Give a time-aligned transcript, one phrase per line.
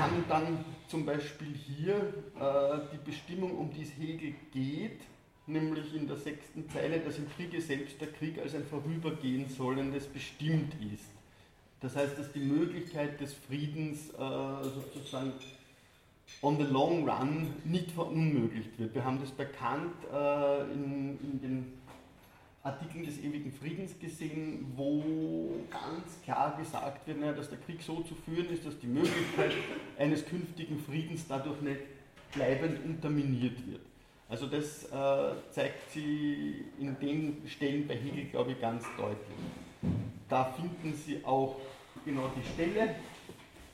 [0.00, 5.00] haben dann zum Beispiel hier äh, die Bestimmung, um die es Hegel geht,
[5.46, 10.06] nämlich in der sechsten Zeile, dass im Kriege selbst der Krieg als ein Vorübergehen sollendes
[10.06, 11.10] bestimmt ist.
[11.80, 15.32] Das heißt, dass die Möglichkeit des Friedens äh, sozusagen
[16.42, 18.94] on the long run nicht verunmöglicht wird.
[18.94, 21.79] Wir haben das bekannt äh, in, in den
[22.62, 28.14] Artikeln des ewigen Friedens gesehen, wo ganz klar gesagt wird, dass der Krieg so zu
[28.14, 29.52] führen ist, dass die Möglichkeit
[29.98, 31.80] eines künftigen Friedens dadurch nicht
[32.32, 33.80] bleibend unterminiert wird.
[34.28, 39.18] Also das äh, zeigt sie in den Stellen bei Hegel, glaube ich, ganz deutlich.
[40.28, 41.56] Da finden Sie auch
[42.04, 42.94] genau die Stelle.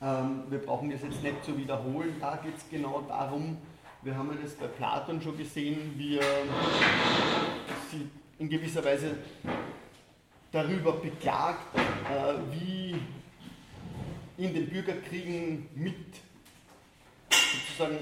[0.01, 2.15] Ähm, wir brauchen das jetzt nicht zu wiederholen.
[2.19, 3.57] Da geht es genau darum,
[4.01, 6.23] wir haben ja das bei Platon schon gesehen, wie er
[7.91, 9.17] sie in gewisser Weise
[10.51, 12.95] darüber beklagt, äh, wie
[14.37, 15.95] in den Bürgerkriegen mit
[17.29, 17.97] sozusagen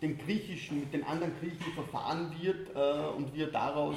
[0.00, 3.96] dem Griechischen, mit den anderen Griechen verfahren wird äh, und wie er daraus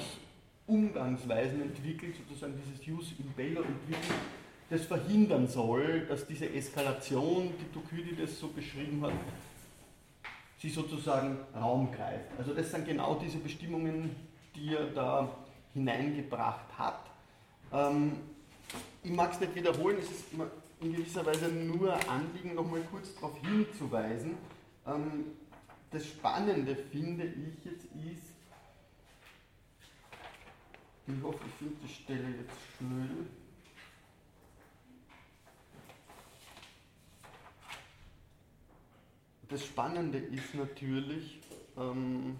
[0.65, 4.19] Umgangsweisen entwickelt, sozusagen dieses Jus in bello entwickelt,
[4.69, 9.13] das verhindern soll, dass diese Eskalation, die Thukydides so beschrieben hat,
[10.59, 12.25] sie sozusagen Raum greift.
[12.37, 14.15] Also das sind genau diese Bestimmungen,
[14.55, 15.29] die er da
[15.73, 16.99] hineingebracht hat.
[17.71, 18.13] Ähm,
[19.03, 20.25] ich mag es nicht wiederholen, es ist
[20.81, 24.37] in gewisser Weise nur Anliegen, nochmal kurz darauf hinzuweisen.
[24.85, 25.25] Ähm,
[25.91, 28.29] das Spannende finde ich jetzt ist,
[31.07, 33.25] ich hoffe, ich finde die Stelle jetzt schnell.
[39.49, 41.39] Das Spannende ist natürlich,
[41.75, 42.37] ähm,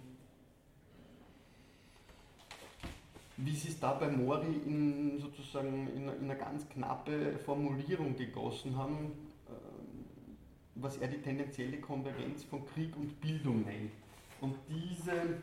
[3.43, 8.77] wie sie es da bei Mori in, sozusagen in, in eine ganz knappe Formulierung gegossen
[8.77, 9.11] haben,
[10.81, 13.91] was er die tendenzielle Konvergenz von Krieg und Bildung nennt.
[14.41, 15.41] Und diese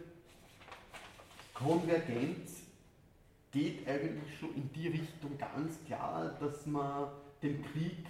[1.53, 2.63] Konvergenz
[3.53, 7.09] geht eigentlich schon in die Richtung ganz klar, dass man
[7.43, 8.07] den Krieg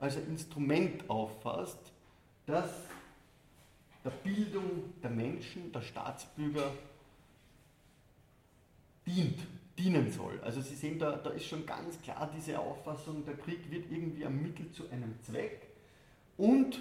[0.00, 1.92] als ein Instrument auffasst,
[2.46, 2.70] das
[4.04, 6.70] der Bildung der Menschen, der Staatsbürger
[9.08, 9.40] dient,
[9.78, 10.40] dienen soll.
[10.42, 14.24] Also Sie sehen, da, da ist schon ganz klar diese Auffassung, der Krieg wird irgendwie
[14.24, 15.68] ein Mittel zu einem Zweck
[16.36, 16.80] und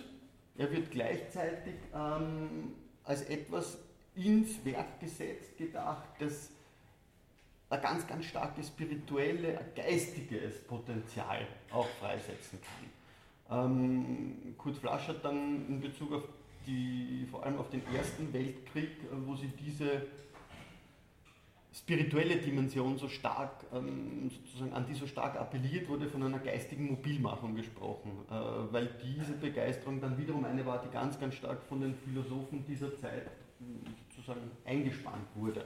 [0.58, 2.74] er wird gleichzeitig ähm,
[3.04, 3.78] als etwas
[4.16, 6.50] ins Werk gesetzt, gedacht, das
[7.70, 13.66] ein ganz, ganz starkes spirituelle, geistiges Potenzial auch freisetzen kann.
[13.66, 16.24] Ähm, Kurt Flasch hat dann in Bezug auf
[16.66, 18.92] die, vor allem auf den Ersten Weltkrieg,
[19.26, 20.06] wo sie diese
[21.78, 26.88] spirituelle Dimension so stark, ähm, sozusagen an die so stark appelliert wurde, von einer geistigen
[26.88, 28.34] Mobilmachung gesprochen, äh,
[28.74, 32.96] weil diese Begeisterung dann wiederum eine war, die ganz, ganz stark von den Philosophen dieser
[32.98, 33.30] Zeit
[34.10, 35.66] sozusagen eingespannt wurde.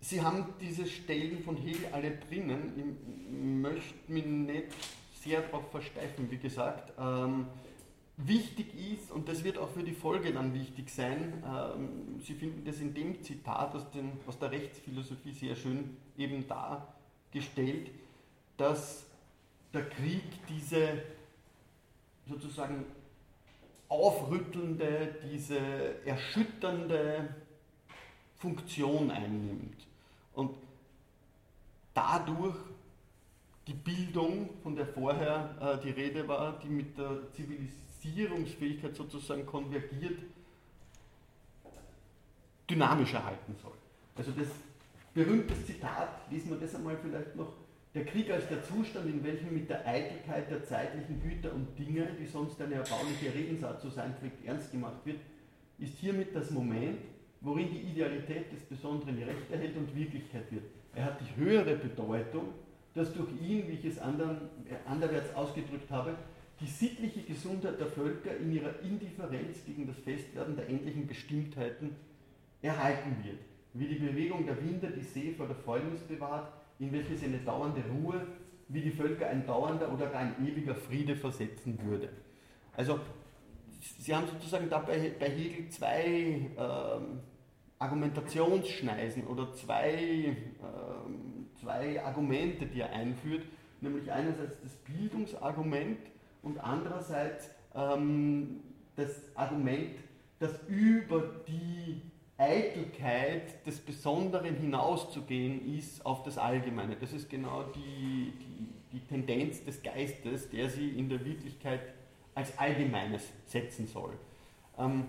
[0.00, 2.72] Sie haben diese Stellen von Hegel alle drinnen.
[2.76, 4.64] Ich möchte mich nicht
[5.14, 6.92] sehr darauf versteifen, wie gesagt.
[6.98, 7.46] Ähm,
[8.16, 12.64] wichtig ist, und das wird auch für die Folge dann wichtig sein, ähm, Sie finden
[12.64, 17.90] das in dem Zitat aus, den, aus der Rechtsphilosophie sehr schön eben dargestellt,
[18.56, 19.06] dass
[19.72, 21.02] der Krieg diese
[22.28, 22.84] sozusagen
[23.88, 25.58] aufrüttelnde, diese
[26.06, 27.34] erschütternde
[28.36, 29.86] Funktion einnimmt.
[30.34, 30.56] Und
[31.94, 32.56] dadurch
[33.66, 39.46] die Bildung, von der vorher äh, die Rede war, die mit der Zivilisation Differenzierungsfähigkeit sozusagen
[39.46, 40.18] konvergiert,
[42.68, 43.72] dynamisch erhalten soll.
[44.16, 44.48] Also das
[45.14, 47.52] berühmte Zitat, lesen wir das einmal vielleicht noch,
[47.94, 52.08] der Krieg als der Zustand, in welchem mit der Eitelkeit der zeitlichen Güter und Dinge,
[52.18, 55.20] die sonst eine erbauliche Redensart zu sein trägt, ernst gemacht wird,
[55.78, 57.00] ist hiermit das Moment,
[57.42, 60.64] worin die Idealität des Besonderen Recht erhält und Wirklichkeit wird.
[60.94, 62.54] Er hat die höhere Bedeutung,
[62.94, 64.36] dass durch ihn, wie ich es anderen,
[64.70, 66.14] äh, anderwärts ausgedrückt habe,
[66.62, 71.96] die sittliche Gesundheit der Völker in ihrer Indifferenz gegen das Festwerden der endlichen Bestimmtheiten
[72.62, 73.40] erhalten wird,
[73.74, 77.38] wie die Bewegung der Winde die See vor der Fäulnis bewahrt, in welche sie eine
[77.38, 78.26] dauernde Ruhe,
[78.68, 82.08] wie die Völker ein dauernder oder gar ein ewiger Friede versetzen würde.
[82.74, 83.00] Also
[83.98, 87.20] Sie haben sozusagen da bei, bei Hegel zwei ähm,
[87.80, 93.44] Argumentationsschneisen oder zwei, ähm, zwei Argumente, die er einführt,
[93.80, 95.98] nämlich einerseits das Bildungsargument,
[96.42, 98.60] und andererseits ähm,
[98.96, 99.96] das Argument,
[100.38, 102.02] dass über die
[102.36, 106.96] Eitelkeit des Besonderen hinauszugehen ist auf das Allgemeine.
[106.96, 111.80] Das ist genau die, die, die Tendenz des Geistes, der sie in der Wirklichkeit
[112.34, 114.14] als Allgemeines setzen soll.
[114.78, 115.04] Ähm,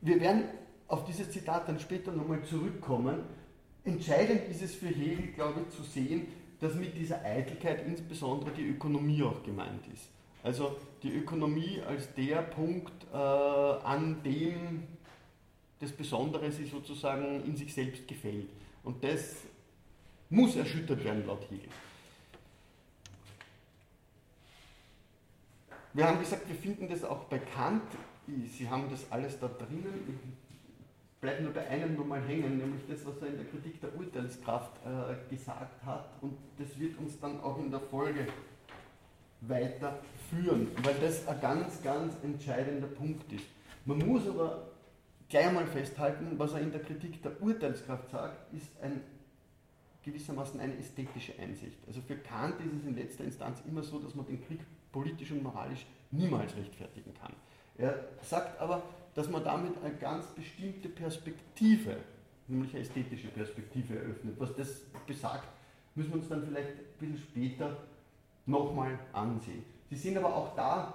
[0.00, 0.44] wir werden
[0.86, 3.24] auf dieses Zitat dann später nochmal zurückkommen.
[3.84, 6.28] Entscheidend ist es für Hegel, glaube ich, zu sehen,
[6.60, 10.08] dass mit dieser Eitelkeit insbesondere die Ökonomie auch gemeint ist.
[10.42, 14.84] Also die Ökonomie als der Punkt, äh, an dem
[15.80, 18.48] das Besondere sich sozusagen in sich selbst gefällt.
[18.82, 19.36] Und das
[20.30, 21.68] muss erschüttert werden laut Hegel.
[25.94, 27.82] Wir haben gesagt, wir finden das auch bei Kant.
[28.46, 30.38] Sie haben das alles da drinnen.
[31.18, 33.92] Ich bleibe nur bei einem nochmal hängen, nämlich das, was er in der Kritik der
[33.96, 36.10] Urteilskraft äh, gesagt hat.
[36.20, 38.24] Und das wird uns dann auch in der Folge
[39.40, 43.46] weiterführen, weil das ein ganz, ganz entscheidender Punkt ist.
[43.84, 44.68] Man muss aber
[45.28, 49.00] gleich einmal festhalten, was er in der Kritik der Urteilskraft sagt, ist ein,
[50.04, 51.78] gewissermaßen eine ästhetische Einsicht.
[51.88, 54.60] Also für Kant ist es in letzter Instanz immer so, dass man den Krieg
[54.92, 57.32] politisch und moralisch niemals rechtfertigen kann.
[57.76, 58.84] Er sagt aber,
[59.18, 61.96] dass man damit eine ganz bestimmte Perspektive,
[62.46, 64.36] nämlich eine ästhetische Perspektive eröffnet.
[64.38, 65.48] Was das besagt,
[65.96, 67.78] müssen wir uns dann vielleicht ein bisschen später
[68.46, 69.64] nochmal ansehen.
[69.90, 70.94] Sie sehen aber auch da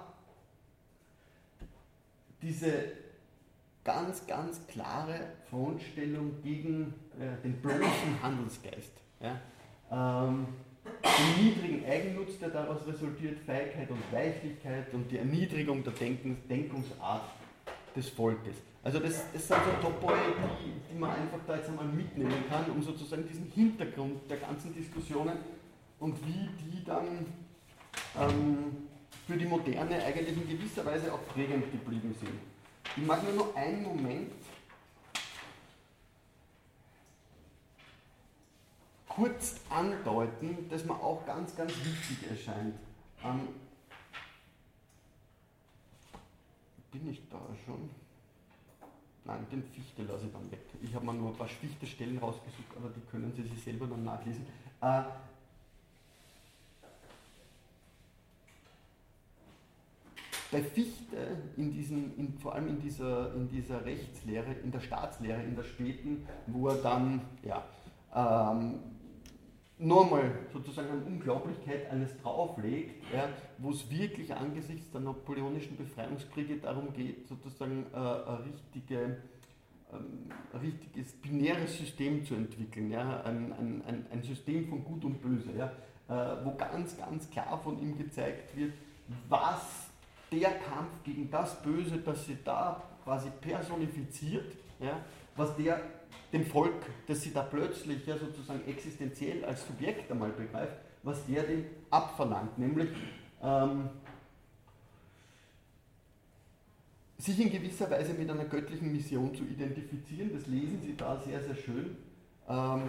[2.40, 2.92] diese
[3.84, 5.20] ganz, ganz klare
[5.50, 9.02] Frontstellung gegen äh, den bloßen Handelsgeist.
[9.20, 9.38] Ja?
[9.92, 10.46] Ähm,
[11.02, 17.43] den niedrigen Eigennutz, der daraus resultiert, Feigheit und Weichlichkeit und die Erniedrigung der Denkens, Denkungsart
[17.94, 18.56] des Volkes.
[18.82, 20.14] Also das, das sind so Topoi,
[20.62, 24.74] die, die man einfach da jetzt einmal mitnehmen kann, um sozusagen diesen Hintergrund der ganzen
[24.74, 25.38] Diskussionen
[26.00, 27.26] und wie die dann
[28.20, 28.88] ähm,
[29.26, 32.38] für die Moderne eigentlich in gewisser Weise auch prägend geblieben sind.
[32.96, 34.32] Ich mag nur noch einen Moment
[39.08, 42.74] kurz andeuten, das mir auch ganz, ganz wichtig erscheint.
[43.24, 43.48] Ähm,
[46.94, 47.90] bin ich da schon?
[49.24, 50.60] Nein, den Fichte lasse ich dann weg.
[50.82, 54.04] Ich habe mir nur ein paar Fichte-Stellen rausgesucht, aber die können Sie sich selber dann
[54.04, 54.46] nachlesen.
[54.80, 55.02] Äh,
[60.52, 61.16] bei Fichte,
[61.56, 65.64] in diesen, in, vor allem in dieser, in dieser Rechtslehre, in der Staatslehre, in der
[65.64, 67.64] späten, wo er dann ja,
[68.14, 68.74] ähm,
[69.78, 73.28] nochmal sozusagen eine Unglaublichkeit eines drauflegt, ja,
[73.58, 79.18] wo es wirklich angesichts der napoleonischen Befreiungskriege darum geht, sozusagen äh, ein, richtige,
[79.92, 85.20] ähm, ein richtiges binäres System zu entwickeln, ja, ein, ein, ein System von Gut und
[85.20, 85.72] Böse, ja,
[86.08, 88.74] äh, wo ganz, ganz klar von ihm gezeigt wird,
[89.28, 89.88] was
[90.30, 95.00] der Kampf gegen das Böse, das sie da quasi personifiziert, ja,
[95.36, 95.80] was der
[96.34, 101.44] dem Volk, das sie da plötzlich ja sozusagen existenziell als Subjekt einmal begreift, was der
[101.44, 102.90] dem abverlangt, nämlich
[103.40, 103.88] ähm,
[107.18, 110.32] sich in gewisser Weise mit einer göttlichen Mission zu identifizieren.
[110.34, 111.96] Das lesen Sie da sehr, sehr schön.
[112.48, 112.82] Ähm,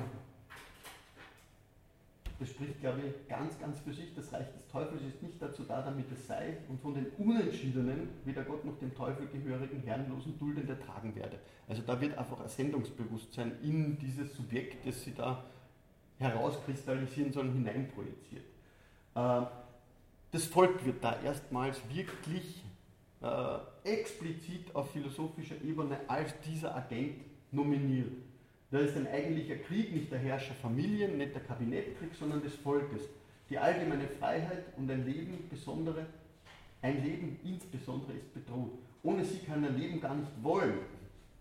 [2.39, 4.13] das spricht, glaube ich, ganz, ganz für sich.
[4.13, 8.09] Das Reich des Teufels ist nicht dazu da, damit es sei und von den Unentschiedenen,
[8.25, 11.39] weder Gott noch dem Teufel gehörigen, herrenlosen Dulden ertragen werde.
[11.67, 15.45] Also da wird einfach ein Sendungsbewusstsein in dieses Subjekt, das sie da
[16.19, 18.43] herauskristallisieren sollen, hineinprojiziert.
[19.15, 19.41] Äh,
[20.31, 22.63] das Volk wird da erstmals wirklich
[23.21, 27.21] äh, explizit auf philosophischer Ebene als dieser Agent
[27.51, 28.11] nominiert.
[28.71, 33.03] Da ist ein eigentlicher Krieg nicht der Herrscher Familien, nicht der Kabinettkrieg, sondern des Volkes.
[33.49, 36.05] Die allgemeine Freiheit und ein Leben, besondere,
[36.81, 38.71] ein Leben insbesondere ist bedroht.
[39.03, 40.79] Ohne sie kann ein Leben gar nicht wollen,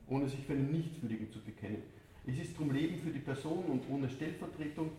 [0.09, 1.83] ohne sich für einen Nichtswürdigen zu bekennen.
[2.27, 4.91] Es ist drum Leben für die Person und ohne Stellvertretung,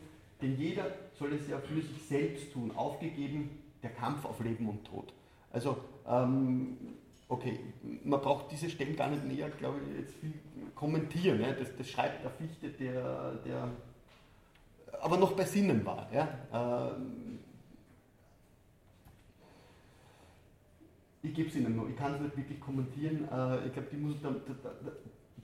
[0.41, 3.49] denn jeder soll es ja für sich selbst tun, aufgegeben
[3.81, 5.13] der Kampf auf Leben und Tod.
[5.51, 5.77] Also
[6.07, 6.77] ähm,
[7.27, 7.59] okay,
[8.03, 10.33] man braucht diese Stellen gar nicht näher, glaube ich, jetzt viel
[10.75, 11.39] kommentieren.
[11.39, 11.55] Ne?
[11.57, 13.71] Das, das, schreibt der Fichte, der, der
[15.01, 16.07] aber noch bei Sinnen war.
[16.13, 16.27] Ja?
[16.53, 17.39] Ähm,
[21.21, 23.27] ich gebe es Ihnen nur, ich kann es nicht wirklich kommentieren.
[23.31, 24.91] Äh, ich glaube, die muss da, da, da,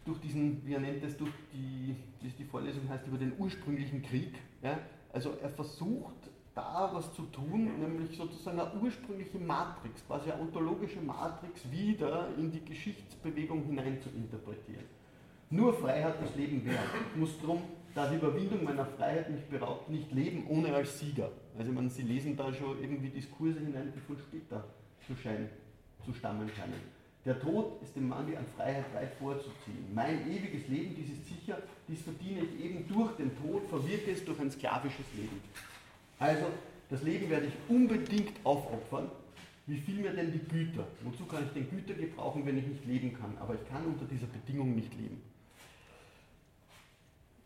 [0.06, 4.34] durch diesen, wie er nennt es, durch die, die Vorlesung heißt, über den ursprünglichen Krieg.
[4.62, 4.80] Ja?
[5.14, 11.00] Also er versucht da was zu tun, nämlich sozusagen eine ursprüngliche Matrix, quasi eine ontologische
[11.00, 14.86] Matrix wieder in die Geschichtsbewegung hinein zu interpretieren.
[15.50, 16.80] Nur Freiheit das Leben wert.
[17.12, 17.62] Ich muss darum,
[17.94, 21.30] da die Überwindung meiner Freiheit mich beraubt, nicht leben ohne als Sieger.
[21.58, 24.64] Also man, Sie lesen da schon irgendwie Diskurse hinein, die von später
[25.06, 25.50] zu, scheinen,
[26.06, 27.02] zu stammen scheinen.
[27.26, 29.94] Der Tod ist dem Mangel an Freiheit weit vorzuziehen.
[29.94, 34.26] Mein ewiges Leben, dies ist sicher, dies verdiene ich eben durch den Tod, verwirke es
[34.26, 35.40] durch ein sklavisches Leben.
[36.22, 36.46] Also
[36.92, 39.10] Das Leben werde ich unbedingt aufopfern.
[39.66, 40.86] Wie viel mir denn die Güter?
[41.04, 43.36] Wozu kann ich denn Güter gebrauchen, wenn ich nicht leben kann?
[43.40, 45.22] Aber ich kann unter dieser Bedingung nicht leben.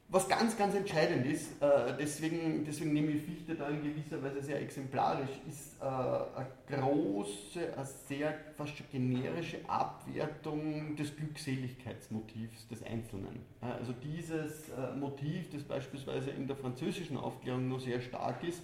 [0.07, 4.41] Was ganz, ganz entscheidend ist, äh, deswegen, deswegen nehme ich Fichte da in gewisser Weise
[4.41, 13.41] sehr exemplarisch, ist äh, eine große, eine sehr fast generische Abwertung des Glückseligkeitsmotivs des Einzelnen.
[13.61, 18.61] Also dieses äh, Motiv, das beispielsweise in der französischen Aufklärung noch sehr stark ist,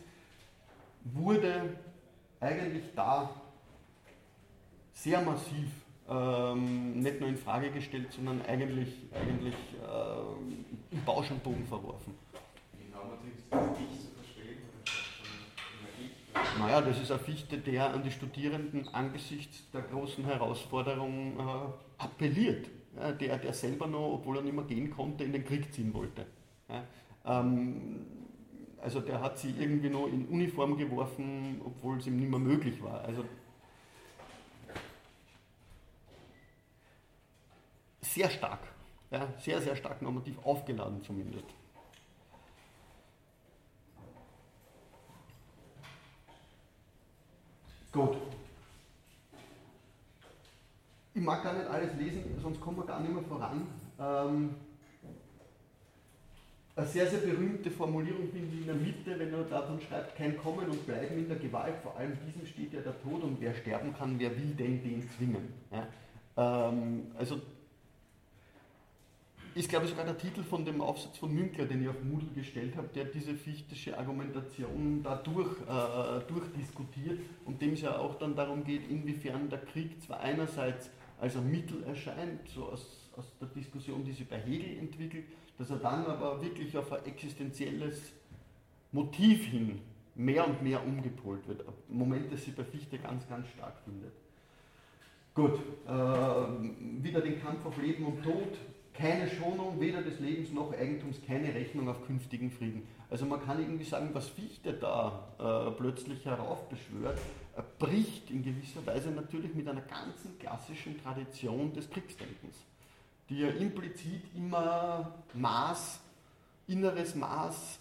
[1.03, 1.75] wurde
[2.39, 3.41] eigentlich da
[4.93, 5.69] sehr massiv
[6.11, 12.13] ähm, nicht nur in Frage gestellt, sondern eigentlich, eigentlich äh, im Bausch und Bogen verworfen.
[12.77, 13.03] Genau,
[13.49, 14.57] das Ich zu verstehen.
[16.59, 22.67] Naja, das ist ein Fichte, der an die Studierenden angesichts der großen Herausforderung äh, appelliert.
[22.97, 25.93] Ja, der, der selber noch, obwohl er nicht mehr gehen konnte, in den Krieg ziehen
[25.93, 26.25] wollte.
[26.67, 26.83] Ja,
[27.39, 28.05] ähm,
[28.81, 32.83] also der hat sie irgendwie noch in Uniform geworfen, obwohl es ihm nicht mehr möglich
[32.83, 33.01] war.
[33.05, 33.23] Also
[38.13, 38.59] sehr stark,
[39.09, 41.45] ja, sehr, sehr stark normativ aufgeladen zumindest.
[47.91, 48.17] Gut.
[51.13, 53.67] Ich mag gar nicht alles lesen, sonst kommen wir gar nicht mehr voran.
[53.99, 54.55] Ähm,
[56.73, 60.37] eine sehr, sehr berühmte Formulierung finde ich in der Mitte, wenn er davon schreibt, kein
[60.37, 63.53] Kommen und Bleiben in der Gewalt, vor allem diesem steht ja der Tod und wer
[63.53, 65.53] sterben kann, wer will denn den zwingen.
[65.69, 65.87] Ja?
[66.37, 67.41] Ähm, also
[69.53, 72.29] ist, glaube ich, sogar der Titel von dem Aufsatz von Münkler, den ich auf Moodle
[72.33, 78.15] gestellt habe, der diese fichtische Argumentation da durch, äh, durchdiskutiert und dem es ja auch
[78.15, 80.89] dann darum geht, inwiefern der Krieg zwar einerseits
[81.19, 85.25] als ein Mittel erscheint, so aus, aus der Diskussion, die sich bei Hegel entwickelt,
[85.57, 88.13] dass er dann aber wirklich auf ein existenzielles
[88.91, 89.81] Motiv hin
[90.15, 91.67] mehr und mehr umgepolt wird.
[91.67, 94.13] Ein Moment, das sich bei Fichte ganz, ganz stark findet.
[95.33, 98.57] Gut, äh, wieder den Kampf auf Leben und Tod,
[98.93, 102.87] keine Schonung weder des Lebens noch Eigentums, keine Rechnung auf künftigen Frieden.
[103.09, 107.17] Also man kann irgendwie sagen, was Fichte da äh, plötzlich heraufbeschwört,
[107.55, 112.55] äh, bricht in gewisser Weise natürlich mit einer ganzen klassischen Tradition des Kriegsdenkens,
[113.29, 115.99] die ja implizit immer Maß,
[116.67, 117.79] inneres Maß,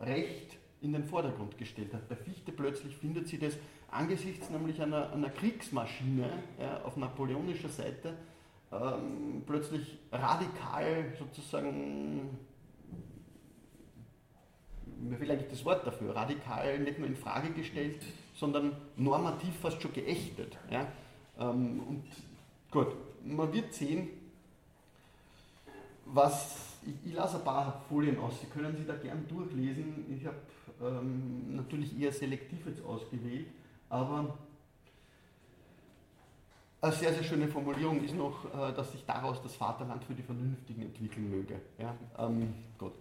[0.00, 2.08] Recht in den Vordergrund gestellt hat.
[2.08, 3.56] Bei Fichte plötzlich findet sie das
[3.88, 6.28] angesichts nämlich einer, einer Kriegsmaschine
[6.58, 8.16] ja, auf napoleonischer Seite
[8.72, 12.38] ähm, plötzlich radikal sozusagen,
[15.00, 18.00] mir fehlt eigentlich das Wort dafür, radikal nicht nur in Frage gestellt,
[18.34, 20.56] sondern normativ fast schon geächtet.
[20.70, 20.86] Ja?
[21.38, 22.04] Ähm, und
[22.70, 22.88] gut,
[23.24, 24.08] man wird sehen,
[26.06, 30.04] was, ich, ich lasse ein paar Folien aus, Sie können sie da gern durchlesen.
[30.10, 30.36] Ich habe
[30.82, 33.46] ähm, natürlich eher selektiv jetzt ausgewählt,
[33.88, 34.38] aber
[36.82, 40.22] eine sehr, sehr schöne Formulierung ist noch, äh, dass sich daraus das Vaterland für die
[40.22, 41.60] Vernünftigen entwickeln möge.
[41.78, 42.94] Ja, ähm, Gott.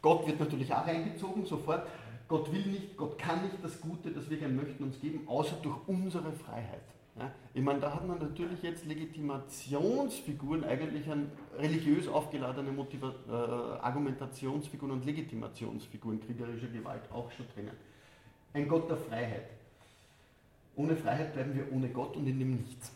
[0.00, 1.86] Gott wird natürlich auch eingezogen, sofort.
[2.28, 5.56] Gott will nicht, Gott kann nicht das Gute, das wir gerne möchten, uns geben, außer
[5.62, 6.82] durch unsere Freiheit.
[7.18, 13.82] Ja, ich meine, da hat man natürlich jetzt Legitimationsfiguren, eigentlich an religiös aufgeladene Motiva äh,
[13.82, 17.76] Argumentationsfiguren und Legitimationsfiguren kriegerischer Gewalt auch schon drinnen.
[18.52, 19.55] Ein Gott der Freiheit.
[20.76, 22.92] Ohne Freiheit bleiben wir ohne Gott und in dem Nichts.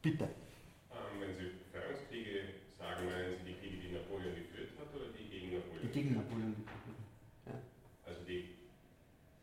[0.00, 0.24] Bitte.
[0.24, 2.38] Ähm, wenn Sie Befreiungskriege
[2.78, 5.82] sagen, meinen Sie die Kriege, die Napoleon geführt hat oder die gegen Napoleon?
[5.82, 7.52] Die gegen Napoleon geführt hat.
[7.52, 7.58] Ja.
[8.06, 8.48] Also die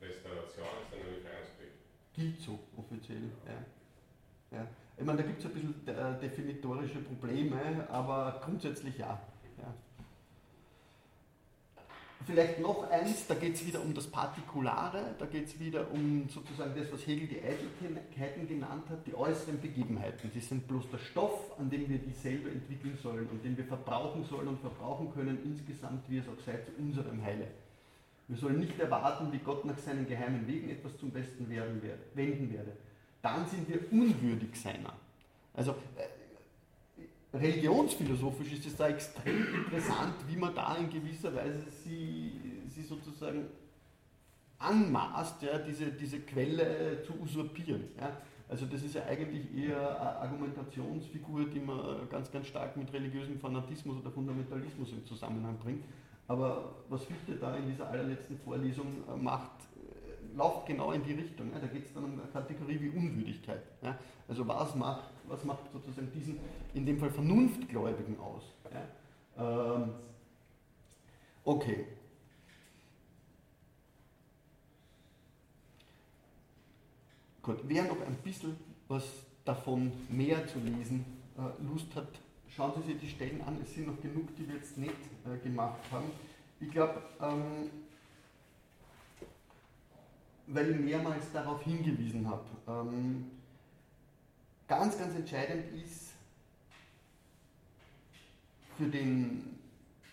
[0.01, 1.71] Restauration ist dann ein Befreiungskrieg?
[2.15, 4.57] Gilt so, offiziell, ja.
[4.57, 4.67] ja.
[4.97, 9.21] Ich meine, da gibt es ein bisschen äh, definitorische Probleme, aber grundsätzlich ja.
[9.57, 9.73] ja.
[12.29, 16.29] Vielleicht noch eins, da geht es wieder um das Partikulare, da geht es wieder um
[16.29, 20.29] sozusagen das, was Hegel die Eitelkeiten genannt hat, die äußeren Begebenheiten.
[20.35, 24.23] Die sind bloß der Stoff, an dem wir dieselbe entwickeln sollen und den wir verbrauchen
[24.25, 27.47] sollen und verbrauchen können, insgesamt, wie es auch sei, zu unserem Heile.
[28.27, 32.03] Wir sollen nicht erwarten, wie Gott nach seinen geheimen Wegen etwas zum Besten werden werde,
[32.13, 32.73] wenden werde.
[33.23, 34.93] Dann sind wir unwürdig seiner.
[35.55, 36.03] Also äh,
[37.33, 42.31] religionsphilosophisch ist es da extrem interessant, wie man da in gewisser Weise sie,
[42.67, 43.45] sie sozusagen
[44.57, 47.85] anmaßt, ja, diese, diese Quelle zu usurpieren.
[47.99, 48.11] Ja.
[48.49, 53.39] Also das ist ja eigentlich eher eine Argumentationsfigur, die man ganz, ganz stark mit religiösem
[53.39, 55.85] Fanatismus oder Fundamentalismus im Zusammenhang bringt.
[56.27, 59.51] Aber was Fichte da in dieser allerletzten Vorlesung äh, macht,
[60.35, 61.51] läuft genau in die Richtung.
[61.53, 61.59] Ja.
[61.59, 63.63] Da geht es dann um eine Kategorie wie Unwürdigkeit.
[63.81, 63.97] Ja.
[64.27, 66.39] Also was macht, was macht sozusagen diesen,
[66.73, 68.43] in dem Fall Vernunftgläubigen aus?
[68.73, 69.75] Ja?
[69.75, 69.91] Ähm,
[71.43, 71.85] okay.
[77.41, 78.57] Gut, wer noch ein bisschen
[78.87, 79.05] was
[79.45, 81.05] davon mehr zu lesen
[81.37, 82.09] äh, Lust hat,
[82.55, 83.57] schauen Sie sich die Stellen an.
[83.63, 84.93] Es sind noch genug, die wir jetzt nicht
[85.25, 86.11] äh, gemacht haben.
[86.59, 87.69] Ich glaube, ähm,
[90.47, 93.25] weil ich mehrmals darauf hingewiesen habe, ähm,
[94.69, 96.13] ganz, ganz entscheidend ist
[98.77, 99.59] für, den,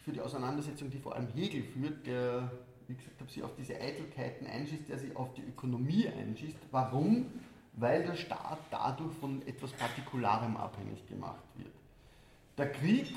[0.02, 2.50] für die Auseinandersetzung, die vor allem Hegel führt, der,
[2.88, 6.56] wie gesagt sich auf diese Eitelkeiten einschießt, der sich auf die Ökonomie einschießt.
[6.70, 7.26] Warum?
[7.74, 11.72] Weil der Staat dadurch von etwas Partikularem abhängig gemacht wird.
[12.56, 13.14] Der Krieg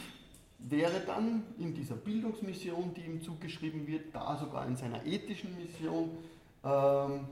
[0.58, 6.10] wäre dann in dieser Bildungsmission, die ihm zugeschrieben wird, da sogar in seiner ethischen Mission,
[6.65, 7.27] ähm,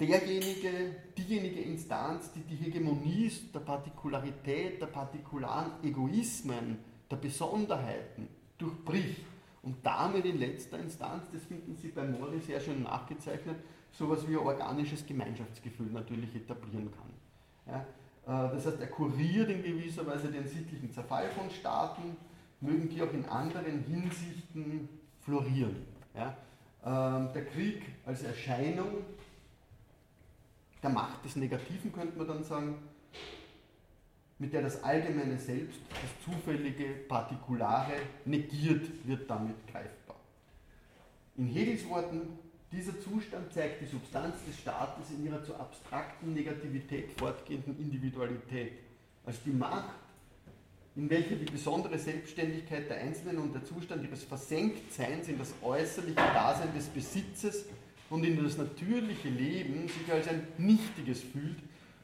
[0.00, 6.78] derjenige, diejenige Instanz, die die Hegemonie der Partikularität, der partikularen Egoismen,
[7.10, 9.24] der Besonderheiten durchbricht
[9.62, 13.56] und damit in letzter Instanz, das finden Sie bei Mori sehr schön nachgezeichnet,
[13.92, 17.12] sowas wie ein organisches Gemeinschaftsgefühl natürlich etablieren kann.
[17.66, 22.16] Ja, äh, das heißt, er kuriert in gewisser Weise den sittlichen Zerfall von Staaten,
[22.60, 24.88] mögen die auch in anderen Hinsichten
[25.20, 25.76] florieren.
[26.14, 26.36] Ja,
[26.84, 29.04] ähm, der Krieg als Erscheinung
[30.82, 32.78] der Macht des Negativen, könnte man dann sagen,
[34.38, 37.92] mit der das allgemeine Selbst, das zufällige, partikulare
[38.24, 40.16] negiert wird damit greifbar.
[41.36, 42.38] In Hegels Worten,
[42.72, 48.72] dieser Zustand zeigt die Substanz des Staates in ihrer zur abstrakten Negativität fortgehenden Individualität,
[49.26, 49.94] als die Macht,
[50.96, 56.14] in welcher die besondere Selbstständigkeit der Einzelnen und der Zustand ihres Versenktseins in das äußerliche
[56.14, 57.66] Dasein des Besitzes
[58.10, 61.58] und in das natürliche Leben sich als ein Nichtiges fühlt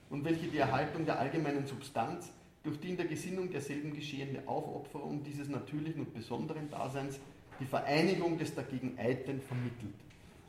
[0.09, 2.31] und welche die Erhaltung der allgemeinen Substanz
[2.63, 7.21] durch die in der Gesinnung derselben geschehene Aufopferung dieses natürlichen und besonderen Daseins
[7.61, 9.95] die Vereinigung des dagegen Eitlen vermittelt.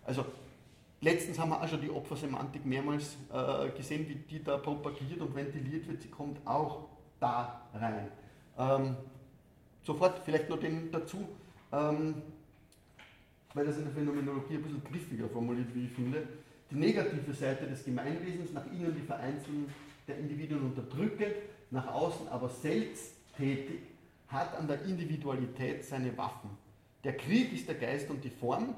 [0.05, 0.25] Also
[1.01, 5.35] letztens haben wir auch schon die Opfersemantik mehrmals äh, gesehen, wie die da propagiert und
[5.35, 6.85] ventiliert wird, sie kommt auch
[7.19, 8.07] da rein.
[8.57, 8.95] Ähm,
[9.83, 11.27] sofort vielleicht noch den dazu.
[11.71, 12.15] Ähm,
[13.57, 16.27] weil das in der Phänomenologie ein bisschen griffiger formuliert, wie ich finde,
[16.69, 19.65] die negative Seite des Gemeinwesens, nach innen die Vereinzelung
[20.07, 21.33] der Individuen unterdrückend,
[21.71, 23.79] nach außen aber selbst tätig,
[24.27, 26.51] hat an der Individualität seine Waffen.
[27.03, 28.75] Der Krieg ist der Geist und die Form,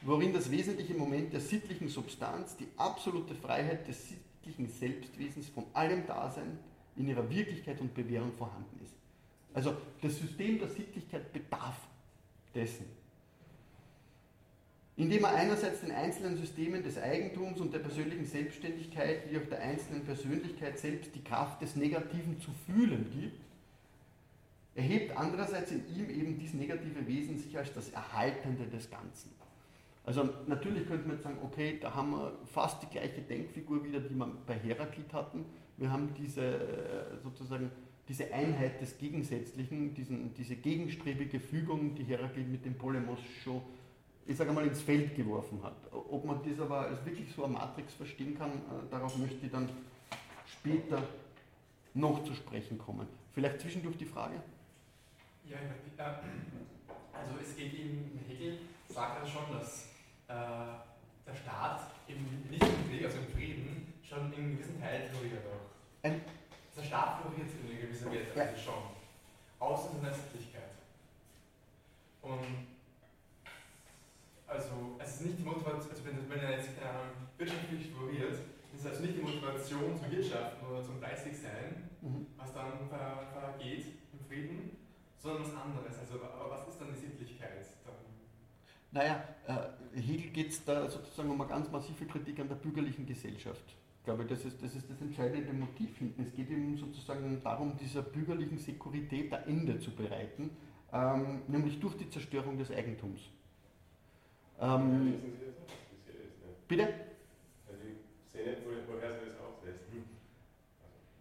[0.00, 6.06] worin das wesentliche Moment der sittlichen Substanz, die absolute Freiheit des sittlichen Selbstwesens von allem
[6.06, 6.58] Dasein
[6.96, 8.94] in ihrer Wirklichkeit und Bewährung vorhanden ist.
[9.52, 11.76] Also das System der Sittlichkeit bedarf
[12.54, 12.99] dessen
[15.00, 19.60] indem er einerseits den einzelnen Systemen des Eigentums und der persönlichen Selbstständigkeit wie auch der
[19.62, 23.40] einzelnen Persönlichkeit selbst die Kraft des Negativen zu fühlen gibt,
[24.74, 29.30] erhebt andererseits in ihm eben dieses negative Wesen sich als das Erhaltende des Ganzen.
[30.04, 34.00] Also natürlich könnte man jetzt sagen, okay, da haben wir fast die gleiche Denkfigur wieder,
[34.00, 35.46] die wir bei Heraklit hatten.
[35.78, 37.70] Wir haben diese äh, sozusagen
[38.06, 43.62] diese Einheit des Gegensätzlichen, diesen, diese gegenstrebige Fügung, die Heraklit mit dem Polemos schon
[44.26, 45.76] ich sage mal, ins Feld geworfen hat.
[45.92, 49.52] Ob man das aber als wirklich so eine Matrix verstehen kann, äh, darauf möchte ich
[49.52, 49.68] dann
[50.46, 51.02] später
[51.94, 53.06] noch zu sprechen kommen.
[53.32, 54.36] Vielleicht zwischendurch die Frage?
[55.46, 55.56] Ja,
[55.98, 59.86] also es geht in Hegel, sagt er schon, dass
[60.28, 60.32] äh,
[61.26, 66.08] der Staat im nicht im Krieg, also im Frieden, schon in gewissen Teil floriert auch.
[66.76, 68.42] Der Staat floriert in einer gewissen Weise ja.
[68.42, 68.82] also schon.
[69.58, 70.70] Außer seiner Sittlichkeit.
[72.22, 72.66] Und
[74.50, 78.34] also, es ist nicht die Motivation, also wenn, wenn er jetzt keine Ahnung, wirtschaftlich floriert,
[78.74, 82.26] ist es also nicht die Motivation zum Wirtschaften oder zum Fleißigsein, mhm.
[82.36, 84.76] was dann vergeht im Frieden,
[85.18, 85.98] sondern was anderes.
[85.98, 87.66] Also, was ist dann die Sittlichkeit?
[87.84, 87.94] Dann?
[88.90, 93.06] Naja, äh, Hegel geht es da sozusagen um eine ganz massive Kritik an der bürgerlichen
[93.06, 93.76] Gesellschaft.
[93.98, 96.22] Ich glaube, das ist, das ist das entscheidende Motiv hinten.
[96.22, 100.50] Es geht ihm sozusagen darum, dieser bürgerlichen Sekurität ein Ende zu bereiten,
[100.92, 103.20] ähm, nämlich durch die Zerstörung des Eigentums.
[104.60, 105.14] Ähm,
[106.68, 106.88] bitte?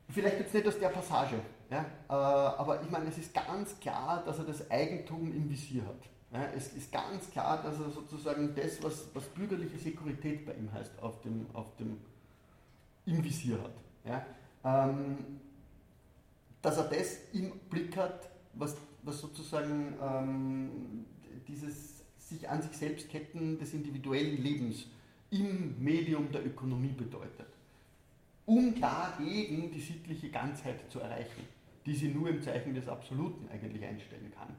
[0.09, 1.81] Vielleicht jetzt nicht aus der Passage, ja?
[1.81, 6.01] Äh, aber ich meine, es ist ganz klar, dass er das Eigentum im Visier hat.
[6.31, 6.49] Ja?
[6.55, 10.99] Es ist ganz klar, dass er sozusagen das, was, was bürgerliche Sekurität bei ihm heißt,
[11.01, 11.97] auf dem, auf dem,
[13.05, 13.75] im Visier hat.
[14.03, 14.25] Ja?
[14.63, 15.39] Ähm,
[16.61, 21.05] dass er das im Blick hat, was, was sozusagen ähm,
[21.47, 21.98] dieses
[22.29, 24.85] sich an sich selbst Ketten des individuellen Lebens
[25.31, 27.47] im Medium der Ökonomie bedeutet,
[28.45, 31.47] um dagegen die sittliche Ganzheit zu erreichen,
[31.85, 34.55] die sie nur im Zeichen des Absoluten eigentlich einstellen kann,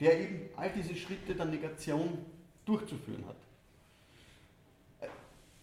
[0.00, 2.18] der eben all diese Schritte der Negation
[2.64, 3.36] durchzuführen hat.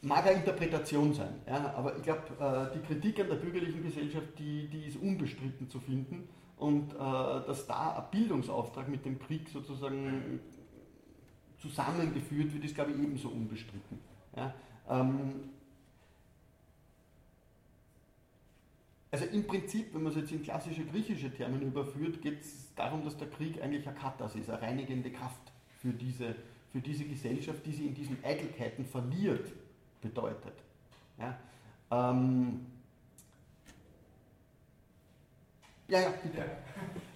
[0.02, 4.28] mag eine Interpretation sein, ja, aber ich glaube, äh, die Kritik an der bürgerlichen Gesellschaft,
[4.38, 9.48] die, die ist unbestritten zu finden und äh, dass da ein Bildungsauftrag mit dem Krieg
[9.50, 10.42] sozusagen
[11.60, 14.00] zusammengeführt wird, ist, glaube ich, ebenso unbestritten.
[14.36, 14.54] Ja.
[14.90, 15.50] Ähm,
[19.12, 23.04] also im Prinzip, wenn man es jetzt in klassische griechische Termen überführt, geht es darum,
[23.04, 26.36] dass der Krieg eigentlich ein Katas ist, eine reinigende Kraft für diese,
[26.72, 29.52] für diese Gesellschaft, die sie in diesen Eitelkeiten verliert,
[30.02, 30.54] bedeutet.
[31.18, 31.38] Ja,
[31.92, 32.66] ähm,
[35.88, 36.46] ja, ja, bitte.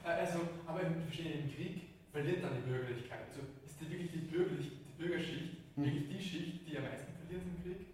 [0.06, 3.20] Also, aber im verschiedenen Krieg verliert dann die Bürgerlichkeit.
[3.30, 3.48] Also
[3.84, 5.84] die wirklich die, Bürgerlich, die Bürgerschicht hm.
[5.86, 7.86] wirklich die Schicht, die am meisten verliert im Krieg?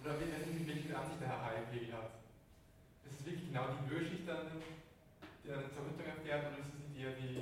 [0.00, 2.10] Oder wie, welche Ansicht der Herr Hayek hat?
[3.06, 4.48] Ist es wirklich genau die Bürgerschicht, die dann
[5.44, 7.34] zur Rüstung erfährt, oder ist es nicht eher die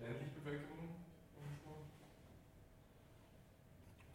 [0.00, 0.76] ländliche Bevölkerung?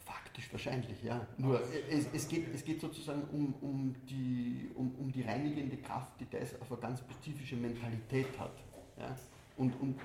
[0.04, 1.26] Faktisch wahrscheinlich, ja.
[1.38, 6.20] Nur es, es, geht, es geht sozusagen um, um, die, um, um die reinigende Kraft,
[6.20, 8.58] die das auf eine ganz spezifische Mentalität hat.
[8.98, 9.16] Ja?
[9.58, 10.00] Und, und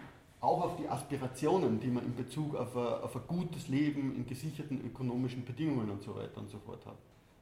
[0.47, 4.27] auch auf die Aspirationen, die man in Bezug auf ein, auf ein gutes Leben in
[4.27, 6.97] gesicherten ökonomischen Bedingungen und so weiter und so fort hat.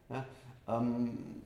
[0.08, 0.26] Ja?
[0.76, 1.42] Ähm,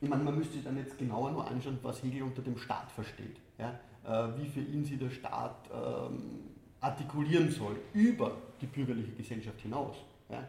[0.00, 2.90] ich meine, man müsste sich dann jetzt genauer nur anschauen, was Hegel unter dem Staat
[2.92, 3.36] versteht.
[3.58, 3.80] Ja?
[4.04, 6.50] Äh, wie für ihn sie der Staat ähm,
[6.80, 9.96] artikulieren soll, über die bürgerliche Gesellschaft hinaus.
[10.28, 10.44] Ja?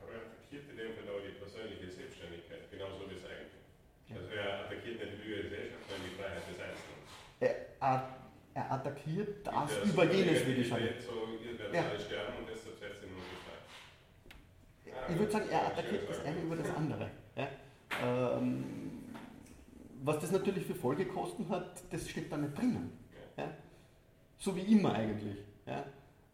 [0.00, 4.16] Aber er attackiert in dem Fall auch die persönliche Selbstständigkeit, genauso wie es eigentlich.
[4.16, 6.98] Also er attackiert nicht die bürgerliche Gesellschaft, sondern die Freiheit des Einzelnen.
[7.40, 8.17] Er,
[8.58, 10.84] er attackiert das ja, über jenes, würde ich sagen.
[11.72, 11.82] Ja.
[11.82, 13.18] nur
[15.10, 17.10] ich würde sagen, er attackiert das eine über das andere.
[17.36, 17.48] Ja?
[18.02, 18.64] Ähm,
[20.02, 22.92] was das natürlich für Folgekosten hat, das steht da nicht drinnen.
[23.36, 23.50] Ja?
[24.38, 25.38] So wie immer eigentlich.
[25.66, 25.84] Ja?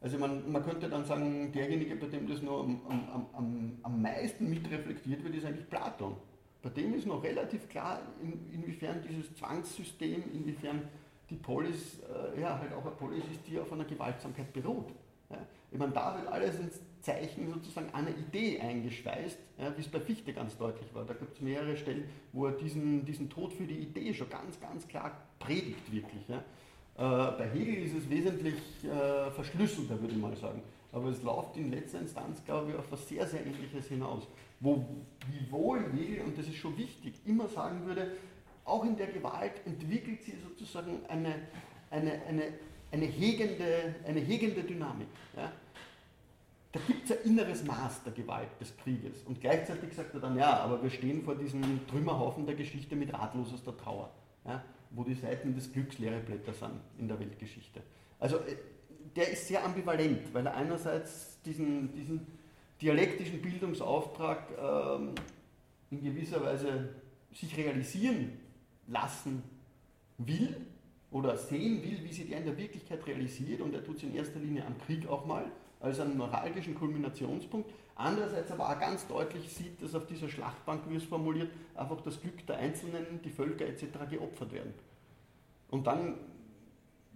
[0.00, 4.02] Also man, man könnte dann sagen, derjenige, bei dem das noch am, am, am, am
[4.02, 6.16] meisten mitreflektiert wird, ist eigentlich Platon.
[6.62, 10.88] Bei dem ist noch relativ klar, in, inwiefern dieses Zwangssystem, inwiefern
[11.30, 14.88] die Polis äh, ja, halt auch eine Polis ist, die auf einer Gewaltsamkeit beruht.
[15.30, 15.38] Ja.
[15.70, 20.00] Ich meine, da wird alles ins Zeichen sozusagen einer Idee eingeschweißt, ja, wie es bei
[20.00, 21.04] Fichte ganz deutlich war.
[21.04, 24.60] Da gibt es mehrere Stellen, wo er diesen, diesen Tod für die Idee schon ganz,
[24.60, 26.28] ganz klar predigt, wirklich.
[26.28, 26.38] Ja.
[26.96, 30.62] Äh, bei Hegel ist es wesentlich äh, verschlüsselter, würde ich mal sagen.
[30.92, 34.28] Aber es läuft in letzter Instanz, glaube ich, auf was sehr, sehr Ähnliches hinaus.
[34.60, 34.84] Wo,
[35.28, 38.12] wiewohl Hegel, und das ist schon wichtig, immer sagen würde,
[38.64, 41.34] auch in der Gewalt entwickelt sie sozusagen eine,
[41.90, 42.42] eine, eine,
[42.92, 45.08] eine, hegende, eine hegende Dynamik.
[45.36, 45.52] Ja?
[46.72, 49.22] Da gibt es ein inneres Maß der Gewalt des Krieges.
[49.24, 53.12] Und gleichzeitig sagt er dann, ja, aber wir stehen vor diesem Trümmerhaufen der Geschichte mit
[53.12, 54.10] ratloser Trauer.
[54.44, 54.62] Ja?
[54.94, 57.82] wo die Seiten des Glücks leere Blätter sind in der Weltgeschichte.
[58.18, 58.56] Also äh,
[59.16, 62.26] der ist sehr ambivalent, weil er einerseits diesen, diesen
[62.80, 65.14] dialektischen Bildungsauftrag ähm,
[65.90, 66.94] in gewisser Weise
[67.32, 68.32] sich realisieren
[68.86, 69.42] lassen
[70.18, 70.56] will
[71.10, 74.14] oder sehen will, wie sich der in der Wirklichkeit realisiert und er tut es in
[74.14, 75.44] erster Linie am Krieg auch mal
[75.80, 77.70] als einen moralischen Kulminationspunkt.
[77.96, 82.20] Andererseits aber auch ganz deutlich sieht, dass auf dieser Schlachtbank, wie es formuliert, einfach das
[82.20, 83.84] Glück der Einzelnen, die Völker etc.
[84.10, 84.74] geopfert werden.
[85.70, 86.16] Und dann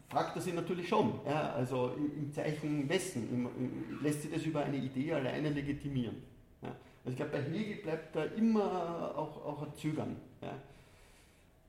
[0.08, 4.32] fragt er sich natürlich schon, ja, also im, im Zeichen wessen im, im, lässt sich
[4.32, 6.16] das über eine Idee alleine legitimieren.
[6.62, 6.68] Ja.
[7.04, 10.16] Also ich glaube, bei Hegel bleibt da immer auch, auch ein Zögern.
[10.40, 10.54] Ja.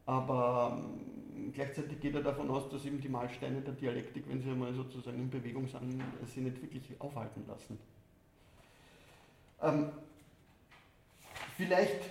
[0.09, 4.49] Aber ähm, gleichzeitig geht er davon aus, dass eben die Mahlsteine der Dialektik, wenn sie
[4.49, 6.01] einmal sozusagen in Bewegung sind,
[6.33, 7.77] sie nicht wirklich aufhalten lassen.
[9.61, 9.91] Ähm,
[11.57, 12.09] vielleicht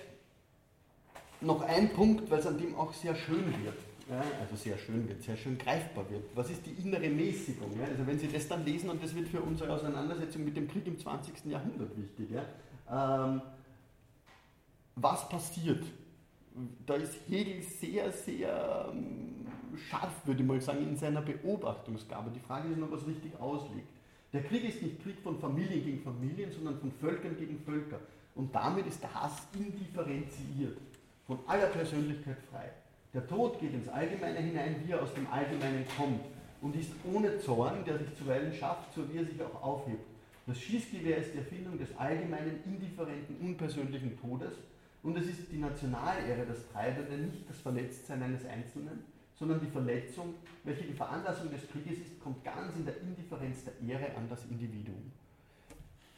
[1.41, 3.75] noch ein Punkt, weil es an dem auch sehr schön wird.
[4.09, 6.23] Ja, also sehr schön wird, sehr schön greifbar wird.
[6.35, 7.77] Was ist die innere Mäßigung?
[7.77, 7.85] Ja?
[7.85, 10.87] Also wenn Sie das dann lesen, und das wird für unsere Auseinandersetzung mit dem Krieg
[10.87, 11.45] im 20.
[11.47, 13.25] Jahrhundert wichtig, ja?
[13.25, 13.41] ähm,
[14.95, 15.83] was passiert?
[16.85, 19.45] Da ist Hegel sehr, sehr ähm,
[19.89, 22.31] scharf, würde ich mal sagen, in seiner Beobachtungsgabe.
[22.31, 23.87] Die Frage ist nur, was richtig auslegt.
[24.33, 27.99] Der Krieg ist nicht Krieg von Familien gegen Familien, sondern von Völkern gegen Völker.
[28.35, 30.77] Und damit ist der Hass indifferenziert,
[31.25, 32.69] von aller Persönlichkeit frei.
[33.13, 36.21] Der Tod geht ins Allgemeine hinein, wie er aus dem Allgemeinen kommt
[36.61, 40.05] und ist ohne Zorn, der sich zuweilen schafft, so wie er sich auch aufhebt.
[40.45, 44.53] Das Schießgewehr ist die Erfindung des allgemeinen, indifferenten, unpersönlichen Todes
[45.03, 49.03] und es ist die Nationalehre das Treibende, nicht das Verletztsein eines Einzelnen,
[49.35, 50.35] sondern die Verletzung,
[50.65, 54.45] welche die Veranlassung des Krieges ist, kommt ganz in der Indifferenz der Ehre an das
[54.45, 55.11] Individuum.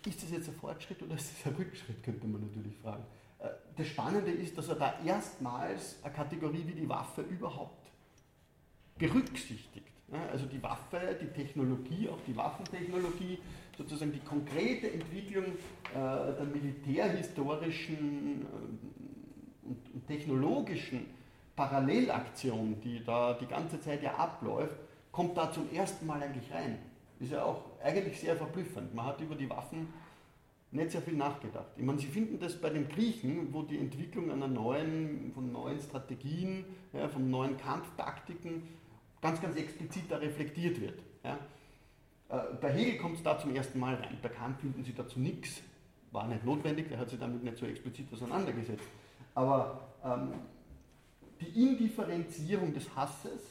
[0.06, 3.04] Ist das jetzt ein Fortschritt oder ist das ein Rückschritt, könnte man natürlich fragen.
[3.38, 7.92] Äh, das Spannende ist, dass er da erstmals eine Kategorie wie die Waffe überhaupt
[8.98, 9.92] berücksichtigt.
[10.32, 13.40] Also die Waffe, die Technologie, auch die Waffentechnologie,
[13.78, 21.06] sozusagen die konkrete Entwicklung äh, der militärhistorischen äh, und technologischen
[21.56, 24.76] Parallelaktion, die da die ganze Zeit ja abläuft,
[25.12, 26.80] kommt da zum ersten Mal eigentlich rein.
[27.20, 28.94] Ist ja auch eigentlich sehr verblüffend.
[28.96, 29.88] Man hat über die Waffen
[30.72, 31.68] nicht sehr viel nachgedacht.
[31.78, 35.80] Ich meine, Sie finden das bei den Griechen, wo die Entwicklung einer neuen, von neuen
[35.80, 38.64] Strategien, ja, von neuen Kampftaktiken
[39.22, 41.00] ganz, ganz explizit da reflektiert wird.
[41.24, 41.38] Ja.
[42.30, 44.18] Äh, bei Hegel kommt es da zum ersten Mal rein.
[44.22, 45.62] Bei Kant finden Sie dazu nichts.
[46.12, 48.84] War nicht notwendig, der hat sich damit nicht so explizit auseinandergesetzt.
[49.34, 50.34] Aber ähm,
[51.40, 53.42] die Indifferenzierung des Hasses,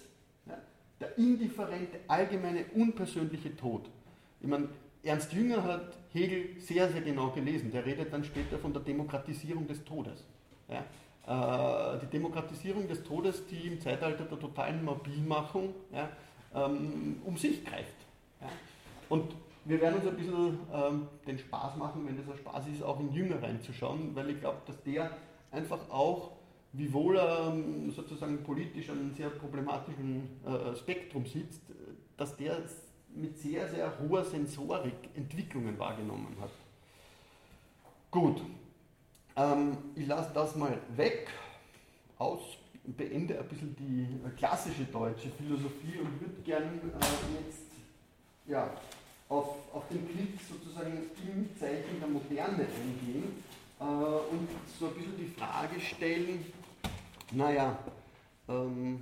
[0.47, 0.59] ja,
[1.01, 3.89] der indifferente, allgemeine, unpersönliche Tod.
[4.41, 4.69] Ich meine,
[5.03, 7.71] Ernst Jünger hat Hegel sehr, sehr genau gelesen.
[7.71, 10.25] Der redet dann später von der Demokratisierung des Todes.
[10.69, 10.83] Ja, äh,
[11.27, 16.09] die Demokratisierung des Todes, die im Zeitalter der totalen Mobilmachung ja,
[16.55, 17.95] ähm, um sich greift.
[18.41, 18.49] Ja.
[19.09, 22.83] Und wir werden uns ein bisschen ähm, den Spaß machen, wenn das ein Spaß ist,
[22.83, 25.11] auch in Jünger reinzuschauen, weil ich glaube, dass der
[25.51, 26.33] einfach auch,
[26.73, 31.63] wiewohl er ähm, sozusagen politisch an einem sehr problematischen äh, Spektrum sitzt,
[32.17, 32.57] dass der
[33.15, 36.51] mit sehr, sehr hoher Sensorik Entwicklungen wahrgenommen hat.
[38.11, 38.41] Gut,
[39.37, 41.29] ähm, ich lasse das mal weg,
[42.19, 42.41] aus,
[42.85, 47.71] beende ein bisschen die klassische deutsche Philosophie und würde gerne äh, jetzt
[48.47, 48.71] ja,
[49.29, 50.93] auf, auf den Krieg sozusagen
[51.25, 53.45] im Zeichen der Moderne eingehen
[53.79, 56.45] äh, und so ein bisschen die Frage stellen,
[57.33, 57.79] naja,
[58.49, 59.01] ähm,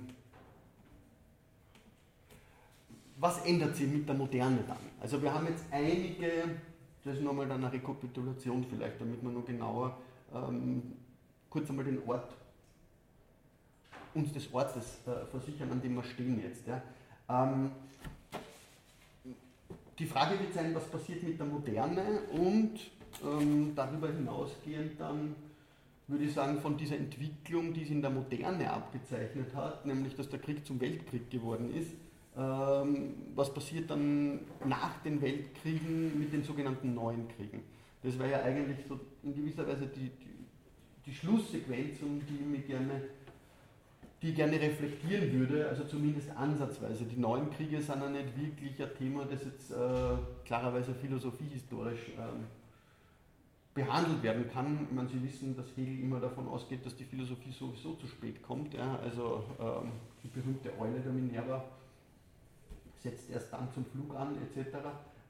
[3.17, 4.77] was ändert sich mit der Moderne dann?
[5.01, 6.31] Also wir haben jetzt einige,
[7.03, 9.97] das ist nochmal eine Rekapitulation vielleicht, damit wir noch genauer
[10.33, 10.93] ähm,
[11.49, 12.35] kurz einmal den Ort,
[14.13, 16.67] uns des Ortes äh, versichern, an dem wir stehen jetzt.
[16.67, 16.81] Ja.
[17.29, 17.71] Ähm,
[19.97, 22.79] die Frage wird sein, was passiert mit der Moderne und
[23.23, 25.35] ähm, darüber hinausgehend dann
[26.09, 30.27] würde ich sagen, von dieser Entwicklung, die es in der Moderne abgezeichnet hat, nämlich dass
[30.27, 31.91] der Krieg zum Weltkrieg geworden ist,
[32.35, 37.61] ähm, was passiert dann nach den Weltkriegen mit den sogenannten neuen Kriegen.
[38.01, 40.45] Das wäre ja eigentlich so in gewisser Weise die, die,
[41.05, 43.01] die Schlusssequenz, um die ich gerne,
[44.21, 47.05] die gerne reflektieren würde, also zumindest ansatzweise.
[47.05, 49.75] Die neuen Kriege sind ja nicht wirklich ein Thema, das jetzt äh,
[50.45, 52.43] klarerweise philosophiehistorisch äh,
[53.73, 54.87] behandelt werden kann.
[54.89, 58.41] Ich meine, Sie wissen, dass Hegel immer davon ausgeht, dass die Philosophie sowieso zu spät
[58.41, 58.73] kommt.
[58.73, 58.97] Ja?
[59.03, 59.91] Also ähm,
[60.23, 61.63] die berühmte Eule der Minerva
[62.97, 64.75] setzt erst dann zum Flug an, etc.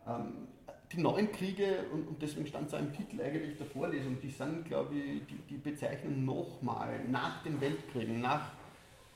[0.07, 0.47] Ähm,
[0.91, 4.29] die neuen Kriege, und, und deswegen stand es auch im Titel eigentlich der Vorlesung, die
[4.29, 8.51] sind, glaube ich, die, die bezeichnen nochmal nach den Weltkriegen, nach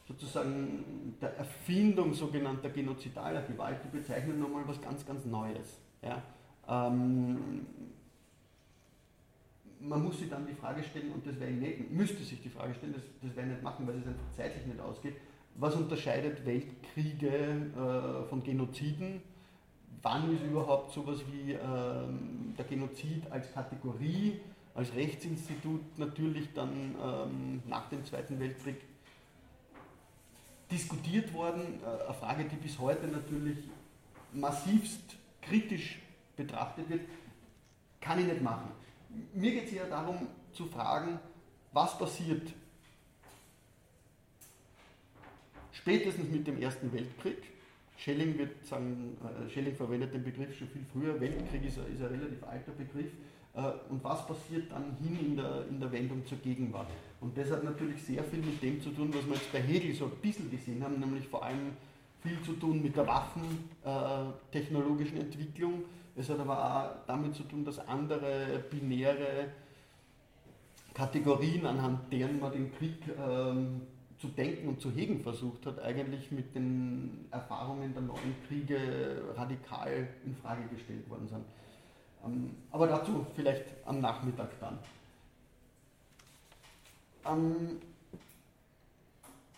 [0.07, 5.79] sozusagen der Erfindung sogenannter genozidaler Gewalt, die bezeichnen nochmal was ganz, ganz Neues.
[6.01, 6.21] Ja?
[6.67, 7.65] Ähm,
[9.79, 12.73] man muss sich dann die Frage stellen, und das ich nicht, müsste sich die Frage
[12.75, 15.15] stellen, das, das ich nicht machen, weil es einfach zeitlich nicht ausgeht,
[15.55, 19.21] was unterscheidet Weltkriege äh, von Genoziden?
[20.03, 24.41] Wann ist überhaupt sowas wie ähm, der Genozid als Kategorie,
[24.75, 28.81] als Rechtsinstitut natürlich dann ähm, nach dem Zweiten Weltkrieg
[30.69, 31.79] diskutiert worden?
[31.81, 33.57] Äh, eine Frage, die bis heute natürlich
[34.33, 35.99] massivst kritisch
[36.35, 37.01] betrachtet wird,
[38.01, 38.71] kann ich nicht machen.
[39.33, 41.17] Mir geht es eher darum zu fragen,
[41.71, 42.51] was passiert
[45.71, 47.52] spätestens mit dem Ersten Weltkrieg.
[48.03, 52.01] Schelling, wird sagen, äh, Schelling verwendet den Begriff schon viel früher, Weltkrieg ist ein, ist
[52.01, 53.13] ein relativ alter Begriff.
[53.53, 56.89] Äh, und was passiert dann hin in der, in der Wendung zur Gegenwart?
[57.21, 59.95] Und das hat natürlich sehr viel mit dem zu tun, was wir jetzt bei Hegel
[59.95, 61.77] so ein bisschen gesehen haben, nämlich vor allem
[62.21, 65.83] viel zu tun mit der waffentechnologischen Entwicklung.
[66.17, 69.47] Es hat aber auch damit zu tun, dass andere binäre
[70.93, 73.83] Kategorien, anhand deren man den Krieg ähm,
[74.23, 80.07] zu denken und zu hegen versucht hat, eigentlich mit den Erfahrungen der neuen Kriege radikal
[80.25, 81.43] in Frage gestellt worden sind.
[82.25, 84.79] Ähm, aber dazu vielleicht am Nachmittag dann.
[87.25, 87.81] Ähm,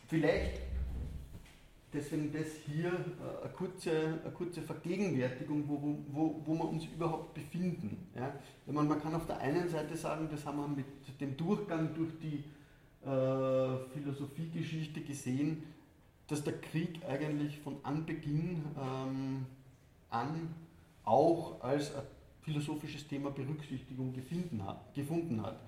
[0.08, 0.62] vielleicht
[1.94, 7.36] deswegen das hier äh, eine kurze, eine kurze Vergegenwärtigung, wo, wo, wo wir uns überhaupt
[7.36, 8.10] befinden.
[8.16, 8.34] Ja?
[8.66, 12.18] Man, man kann auf der einen Seite sagen, das haben wir mit dem Durchgang durch
[12.20, 12.44] die
[13.06, 15.64] äh, Philosophiegeschichte gesehen,
[16.28, 19.46] dass der Krieg eigentlich von Anbeginn ähm,
[20.10, 20.54] an
[21.04, 21.92] auch als
[22.42, 24.14] philosophisches Thema Berücksichtigung
[24.66, 25.60] hat, gefunden hat.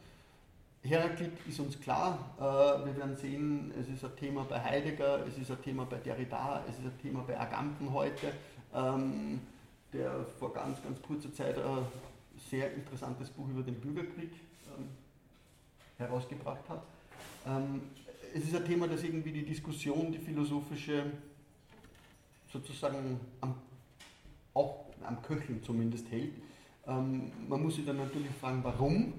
[0.83, 5.37] Heraklit ist uns klar, äh, wir werden sehen, es ist ein Thema bei Heidegger, es
[5.37, 8.31] ist ein Thema bei Derrida, es ist ein Thema bei Agamben heute,
[8.73, 9.41] ähm,
[9.91, 11.85] der vor ganz, ganz kurzer Zeit ein
[12.49, 14.31] sehr interessantes Buch über den Bürgerkrieg
[14.77, 14.89] ähm,
[15.97, 16.83] herausgebracht hat.
[17.47, 17.81] Ähm,
[18.33, 21.05] es ist ein Thema, das irgendwie die Diskussion, die philosophische,
[22.51, 23.55] sozusagen am,
[24.53, 26.33] auch am Köcheln zumindest hält.
[26.85, 29.13] Ähm, man muss sich dann natürlich fragen, warum?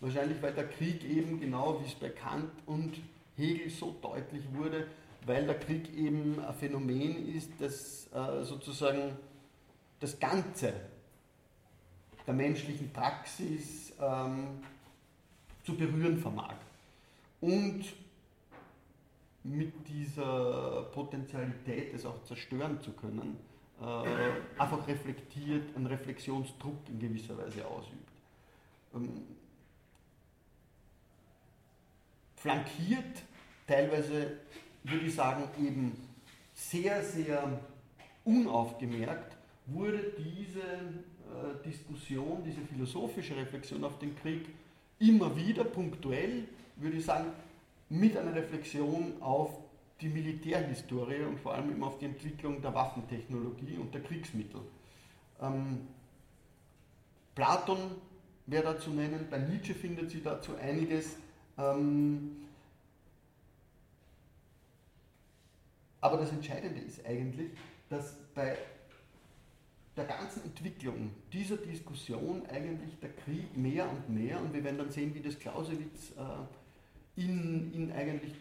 [0.00, 2.98] Wahrscheinlich, weil der Krieg eben, genau wie es bei Kant und
[3.36, 4.88] Hegel so deutlich wurde,
[5.26, 9.16] weil der Krieg eben ein Phänomen ist, das äh, sozusagen
[10.00, 10.72] das Ganze
[12.26, 14.60] der menschlichen Praxis ähm,
[15.64, 16.54] zu berühren vermag.
[17.40, 17.84] Und
[19.44, 23.36] mit dieser Potentialität, es auch zerstören zu können,
[23.80, 28.08] äh, einfach reflektiert, einen Reflexionsdruck in gewisser Weise ausübt.
[28.94, 29.22] Ähm,
[32.36, 33.22] flankiert,
[33.66, 34.38] teilweise
[34.82, 35.92] würde ich sagen, eben
[36.54, 37.60] sehr, sehr
[38.24, 44.48] unaufgemerkt, wurde diese äh, Diskussion, diese philosophische Reflexion auf den Krieg
[44.98, 47.26] immer wieder punktuell, würde ich sagen,
[47.88, 49.58] mit einer Reflexion auf
[50.00, 54.60] die Militärhistorie und vor allem eben auf die Entwicklung der Waffentechnologie und der Kriegsmittel.
[55.40, 55.88] Ähm,
[57.34, 57.78] Platon
[58.46, 61.16] wäre da zu nennen, bei Nietzsche findet sie dazu einiges.
[61.56, 62.36] Ähm,
[66.00, 67.50] aber das Entscheidende ist eigentlich,
[67.88, 68.56] dass bei
[69.96, 74.90] der ganzen Entwicklung dieser Diskussion eigentlich der Krieg mehr und mehr, und wir werden dann
[74.90, 76.22] sehen, wie das Clausewitz äh,
[77.18, 78.32] in, in eigentlich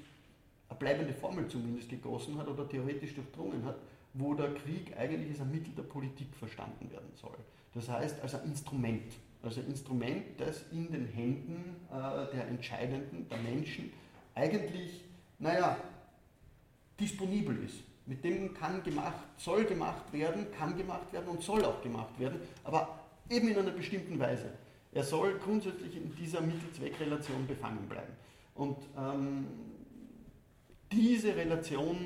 [0.70, 3.78] eine bleibende Formel zumindest gegossen hat oder theoretisch durchdrungen hat,
[4.14, 7.38] wo der Krieg eigentlich als ein Mittel der Politik verstanden werden soll.
[7.74, 9.14] Das heißt als ein Instrument.
[9.44, 13.92] Also ein Instrument, das in den Händen äh, der Entscheidenden, der Menschen,
[14.34, 15.04] eigentlich,
[15.40, 15.78] naja,
[17.00, 17.84] disponibel ist.
[18.06, 22.40] Mit dem kann gemacht, soll gemacht werden, kann gemacht werden und soll auch gemacht werden,
[22.64, 24.52] aber eben in einer bestimmten Weise.
[24.94, 28.14] Er soll grundsätzlich in dieser Mittel-Zweck-Relation befangen bleiben.
[28.58, 29.48] Und ähm,
[30.92, 31.98] diese Relation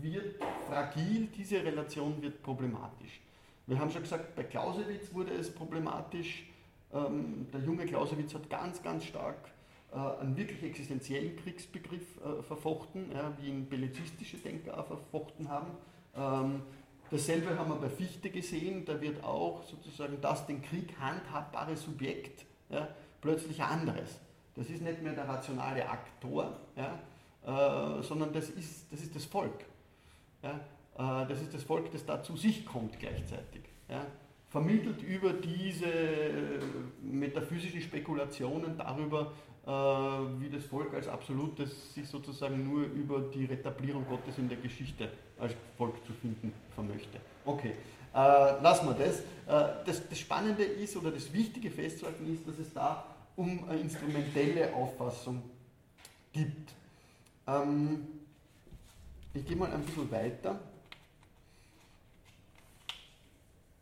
[0.00, 3.20] wird fragil, diese Relation wird problematisch.
[3.66, 6.46] Wir haben schon gesagt, bei Clausewitz wurde es problematisch.
[6.92, 9.50] Ähm, der junge Clausewitz hat ganz, ganz stark
[9.92, 15.70] äh, einen wirklich existenziellen Kriegsbegriff äh, verfochten, ja, wie ihn bellizistische Denker auch verfochten haben.
[16.16, 16.62] Ähm,
[17.10, 22.44] dasselbe haben wir bei Fichte gesehen, da wird auch sozusagen das den Krieg handhabbare Subjekt
[22.70, 22.88] ja,
[23.20, 24.18] plötzlich anderes.
[24.56, 26.98] Das ist nicht mehr der rationale Aktor, ja,
[27.46, 29.64] äh, sondern das ist, das ist das Volk.
[30.42, 31.22] Ja?
[31.22, 33.62] Äh, das ist das Volk, das da zu sich kommt gleichzeitig.
[33.88, 34.04] Ja?
[34.48, 35.86] Vermittelt über diese
[37.02, 39.32] metaphysischen Spekulationen darüber,
[39.66, 39.70] äh,
[40.40, 45.08] wie das Volk als Absolutes sich sozusagen nur über die Retablierung Gottes in der Geschichte
[45.38, 47.20] als Volk zu finden vermöchte.
[47.44, 47.74] Okay,
[48.12, 49.20] äh, lassen wir das.
[49.20, 50.08] Äh, das.
[50.08, 53.04] Das Spannende ist oder das Wichtige festzuhalten ist, dass es da
[53.36, 55.42] um eine instrumentelle Auffassung
[56.32, 56.72] gibt.
[57.46, 58.06] Ähm,
[59.32, 60.58] ich gehe mal ein bisschen weiter.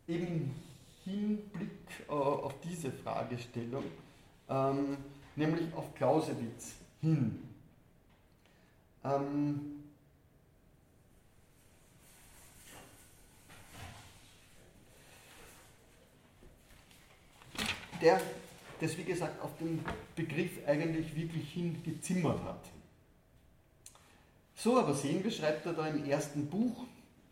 [0.07, 0.55] Eben im
[1.03, 1.71] Hinblick
[2.07, 3.83] äh, auf diese Fragestellung,
[4.49, 4.97] ähm,
[5.35, 7.43] nämlich auf Clausewitz hin.
[9.03, 9.83] Ähm,
[18.01, 18.21] der
[18.79, 19.83] das, wie gesagt, auf den
[20.15, 22.69] Begriff eigentlich wirklich hingezimmert hat.
[24.55, 26.85] So aber sehen wir, schreibt er da im ersten Buch,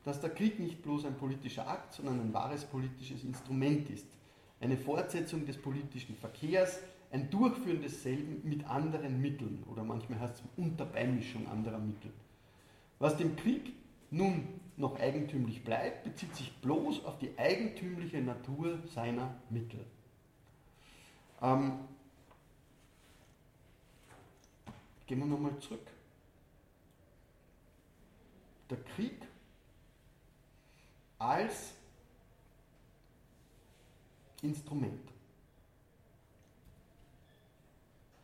[0.03, 4.07] dass der Krieg nicht bloß ein politischer Akt, sondern ein wahres politisches Instrument ist.
[4.61, 6.79] Eine Fortsetzung des politischen Verkehrs,
[7.11, 12.11] ein Durchführen desselben mit anderen Mitteln oder manchmal heißt es Unterbeimischung anderer Mittel.
[12.99, 13.73] Was dem Krieg
[14.09, 19.85] nun noch eigentümlich bleibt, bezieht sich bloß auf die eigentümliche Natur seiner Mittel.
[21.41, 21.79] Ähm,
[25.05, 25.87] gehen wir nochmal zurück
[28.69, 29.21] der Krieg
[31.19, 31.73] als
[34.41, 35.09] Instrument.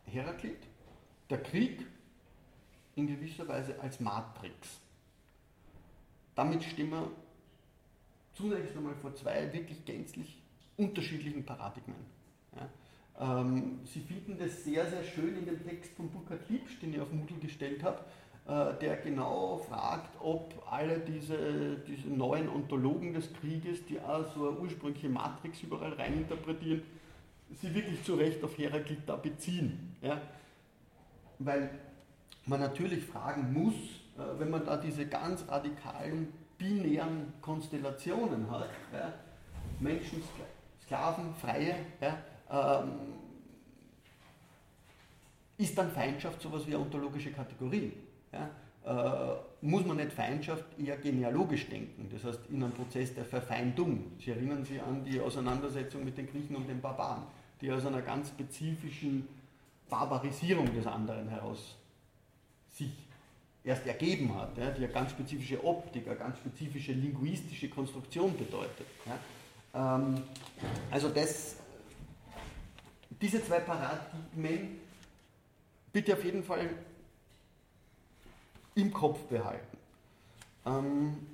[0.06, 0.62] Heraklit,
[1.28, 1.84] der Krieg
[2.94, 4.80] in gewisser Weise als Matrix.
[6.34, 7.10] Damit stehen wir
[8.34, 10.40] zunächst einmal vor zwei wirklich gänzlich
[10.76, 12.13] unterschiedlichen Paradigmen.
[13.20, 17.00] Ähm, Sie finden das sehr, sehr schön in dem Text von Burkhard Liebsch, den ich
[17.00, 18.00] auf Moodle gestellt habe,
[18.46, 24.48] äh, der genau fragt, ob alle diese, diese neuen Ontologen des Krieges, die auch so
[24.48, 26.82] eine ursprüngliche Matrix überall reininterpretieren,
[27.52, 29.96] sie wirklich zu Recht auf Heraklit da beziehen.
[30.02, 30.20] Ja?
[31.38, 31.70] Weil
[32.46, 39.12] man natürlich fragen muss, äh, wenn man da diese ganz radikalen binären Konstellationen hat, ja?
[39.80, 40.22] Menschen,
[40.82, 42.18] Sklaven, Freie, ja?
[42.50, 42.92] Ähm,
[45.56, 47.92] ist dann Feindschaft sowas wie eine ontologische Kategorie?
[48.32, 48.50] Ja?
[48.84, 54.12] Äh, muss man nicht Feindschaft eher genealogisch denken, das heißt in einem Prozess der Verfeindung.
[54.18, 57.22] Sie erinnern sich an die Auseinandersetzung mit den Griechen und den Barbaren,
[57.60, 59.26] die aus einer ganz spezifischen
[59.88, 61.76] Barbarisierung des anderen heraus
[62.68, 62.90] sich
[63.62, 68.86] erst ergeben hat, ja, die eine ganz spezifische Optik, eine ganz spezifische linguistische Konstruktion bedeutet.
[69.06, 69.96] Ja.
[69.96, 70.22] Ähm,
[70.90, 71.56] also das,
[73.20, 74.80] diese zwei Paradigmen
[75.92, 76.70] bitte auf jeden Fall
[78.74, 79.78] im Kopf behalten.
[80.66, 81.26] Ähm,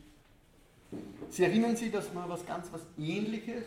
[1.31, 3.63] Sie erinnern sich, dass man was ganz was Ähnliches,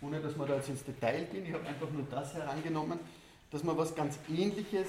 [0.00, 2.98] ohne dass wir da jetzt ins Detail gehen, ich habe einfach nur das herangenommen,
[3.50, 4.88] dass man was ganz Ähnliches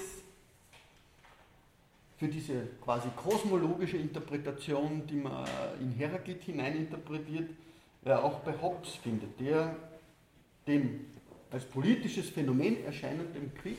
[2.18, 5.44] für diese quasi kosmologische Interpretation, die man
[5.80, 7.50] in Heraklit hineininterpretiert,
[8.04, 9.74] ja auch bei Hobbes findet, der
[10.68, 11.04] dem
[11.52, 13.78] als politisches Phänomen erscheinenden Krieg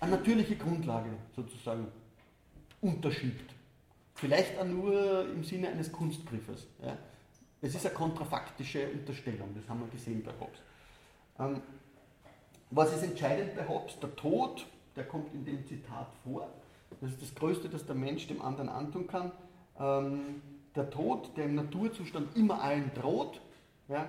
[0.00, 1.88] eine natürliche Grundlage sozusagen
[2.80, 3.52] unterschiebt.
[4.14, 6.66] Vielleicht auch nur im Sinne eines Kunstgriffes.
[6.82, 6.96] Ja.
[7.60, 10.58] Es ist eine kontrafaktische Unterstellung, das haben wir gesehen bei Hobbes.
[11.38, 11.62] Ähm,
[12.70, 13.98] was ist entscheidend bei Hobbes?
[14.00, 16.48] Der Tod, der kommt in dem Zitat vor.
[17.00, 19.32] Das ist das Größte, das der Mensch dem anderen antun kann.
[19.80, 20.42] Ähm,
[20.76, 23.40] der Tod, der im Naturzustand immer allen droht,
[23.88, 24.08] ja,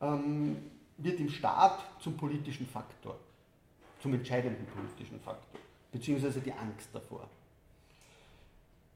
[0.00, 0.56] ähm,
[0.98, 3.18] wird im Staat zum politischen Faktor,
[4.00, 5.60] zum entscheidenden politischen Faktor,
[5.92, 7.28] beziehungsweise die Angst davor.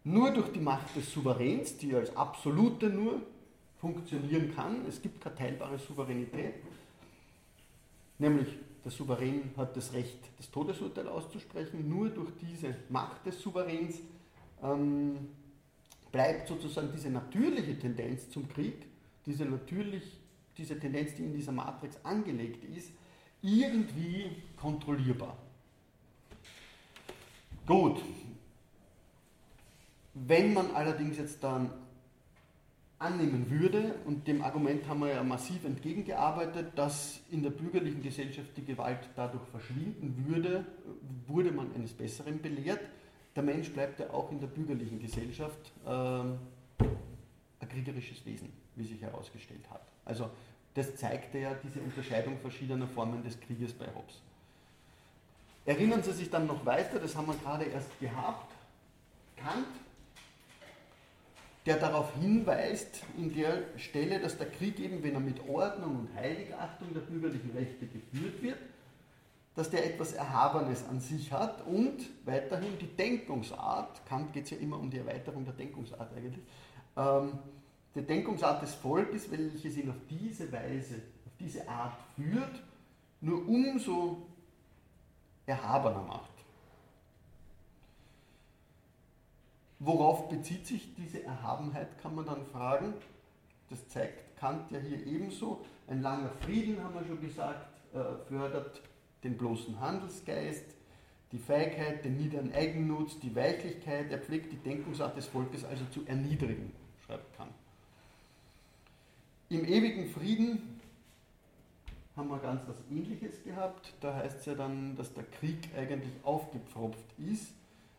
[0.04, 3.22] Nur durch die Macht des Souveräns, die als absolute nur
[3.80, 6.54] funktionieren kann, es gibt keine teilbare Souveränität,
[8.18, 8.48] nämlich
[8.84, 14.00] der Souverän hat das Recht, das Todesurteil auszusprechen, nur durch diese Macht des Souveräns
[14.60, 15.28] ähm,
[16.10, 18.74] bleibt sozusagen diese natürliche Tendenz zum Krieg,
[19.24, 20.18] diese, natürlich,
[20.56, 22.92] diese Tendenz, die in dieser Matrix angelegt ist,
[23.40, 25.36] irgendwie kontrollierbar.
[27.66, 28.00] Gut,
[30.14, 31.70] wenn man allerdings jetzt dann
[32.98, 38.56] annehmen würde, und dem Argument haben wir ja massiv entgegengearbeitet, dass in der bürgerlichen Gesellschaft
[38.56, 40.64] die Gewalt dadurch verschwinden würde,
[41.26, 42.80] wurde man eines Besseren belehrt.
[43.34, 49.00] Der Mensch bleibt ja auch in der bürgerlichen Gesellschaft äh, ein kriegerisches Wesen, wie sich
[49.00, 49.91] herausgestellt hat.
[50.04, 50.30] Also
[50.74, 54.20] das zeigte ja diese Unterscheidung verschiedener Formen des Krieges bei Hobbes.
[55.64, 58.52] Erinnern Sie sich dann noch weiter, das haben wir gerade erst gehabt,
[59.36, 59.66] Kant
[61.66, 66.14] der darauf hinweist, in der Stelle, dass der Krieg eben, wenn er mit Ordnung und
[66.14, 68.58] Heiligachtung der bürgerlichen Rechte geführt wird,
[69.54, 74.56] dass der etwas Erhabenes an sich hat und weiterhin die Denkungsart, Kant geht es ja
[74.56, 76.42] immer um die Erweiterung der Denkungsart eigentlich,
[76.96, 77.38] ähm,
[77.94, 82.62] die Denkungsart des Volkes, welches ihn auf diese Weise, auf diese Art führt,
[83.20, 84.26] nur umso
[85.46, 86.30] erhabener macht.
[89.78, 92.94] Worauf bezieht sich diese Erhabenheit, kann man dann fragen.
[93.68, 95.64] Das zeigt Kant ja hier ebenso.
[95.88, 98.80] Ein langer Frieden, haben wir schon gesagt, äh, fördert
[99.24, 100.64] den bloßen Handelsgeist,
[101.32, 104.10] die Feigheit, den niederen Eigennutz, die Weichlichkeit.
[104.10, 106.72] Er pflegt die Denkungsart des Volkes also zu erniedrigen,
[107.04, 107.52] schreibt Kant.
[109.52, 110.80] Im ewigen Frieden
[112.16, 113.92] haben wir ganz was Ähnliches gehabt.
[114.00, 117.52] Da heißt es ja dann, dass der Krieg eigentlich aufgepfropft ist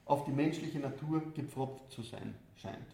[0.06, 2.88] auf die menschliche Natur gepfropft zu sein scheint.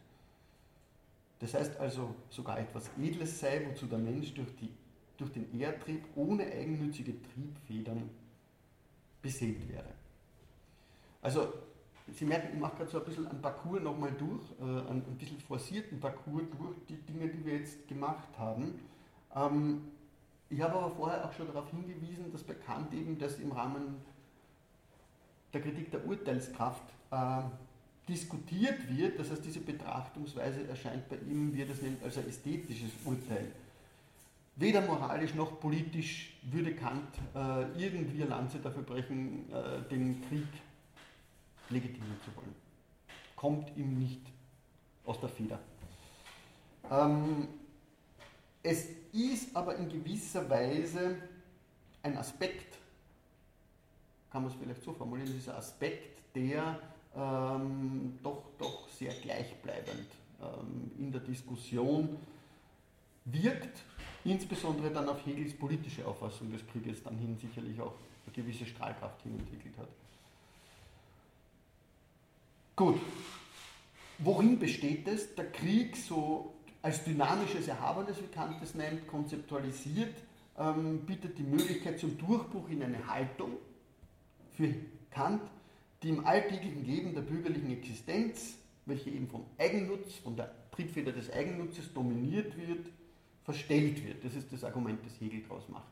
[1.40, 4.70] Das heißt also, sogar etwas Edles sei, wozu der Mensch durch, die,
[5.18, 8.10] durch den Ehrtrieb ohne eigennützige Triebfedern
[9.22, 9.88] beseelt wäre.
[11.22, 11.54] Also,
[12.14, 15.18] Sie merken, ich mache gerade so ein bisschen einen Parcours nochmal durch, äh, einen ein
[15.18, 18.80] bisschen forcierten Parcours durch die Dinge, die wir jetzt gemacht haben.
[19.36, 19.82] Ähm,
[20.50, 23.98] ich habe aber vorher auch schon darauf hingewiesen, dass bekannt eben, dass im Rahmen
[25.54, 27.42] der Kritik der Urteilskraft äh,
[28.08, 32.28] diskutiert wird, das heißt diese Betrachtungsweise erscheint bei ihm, wie er das nennt, als ein
[32.28, 33.52] ästhetisches Urteil.
[34.56, 40.48] Weder moralisch noch politisch würde Kant äh, irgendwie eine Lanze dafür brechen, äh, den Krieg
[41.70, 42.56] legitimieren zu wollen.
[43.36, 44.22] Kommt ihm nicht
[45.06, 45.60] aus der Feder.
[46.90, 47.48] Ähm,
[48.62, 51.18] es ist aber in gewisser Weise
[52.04, 52.78] ein Aspekt,
[54.32, 56.80] kann man es vielleicht so formulieren, dieser Aspekt, der
[57.16, 60.08] ähm, doch, doch sehr gleichbleibend
[60.42, 62.18] ähm, in der Diskussion
[63.26, 63.84] wirkt
[64.24, 67.94] insbesondere dann auf Hegels politische Auffassung des Krieges dann hin sicherlich auch
[68.26, 69.88] eine gewisse Strahlkraft hin entwickelt hat.
[72.80, 72.98] Gut,
[74.20, 75.36] worin besteht es?
[75.36, 80.16] Der Krieg so als dynamisches Erhabenes, wie Kant es nennt, konzeptualisiert,
[80.58, 83.58] ähm, bietet die Möglichkeit zum Durchbruch in eine Haltung
[84.54, 84.74] für
[85.12, 85.42] Kant,
[86.02, 88.54] die im alltäglichen Leben der bürgerlichen Existenz,
[88.86, 92.88] welche eben vom Eigennutz, von der Triebfeder des Eigennutzes dominiert wird,
[93.44, 94.24] verstellt wird.
[94.24, 95.84] Das ist das Argument, das Hegel daraus macht.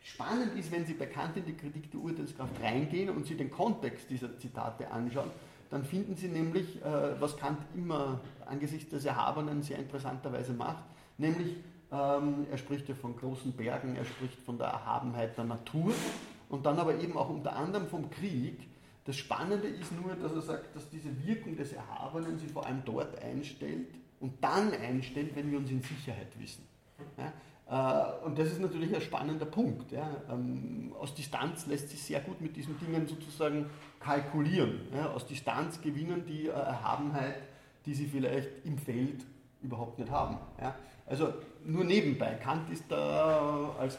[0.00, 3.50] Spannend ist, wenn Sie bei Kant in die Kritik der Urteilskraft reingehen und Sie den
[3.50, 5.30] Kontext dieser Zitate anschauen,
[5.70, 10.84] dann finden Sie nämlich, äh, was Kant immer angesichts des Erhabenen sehr interessanterweise macht,
[11.16, 11.56] nämlich
[11.92, 15.92] ähm, er spricht ja von großen Bergen, er spricht von der Erhabenheit der Natur
[16.48, 18.68] und dann aber eben auch unter anderem vom Krieg.
[19.04, 22.82] Das Spannende ist nur, dass er sagt, dass diese Wirkung des Erhabenen sich vor allem
[22.84, 23.88] dort einstellt
[24.20, 26.64] und dann einstellt, wenn wir uns in Sicherheit wissen.
[27.16, 27.32] Ja?
[27.70, 29.92] Äh, und das ist natürlich ein spannender Punkt.
[29.92, 30.10] Ja.
[30.28, 33.66] Ähm, aus Distanz lässt sich sehr gut mit diesen Dingen sozusagen
[34.00, 34.80] kalkulieren.
[34.92, 35.10] Ja.
[35.10, 37.36] Aus Distanz gewinnen die äh, Erhabenheit,
[37.86, 39.24] die sie vielleicht im Feld
[39.62, 40.38] überhaupt nicht haben.
[41.06, 42.34] Also nur nebenbei.
[42.42, 43.98] Kant ist da als,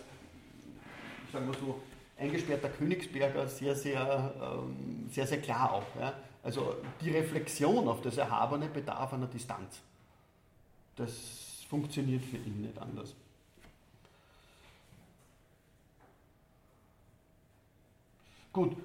[1.32, 1.80] sagen wir so,
[2.18, 5.84] eingesperrter Königsberger sehr, sehr, ähm, sehr, sehr klar auch.
[6.44, 9.82] Also die Reflexion auf das Erhabene bedarf einer Distanz.
[10.96, 13.16] Das funktioniert für ihn nicht anders.
[18.54, 18.76] Gut,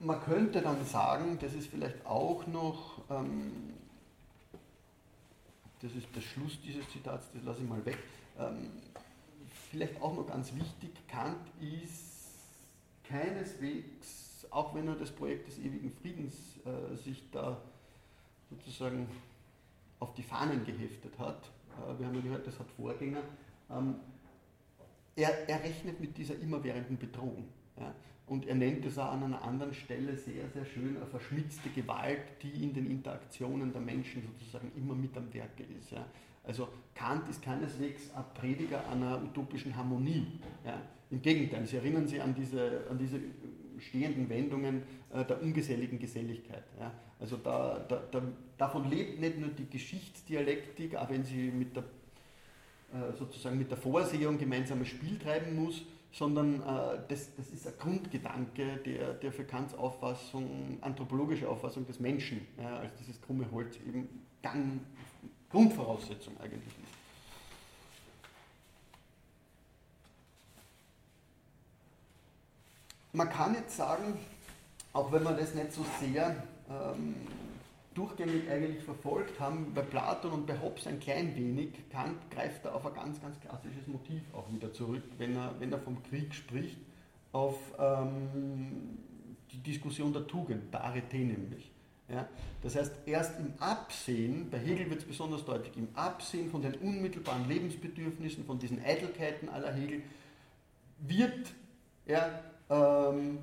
[0.00, 3.74] man könnte dann sagen, das ist vielleicht auch noch, ähm,
[5.80, 7.98] das ist der Schluss dieses Zitats, das lasse ich mal weg,
[8.40, 8.70] ähm,
[9.70, 12.32] vielleicht auch noch ganz wichtig, Kant ist
[13.04, 16.34] keineswegs, auch wenn er das Projekt des ewigen Friedens
[16.64, 17.60] äh, sich da
[18.50, 19.08] sozusagen
[20.00, 23.22] auf die Fahnen geheftet hat, äh, wir haben ja gehört, das hat Vorgänger,
[23.70, 23.94] ähm,
[25.14, 27.48] er, er rechnet mit dieser immerwährenden Bedrohung.
[27.76, 27.94] Ja.
[28.28, 32.20] Und er nennt es auch an einer anderen Stelle sehr, sehr schön eine verschmitzte Gewalt,
[32.42, 35.90] die in den Interaktionen der Menschen sozusagen immer mit am Werke ist.
[35.90, 36.04] Ja.
[36.44, 40.26] Also Kant ist keineswegs ein Prediger einer utopischen Harmonie.
[40.64, 40.80] Ja.
[41.10, 43.18] Im Gegenteil, Sie erinnern sich an diese, an diese
[43.78, 46.64] stehenden Wendungen äh, der ungeselligen Geselligkeit.
[46.78, 46.92] Ja.
[47.18, 48.22] Also da, da, da,
[48.56, 51.84] davon lebt nicht nur die Geschichtsdialektik, auch wenn sie mit der,
[52.92, 55.82] äh, sozusagen mit der Vorsehung gemeinsames Spiel treiben muss,
[56.12, 62.00] sondern äh, das, das ist ein Grundgedanke, der, der für Kants Auffassung, anthropologische Auffassung des
[62.00, 64.08] Menschen, ja, als dieses krumme Holz eben
[64.42, 64.80] Gang,
[65.50, 66.98] Grundvoraussetzung eigentlich ist.
[73.12, 74.18] Man kann jetzt sagen,
[74.92, 77.14] auch wenn man das nicht so sehr ähm,
[77.98, 81.70] durchgängig eigentlich verfolgt haben, bei Platon und bei Hobbes ein klein wenig.
[81.90, 85.72] Kant greift da auf ein ganz, ganz klassisches Motiv auch wieder zurück, wenn er, wenn
[85.72, 86.78] er vom Krieg spricht,
[87.32, 88.98] auf ähm,
[89.50, 91.72] die Diskussion der Tugend, der Arete nämlich.
[92.08, 92.26] Ja,
[92.62, 96.74] das heißt, erst im Absehen, bei Hegel wird es besonders deutlich, im Absehen von den
[96.76, 100.02] unmittelbaren Lebensbedürfnissen, von diesen Eitelkeiten aller Hegel,
[101.00, 101.52] wird
[102.06, 103.40] er ähm,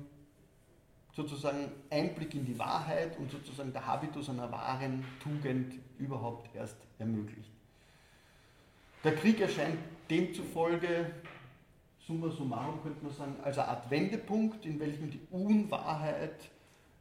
[1.16, 7.50] sozusagen Einblick in die Wahrheit und sozusagen der Habitus einer wahren Tugend überhaupt erst ermöglicht.
[9.02, 9.78] Der Krieg erscheint
[10.10, 11.10] demzufolge,
[12.06, 16.50] summa summarum könnte man sagen, als eine Art Wendepunkt, in welchem die Unwahrheit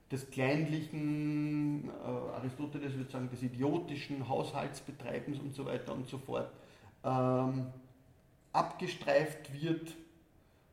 [0.10, 6.50] des kleinlichen, äh, Aristoteles würde sagen, des idiotischen Haushaltsbetreibens und so weiter und so fort
[7.04, 7.68] ähm,
[8.54, 9.94] abgestreift wird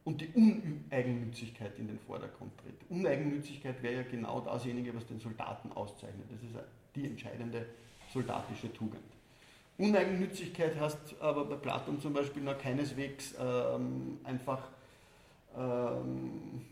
[0.05, 2.75] und die Uneigennützigkeit in den Vordergrund tritt.
[2.89, 6.27] Uneigennützigkeit wäre ja genau dasjenige, was den Soldaten auszeichnet.
[6.31, 7.67] Das ist die entscheidende
[8.13, 9.03] soldatische Tugend.
[9.79, 14.69] Uneigennützigkeit heißt aber bei Platon zum Beispiel noch keineswegs ähm, einfach
[15.57, 16.63] ähm,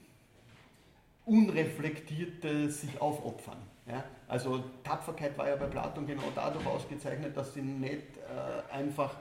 [1.24, 3.58] unreflektiertes sich aufopfern.
[3.86, 4.04] Ja?
[4.28, 9.14] Also Tapferkeit war ja bei Platon genau dadurch ausgezeichnet, dass sie nicht äh, einfach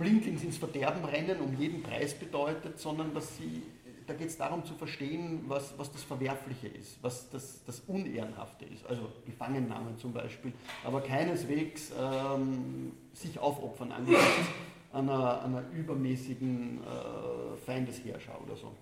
[0.00, 3.62] blindlings ins Verderben rennen um jeden Preis bedeutet, sondern dass sie,
[4.06, 8.64] da geht es darum zu verstehen, was, was das Verwerfliche ist, was das, das Unehrenhafte
[8.64, 10.52] ist, also Gefangennahmen zum Beispiel,
[10.84, 14.48] aber keineswegs ähm, sich aufopfern angesichts
[14.92, 18.72] einer, einer übermäßigen äh, Feindesherrscher oder so.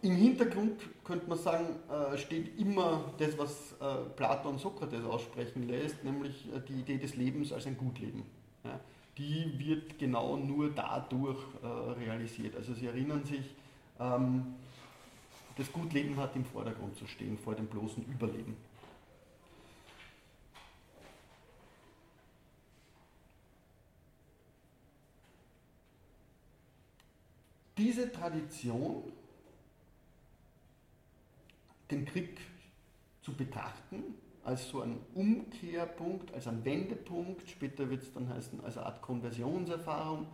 [0.00, 6.04] Im Hintergrund könnte man sagen, äh, steht immer das, was äh, Platon Sokrates aussprechen lässt,
[6.04, 8.22] nämlich äh, die Idee des Lebens als ein Gutleben.
[9.16, 11.38] Die wird genau nur dadurch
[11.98, 12.54] realisiert.
[12.54, 13.54] Also Sie erinnern sich,
[13.98, 14.54] ähm,
[15.56, 18.56] das Gutleben hat im Vordergrund zu stehen, vor dem bloßen Überleben.
[27.76, 29.02] Diese Tradition
[31.90, 32.38] den Krieg
[33.22, 34.02] zu betrachten,
[34.44, 39.02] als so ein Umkehrpunkt, als ein Wendepunkt, später wird es dann heißen, als eine Art
[39.02, 40.26] Konversionserfahrung,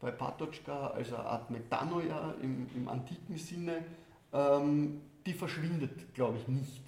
[0.00, 3.84] bei Patočka, als eine Art Metanoia im, im antiken Sinne,
[4.32, 6.82] ähm, die verschwindet, glaube ich, nicht.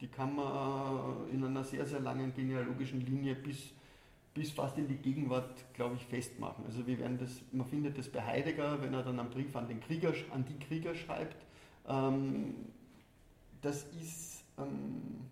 [0.00, 3.74] Die kann man in einer sehr, sehr langen genealogischen Linie bis,
[4.32, 6.64] bis fast in die Gegenwart, glaube ich, festmachen.
[6.64, 9.68] Also wir werden das, man findet das bei Heidegger, wenn er dann einen Brief an,
[9.68, 11.36] den Krieger, an die Krieger schreibt.
[11.86, 12.54] Ähm,
[13.62, 15.28] das ist ähm,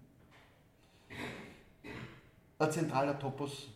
[2.58, 3.68] ein zentraler Topos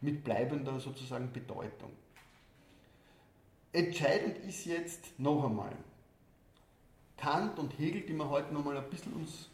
[0.00, 1.90] mit bleibender sozusagen Bedeutung.
[3.72, 5.72] Entscheidend ist jetzt noch einmal,
[7.16, 9.48] Kant und Hegel, die wir heute noch mal ein bisschen uns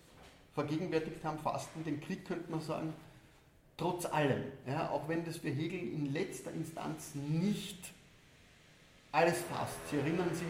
[0.55, 2.93] vergegenwärtigt haben, fasten den Krieg, könnte man sagen,
[3.77, 7.93] trotz allem, ja, auch wenn das für Hegel in letzter Instanz nicht
[9.11, 9.79] alles fasst.
[9.91, 10.47] Sie erinnern sich,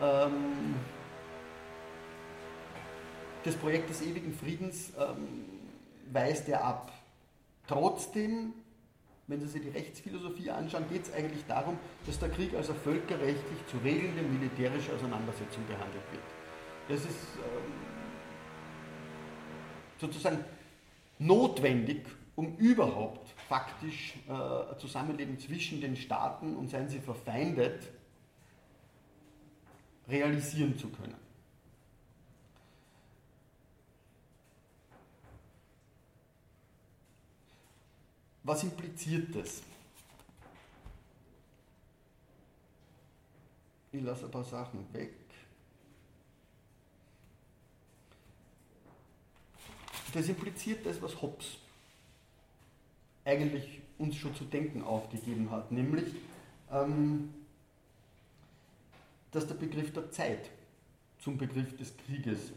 [0.00, 0.74] ähm,
[3.46, 5.44] das Projekt des ewigen Friedens ähm,
[6.12, 6.92] weist er ab.
[7.66, 8.52] Trotzdem
[9.28, 12.78] wenn Sie sich die Rechtsphilosophie anschauen, geht es eigentlich darum, dass der Krieg als eine
[12.78, 16.22] völkerrechtlich zu regelnde militärische Auseinandersetzung behandelt wird.
[16.88, 17.72] Das ist ähm,
[19.98, 20.44] sozusagen
[21.18, 27.82] notwendig, um überhaupt faktisch äh, Zusammenleben zwischen den Staaten und seien sie verfeindet,
[30.08, 31.25] realisieren zu können.
[38.46, 39.60] Was impliziert das?
[43.90, 45.14] Ich lasse ein paar Sachen weg.
[50.14, 51.58] Das impliziert das, was Hobbes
[53.24, 56.14] eigentlich uns schon zu denken aufgegeben hat, nämlich,
[56.70, 57.34] ähm,
[59.32, 60.50] dass der Begriff der Zeit
[61.18, 62.52] zum Begriff des Krieges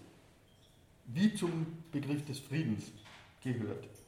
[1.08, 2.92] wie zum Begriff des Friedens
[3.42, 3.99] gehört.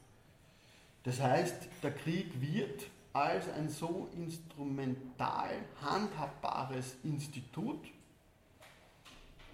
[1.04, 5.50] Das heißt, der Krieg wird als ein so instrumental
[5.80, 7.80] handhabbares Institut,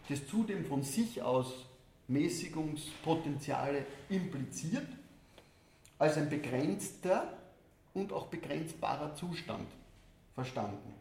[0.09, 1.67] das zudem von sich aus
[2.07, 4.87] Mäßigungspotenziale impliziert,
[5.99, 7.37] als ein begrenzter
[7.95, 9.67] und auch begrenzbarer Zustand
[10.35, 10.95] verstanden.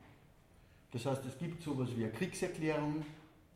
[0.92, 3.06] Das heißt, es gibt sowas wie eine Kriegserklärung,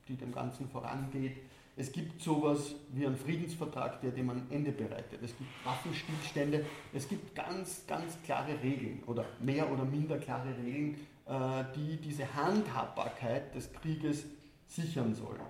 [0.08, 1.38] die dem Ganzen vorangeht.
[1.82, 5.20] Es gibt sowas wie einen Friedensvertrag, der dem ein Ende bereitet.
[5.24, 6.64] Es gibt Waffenstillstände.
[6.94, 10.94] Es gibt ganz, ganz klare Regeln oder mehr oder minder klare Regeln,
[11.26, 14.26] äh, die diese Handhabbarkeit des Krieges
[14.68, 15.42] sichern sollen.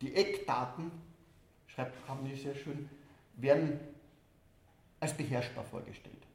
[0.00, 0.90] Die Eckdaten,
[1.68, 2.88] schreibt Kamni sehr schön,
[3.36, 3.78] werden
[4.98, 6.26] als beherrschbar vorgestellt.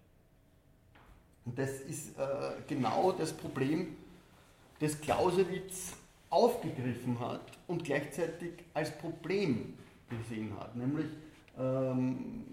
[1.43, 3.97] Und das ist äh, genau das Problem,
[4.80, 5.97] das Clausewitz
[6.30, 9.73] aufgegriffen hat und gleichzeitig als Problem
[10.09, 11.07] gesehen hat, nämlich
[11.57, 12.45] ähm,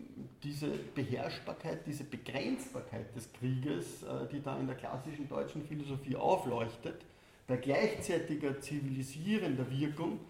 [0.43, 7.05] diese Beherrschbarkeit, diese Begrenzbarkeit des Krieges, äh, die da in der klassischen deutschen Philosophie aufleuchtet,
[7.47, 10.21] bei gleichzeitiger zivilisierender Wirkung,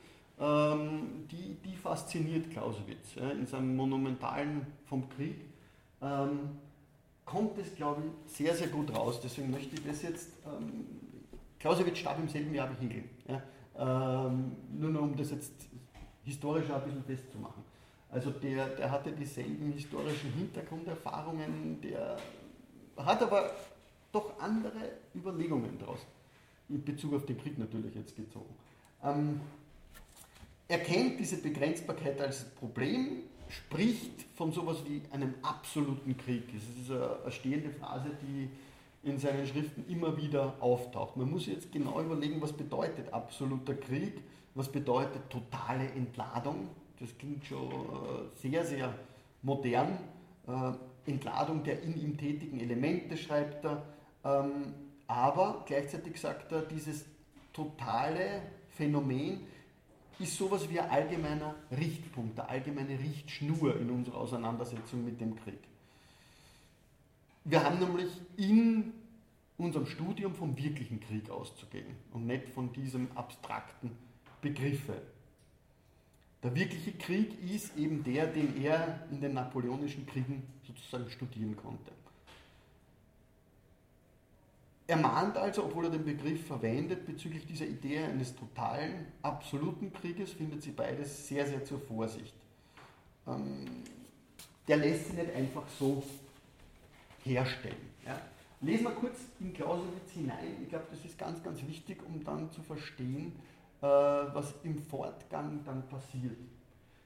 [0.40, 5.36] ähm, die, die fasziniert Clausewitz ja, in seinem monumentalen vom Krieg.
[6.03, 6.59] Ähm,
[7.24, 9.20] kommt es, glaube ich, sehr, sehr gut raus.
[9.22, 10.86] Deswegen möchte ich das jetzt ähm,
[11.59, 13.05] Clausewitz starb im selben Jahr wie Hegel.
[13.28, 13.42] Ja.
[13.76, 15.52] Ähm, nur noch um das jetzt
[16.22, 17.62] historisch ein bisschen festzumachen.
[18.10, 22.16] Also der, der hatte dieselben historischen Hintergrunderfahrungen, der
[22.96, 23.50] hat aber
[24.12, 25.98] doch andere Überlegungen daraus,
[26.68, 28.54] in Bezug auf den Krieg natürlich jetzt gezogen.
[29.02, 29.40] Ähm,
[30.68, 36.44] er kennt diese Begrenzbarkeit als Problem, spricht von sowas wie einem absoluten Krieg.
[36.54, 38.48] Das ist eine, eine stehende Phrase, die
[39.05, 41.16] in seinen Schriften immer wieder auftaucht.
[41.16, 44.22] Man muss jetzt genau überlegen, was bedeutet absoluter Krieg,
[44.55, 46.68] was bedeutet totale Entladung.
[47.00, 48.94] Das klingt schon äh, sehr, sehr
[49.42, 49.98] modern.
[50.46, 53.82] Äh, Entladung der in ihm tätigen Elemente, schreibt er.
[54.24, 54.74] Ähm,
[55.07, 57.05] aber gleichzeitig sagt er, dieses
[57.52, 59.40] totale Phänomen
[60.18, 65.59] ist sowas wie ein allgemeiner Richtpunkt, eine allgemeine Richtschnur in unserer Auseinandersetzung mit dem Krieg.
[67.45, 68.95] Wir haben nämlich in
[69.59, 73.90] unserem Studium vom wirklichen Krieg auszugehen und nicht von diesem abstrakten
[74.40, 74.95] Begriffe.
[76.42, 81.92] Der wirkliche Krieg ist eben der, den er in den napoleonischen Kriegen sozusagen studieren konnte.
[84.86, 90.32] Er mahnt also, obwohl er den Begriff verwendet, bezüglich dieser Idee eines totalen, absoluten Krieges,
[90.32, 92.34] findet sie beides sehr, sehr zur Vorsicht.
[93.26, 93.64] Ähm,
[94.68, 96.03] der lässt sie nicht einfach so
[97.24, 97.90] herstellen.
[98.06, 98.20] Ja?
[98.64, 100.56] lesen wir kurz in Clausewitz hinein.
[100.62, 103.32] Ich glaube, das ist ganz, ganz wichtig, um dann zu verstehen,
[103.80, 106.36] äh, was im Fortgang dann passiert.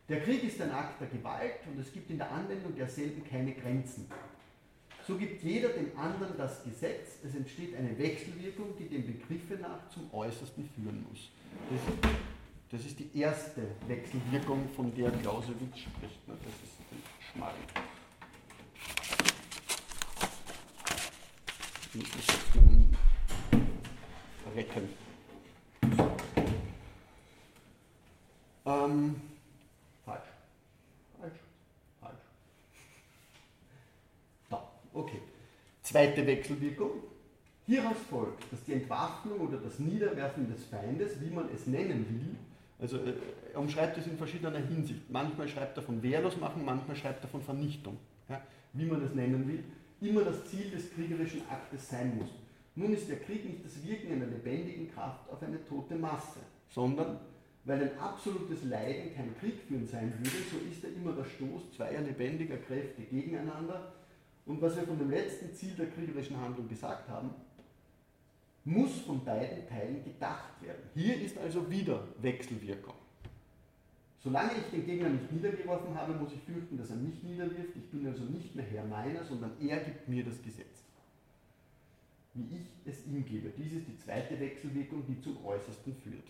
[0.08, 3.52] Der Krieg ist ein Akt der Gewalt und es gibt in der Anwendung derselben keine
[3.52, 4.06] Grenzen.
[5.06, 9.88] So gibt jeder dem anderen das Gesetz, es entsteht eine Wechselwirkung, die dem Begriffe nach
[9.88, 11.30] zum Äußersten führen muss.
[11.70, 12.10] Das,
[12.70, 16.20] das ist die erste Wechselwirkung, von der Clausewitz spricht.
[16.26, 17.54] Das ist die Schmarrn.
[22.54, 22.94] Nun
[24.54, 24.88] retten.
[28.64, 29.16] Ähm,
[30.04, 30.20] falsch.
[31.18, 31.32] Falsch.
[32.00, 32.20] Falsch.
[34.48, 35.20] Da, okay.
[35.82, 36.90] Zweite Wechselwirkung.
[37.66, 42.36] Hieraus folgt, dass die Entwaffnung oder das Niederwerfen des Feindes, wie man es nennen will,
[42.80, 43.14] also äh,
[43.52, 45.10] er umschreibt es in verschiedener Hinsicht.
[45.10, 48.40] Manchmal schreibt er von wehrlos machen, manchmal schreibt er von Vernichtung, ja,
[48.72, 49.64] wie man es nennen will,
[50.00, 52.30] immer das Ziel des kriegerischen Aktes sein muss.
[52.74, 57.18] Nun ist der Krieg nicht das Wirken einer lebendigen Kraft auf eine tote Masse, sondern
[57.64, 61.72] weil ein absolutes Leiden kein Krieg führen sein würde, so ist er immer der Stoß
[61.76, 63.92] zweier lebendiger Kräfte gegeneinander.
[64.46, 67.30] Und was wir von dem letzten Ziel der kriegerischen Handlung gesagt haben,
[68.64, 70.82] muss von beiden Teilen gedacht werden.
[70.94, 72.94] Hier ist also wieder Wechselwirkung.
[74.28, 77.74] Solange ich den Gegner nicht niedergeworfen habe, muss ich fürchten, dass er mich niederwirft.
[77.74, 80.84] Ich bin also nicht mehr Herr meiner, sondern er gibt mir das Gesetz.
[82.34, 83.48] Wie ich es ihm gebe.
[83.56, 86.26] Dies ist die zweite Wechselwirkung, die zum Äußersten führt.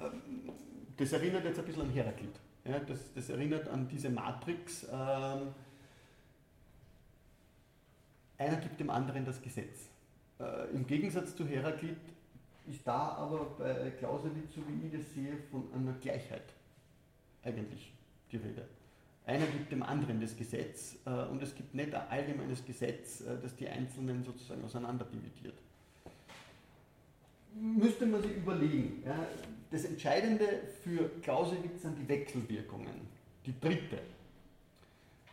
[0.00, 0.50] Ähm,
[0.96, 2.40] das erinnert jetzt ein bisschen an Heraklit.
[2.64, 4.84] Ja, das, das, erinnert an diese Matrix.
[4.84, 5.48] Ähm,
[8.38, 9.90] einer gibt dem anderen das Gesetz.
[10.40, 11.98] Äh, Im Gegensatz zu Heraklit
[12.66, 16.54] ist da aber bei Clausewitz, so wie ich das sehe, von einer Gleichheit
[17.44, 17.92] eigentlich
[18.30, 18.66] die Rede.
[19.26, 23.36] Einer gibt dem anderen das Gesetz äh, und es gibt nicht ein allgemeines Gesetz, äh,
[23.42, 25.54] das die Einzelnen sozusagen auseinanderdividiert.
[27.54, 29.02] Müsste man sich überlegen.
[29.04, 29.26] Ja,
[29.70, 30.46] das Entscheidende
[30.82, 33.08] für Clausewitz sind die Wechselwirkungen.
[33.44, 33.98] Die dritte.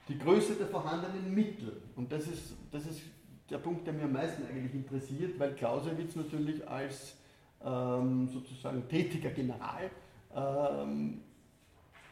[0.08, 1.82] Die Größe der vorhandenen Mittel.
[1.96, 3.02] Und das ist, das ist
[3.50, 7.16] der Punkt, der mir am meisten eigentlich interessiert, weil Clausewitz natürlich als
[7.64, 9.90] ähm, sozusagen tätiger General
[10.36, 11.22] ähm,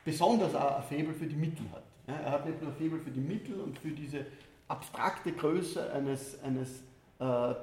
[0.03, 1.83] besonders auch ein Faible für die Mittel hat.
[2.07, 4.25] Ja, er hat nicht nur ein Faible für die Mittel und für diese
[4.67, 6.81] abstrakte Größe eines, eines
[7.19, 7.55] äh,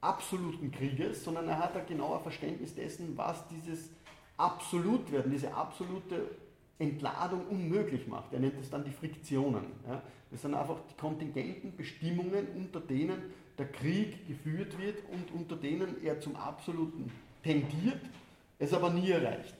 [0.00, 3.90] absoluten Krieges, sondern er hat ein genauer Verständnis dessen, was dieses
[4.36, 6.28] Absolutwerden, diese absolute
[6.78, 8.32] Entladung unmöglich macht.
[8.32, 9.64] Er nennt es dann die Friktionen.
[9.86, 10.02] Ja.
[10.30, 13.22] Das sind einfach die kontingenten Bestimmungen, unter denen
[13.56, 17.10] der Krieg geführt wird und unter denen er zum Absoluten
[17.44, 18.00] tendiert,
[18.58, 19.54] es aber nie erreicht.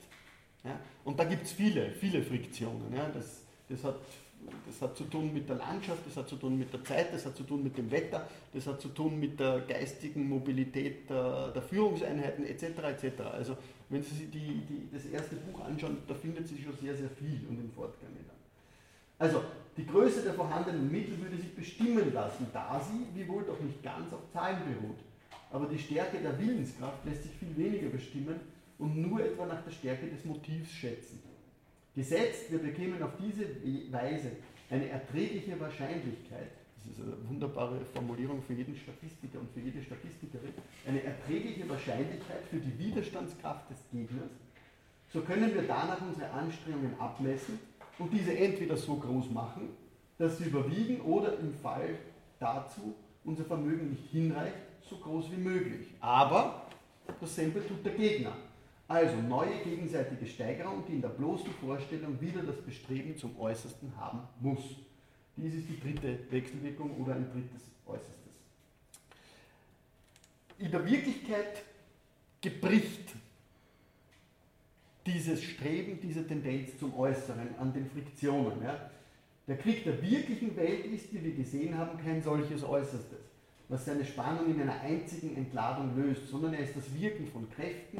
[0.64, 0.80] Ja.
[1.04, 2.92] Und da gibt es viele, viele Friktionen.
[2.94, 3.08] Ja.
[3.14, 3.96] Das, das hat
[4.66, 7.24] das hat zu tun mit der Landschaft, das hat zu tun mit der Zeit, das
[7.26, 11.48] hat zu tun mit dem Wetter, das hat zu tun mit der geistigen Mobilität der,
[11.48, 12.62] der Führungseinheiten etc.
[12.62, 13.20] etc.
[13.32, 13.56] Also
[13.88, 17.10] wenn Sie sich die, die, das erste Buch anschauen, da findet sich schon sehr, sehr
[17.10, 18.36] viel und im Fortgang dann.
[19.18, 19.42] Also
[19.76, 24.12] die Größe der vorhandenen Mittel würde sich bestimmen lassen, da sie, wiewohl doch nicht ganz
[24.12, 24.98] auf Zahlen beruht.
[25.50, 28.40] Aber die Stärke der Willenskraft lässt sich viel weniger bestimmen
[28.78, 31.22] und nur etwa nach der Stärke des Motivs schätzen.
[31.94, 33.44] Gesetzt, wir bekämen auf diese
[33.92, 34.32] Weise
[34.70, 40.52] eine erträgliche Wahrscheinlichkeit, das ist eine wunderbare Formulierung für jeden Statistiker und für jede Statistikerin,
[40.86, 44.30] eine erträgliche Wahrscheinlichkeit für die Widerstandskraft des Gegners,
[45.12, 47.60] so können wir danach unsere Anstrengungen abmessen
[48.00, 49.68] und diese entweder so groß machen,
[50.18, 51.98] dass sie überwiegen oder im Fall
[52.40, 52.94] dazu
[53.24, 55.86] unser Vermögen nicht hinreicht, so groß wie möglich.
[56.00, 56.66] Aber
[57.20, 58.32] dasselbe tut der Gegner.
[58.86, 64.20] Also neue gegenseitige Steigerung, die in der bloßen Vorstellung wieder das Bestreben zum Äußersten haben
[64.40, 64.76] muss.
[65.36, 68.14] Dies ist die dritte Wechselwirkung oder ein drittes Äußerstes.
[70.58, 71.62] In der Wirklichkeit
[72.40, 73.14] gebricht
[75.06, 78.62] dieses Streben, diese Tendenz zum Äußeren an den Friktionen.
[78.62, 78.90] Ja.
[79.46, 83.18] Der Krieg der wirklichen Welt ist, wie wir gesehen haben, kein solches Äußerstes,
[83.68, 87.98] was seine Spannung in einer einzigen Entladung löst, sondern er ist das Wirken von Kräften,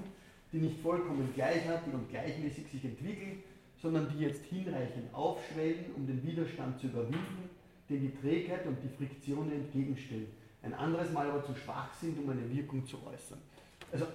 [0.55, 3.43] die nicht vollkommen gleichartig und gleichmäßig sich entwickeln,
[3.83, 7.51] sondern die jetzt hinreichend aufschwellen, um den Widerstand zu überwinden,
[7.91, 10.29] den die Trägheit und die Friktionen entgegenstellen.
[10.63, 13.39] Ein anderes Mal aber zu schwach sind, um eine Wirkung zu äußern.
[13.93, 14.07] Also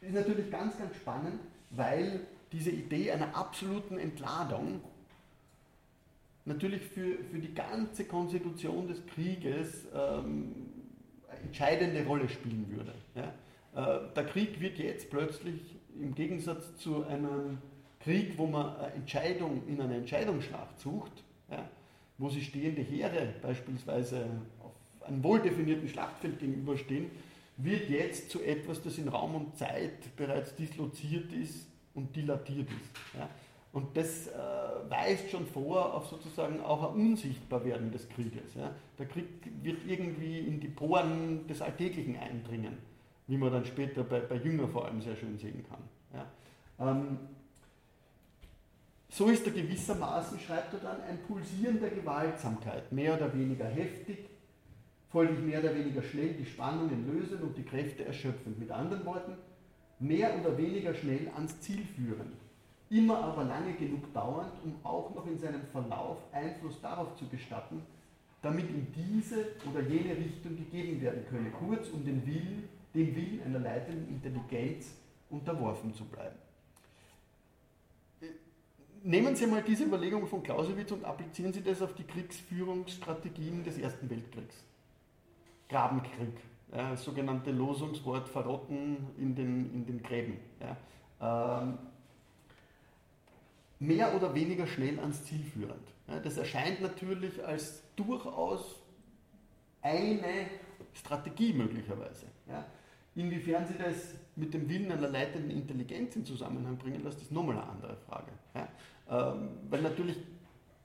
[0.00, 1.40] ist natürlich ganz, ganz spannend,
[1.70, 4.80] weil diese Idee einer absoluten Entladung
[6.44, 10.54] natürlich für, für die ganze Konstitution des Krieges ähm,
[11.28, 12.94] eine entscheidende Rolle spielen würde.
[13.14, 13.32] Ja?
[13.74, 17.58] Äh, der Krieg wird jetzt plötzlich im Gegensatz zu einem
[18.00, 21.68] Krieg, wo man eine Entscheidung in einer Entscheidungsschlacht sucht, ja,
[22.18, 24.26] wo sich stehende Heere beispielsweise
[24.60, 24.72] auf
[25.06, 27.10] einem wohldefinierten Schlachtfeld gegenüberstehen,
[27.56, 33.18] wird jetzt zu etwas, das in Raum und Zeit bereits disloziert ist und dilatiert ist.
[33.18, 33.28] Ja.
[33.72, 34.30] Und das äh,
[34.88, 38.54] weist schon vor auf sozusagen auch ein Unsichtbarwerden des Krieges.
[38.54, 38.72] Ja.
[38.98, 39.26] Der Krieg
[39.62, 42.78] wird irgendwie in die Poren des Alltäglichen eindringen,
[43.26, 45.80] wie man dann später bei, bei Jünger vor allem sehr schön sehen kann.
[46.12, 46.90] Ja.
[46.90, 47.18] Ähm,
[49.08, 54.18] so ist er gewissermaßen, schreibt er dann, ein Pulsieren der Gewaltsamkeit, mehr oder weniger heftig,
[55.10, 58.56] folglich mehr oder weniger schnell die Spannungen lösen und die Kräfte erschöpfen.
[58.58, 59.34] Mit anderen Worten,
[60.00, 62.32] mehr oder weniger schnell ans Ziel führen
[62.90, 67.82] immer aber lange genug dauernd, um auch noch in seinem Verlauf Einfluss darauf zu gestatten,
[68.42, 73.42] damit in diese oder jene Richtung gegeben werden könne, kurz um den Willen, dem Willen
[73.44, 74.94] einer leitenden Intelligenz
[75.30, 76.36] unterworfen zu bleiben.
[79.02, 83.76] Nehmen Sie mal diese Überlegung von Clausewitz und applizieren Sie das auf die Kriegsführungsstrategien des
[83.78, 84.64] Ersten Weltkriegs.
[85.68, 86.40] Grabenkrieg,
[86.72, 90.38] ja, das sogenannte Losungswort Verrotten in den, in den Gräben.
[90.60, 91.60] Ja.
[91.60, 91.78] Ähm,
[93.78, 95.86] mehr oder weniger schnell ans Ziel führend.
[96.22, 98.76] Das erscheint natürlich als durchaus
[99.82, 100.46] eine
[100.94, 102.26] Strategie möglicherweise.
[103.16, 107.56] Inwiefern Sie das mit dem Willen einer leitenden Intelligenz in Zusammenhang bringen, das ist nochmal
[107.56, 108.32] eine andere Frage.
[109.08, 110.16] Ähm, weil natürlich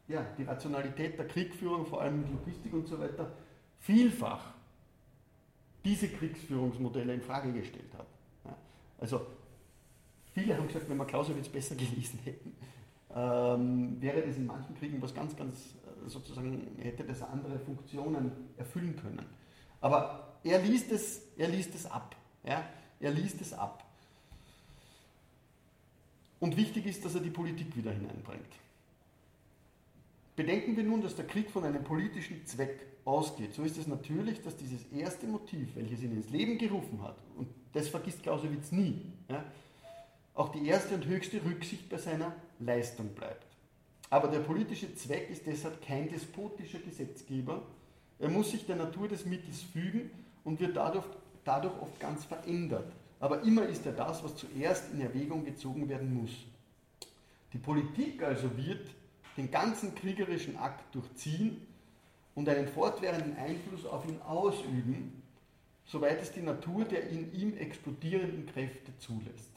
[0.08, 3.32] ja, die Rationalität der Kriegführung, vor allem mit Logistik und so weiter,
[3.80, 4.54] vielfach
[5.84, 8.08] diese Kriegsführungsmodelle in Frage gestellt hat.
[9.00, 9.22] Also
[10.34, 12.56] viele haben gesagt, wenn wir Clausewitz besser gelesen hätten,
[13.16, 15.76] ähm, wäre das in manchen Kriegen was ganz, ganz
[16.06, 19.26] äh, sozusagen, hätte das andere Funktionen erfüllen können.
[19.82, 22.16] Aber er liest es, er liest es ab.
[22.44, 22.64] Ja?
[23.00, 23.84] Er liest es ab.
[26.40, 28.54] Und wichtig ist, dass er die Politik wieder hineinbringt.
[30.36, 33.54] Bedenken wir nun, dass der Krieg von einem politischen Zweck ausgeht.
[33.54, 37.50] So ist es natürlich, dass dieses erste Motiv, welches ihn ins Leben gerufen hat, und
[37.74, 39.44] das vergisst Clausewitz nie, ja,
[40.34, 43.46] auch die erste und höchste Rücksicht bei seiner Leistung bleibt.
[44.10, 47.62] Aber der politische Zweck ist deshalb kein despotischer Gesetzgeber.
[48.18, 50.10] Er muss sich der Natur des Mittels fügen
[50.50, 51.06] und wird dadurch,
[51.46, 52.92] dadurch oft ganz verändert.
[53.20, 56.32] Aber immer ist er das, was zuerst in Erwägung gezogen werden muss.
[57.54, 58.90] Die Politik also wird
[59.38, 61.62] den ganzen kriegerischen Akt durchziehen
[62.34, 65.22] und einen fortwährenden Einfluss auf ihn ausüben,
[65.86, 69.52] soweit es die Natur der in ihm explodierenden Kräfte zulässt.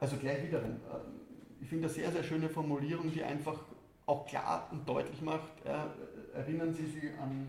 [0.00, 3.60] Also gleich wiederum, äh, ich finde eine sehr, sehr schöne Formulierung, die einfach
[4.06, 7.46] auch klar und deutlich macht, äh, erinnern Sie sich an,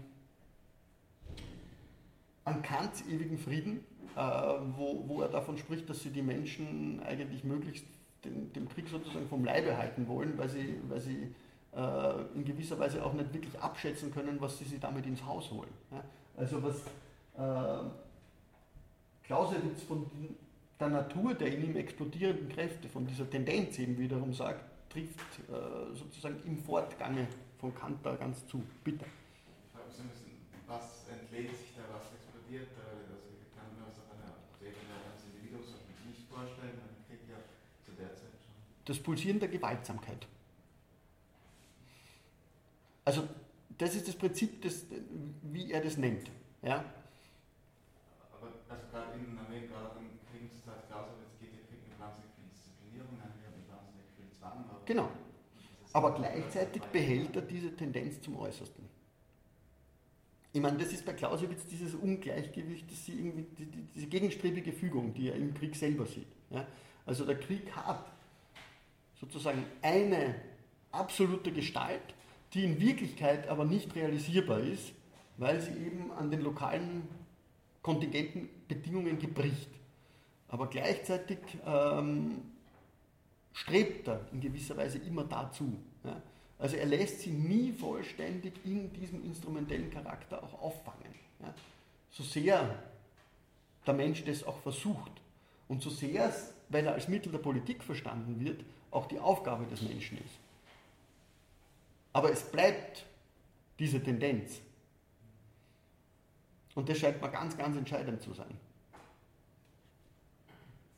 [2.46, 3.84] an Kants ewigen Frieden,
[4.16, 7.86] äh, wo, wo er davon spricht, dass sie die Menschen eigentlich möglichst
[8.24, 11.34] den, dem Krieg sozusagen vom Leibe halten wollen, weil sie, weil sie
[11.76, 15.52] äh, in gewisser Weise auch nicht wirklich abschätzen können, was sie sich damit ins Haus
[15.52, 15.70] holen.
[15.91, 16.04] Ja?
[16.38, 16.82] Also was
[17.38, 17.89] äh,
[19.24, 20.06] Clausewitz von
[20.80, 25.20] der Natur der in ihm explodierenden Kräfte, von dieser Tendenz eben wiederum sagt, trifft
[25.50, 27.28] äh, sozusagen im Fortgange
[27.58, 28.62] von Kant da ganz zu.
[28.84, 29.06] Bitte.
[30.68, 31.72] Was entlädt sich
[32.54, 32.86] da, was explodiert da?
[32.91, 33.18] Also
[33.56, 35.74] kann man das auf einer Ebene eines Individuums
[36.06, 37.38] nicht vorstellen, man kriegt ja
[37.86, 38.54] zu der Zeit schon.
[38.86, 40.28] Das Pulsieren der Gewaltsamkeit.
[43.06, 43.28] Also
[43.78, 44.86] das ist das Prinzip, des,
[45.41, 46.30] wie er das nennt.
[46.62, 46.86] Ja?
[48.32, 49.99] Aber also gerade in Amerika, gerade
[50.32, 54.64] Kriegszeit Clausewitz geht der Krieg mit wahnsinnig viel Disziplinierung einher, mit wahnsinnig viel Zwang.
[54.86, 55.10] Genau.
[55.91, 58.93] Aber gleichzeitig behält er diese Tendenz zum Äußersten.
[60.56, 64.72] Ich meine, das ist bei Clausewitz dieses Ungleichgewicht, das sie irgendwie, die, die, diese gegenstrebige
[64.72, 66.28] Fügung, die er im Krieg selber sieht.
[66.51, 66.68] Ja?
[67.08, 68.06] Also der Krieg hat
[69.20, 70.36] sozusagen eine
[70.91, 72.14] absolute Gestalt,
[72.54, 74.93] die in Wirklichkeit aber nicht realisierbar ist,
[75.38, 77.08] weil sie eben an den lokalen
[77.82, 79.70] kontingenten Bedingungen gebricht.
[80.49, 82.41] Aber gleichzeitig ähm,
[83.54, 85.80] strebt er in gewisser Weise immer dazu.
[86.04, 86.22] Ja?
[86.64, 91.14] Also er lässt sie nie vollständig in diesem instrumentellen Charakter auch auffangen.
[91.41, 91.53] Ja?
[92.09, 92.82] So sehr
[93.86, 95.11] der Mensch das auch versucht
[95.68, 99.66] und so sehr es, weil er als Mittel der Politik verstanden wird, auch die Aufgabe
[99.66, 100.39] des Menschen ist.
[102.14, 103.05] Aber es bleibt
[103.78, 104.61] diese Tendenz.
[106.76, 108.57] Und das scheint mir ganz, ganz entscheidend zu sein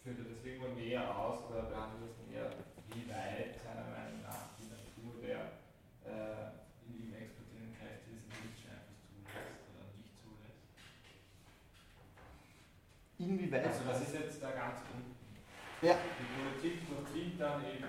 [0.06, 2.54] führt er deswegen mal näher aus oder behandelt das näher,
[2.94, 5.58] wie weit seiner Meinung nach die Natur der
[6.06, 6.54] äh,
[6.86, 10.62] in ihm explodierenden Kräfte diesen politischen Einfluss zulässt oder nicht zulässt?
[13.18, 13.68] Inwieweit?
[13.68, 15.16] Also das ist jetzt da ganz unten.
[15.82, 15.96] Ja.
[16.20, 17.86] Die Politik durchzieht dann eben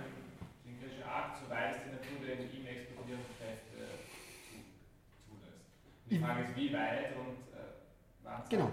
[0.64, 4.04] den griechischen Akt, soweit es die Natur der ihm explodierenden Kräfte
[5.26, 5.64] zulässt.
[6.10, 7.72] Die Frage ist, wie weit und äh,
[8.22, 8.70] wann Genau.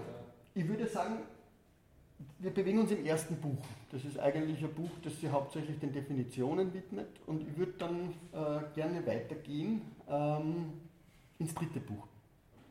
[0.54, 1.18] Ich würde sagen,
[2.38, 3.64] wir bewegen uns im ersten Buch.
[3.90, 7.08] Das ist eigentlich ein Buch, das sich hauptsächlich den Definitionen widmet.
[7.26, 10.80] Und ich würde dann äh, gerne weitergehen ähm,
[11.38, 12.06] ins dritte Buch.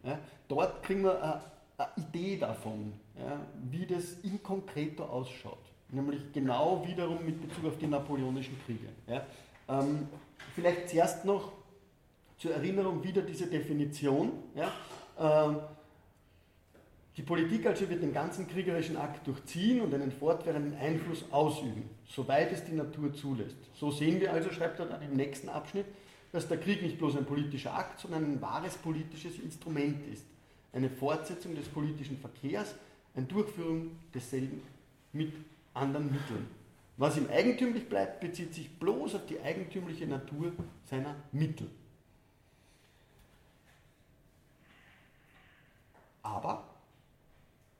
[0.03, 1.43] Ja, dort kriegen wir
[1.77, 5.57] eine, Idee davon, ja, wie das in konkreto ausschaut.
[5.89, 8.87] Nämlich genau wiederum mit Bezug auf die napoleonischen Kriege.
[9.07, 9.25] Ja.
[9.67, 10.07] Ähm,
[10.55, 11.51] vielleicht zuerst noch
[12.37, 14.31] zur Erinnerung wieder diese Definition.
[14.55, 14.71] Ja.
[15.19, 15.59] Ähm,
[17.15, 22.51] die Politik also wird den ganzen kriegerischen Akt durchziehen und einen fortwährenden Einfluss ausüben, soweit
[22.51, 23.57] es die Natur zulässt.
[23.75, 25.85] So sehen wir also, schreibt er dann im nächsten Abschnitt,
[26.31, 30.25] dass der Krieg nicht bloß ein politischer Akt, sondern ein wahres politisches Instrument ist.
[30.73, 32.75] Eine Fortsetzung des politischen Verkehrs,
[33.15, 34.61] eine Durchführung desselben
[35.13, 35.31] mit
[35.73, 36.47] anderen Mitteln.
[36.97, 40.51] Was ihm eigentümlich bleibt, bezieht sich bloß auf die eigentümliche Natur
[40.85, 41.69] seiner Mittel.
[46.21, 46.67] Aber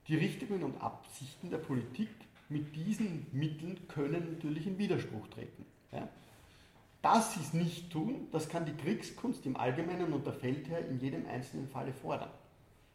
[0.07, 2.09] die Richtungen und Absichten der Politik
[2.49, 5.65] mit diesen Mitteln können natürlich in Widerspruch treten.
[5.91, 6.09] Ja?
[7.01, 10.99] Dass sie es nicht tun, das kann die Kriegskunst im Allgemeinen und der Feldherr in
[10.99, 12.29] jedem einzelnen Falle fordern.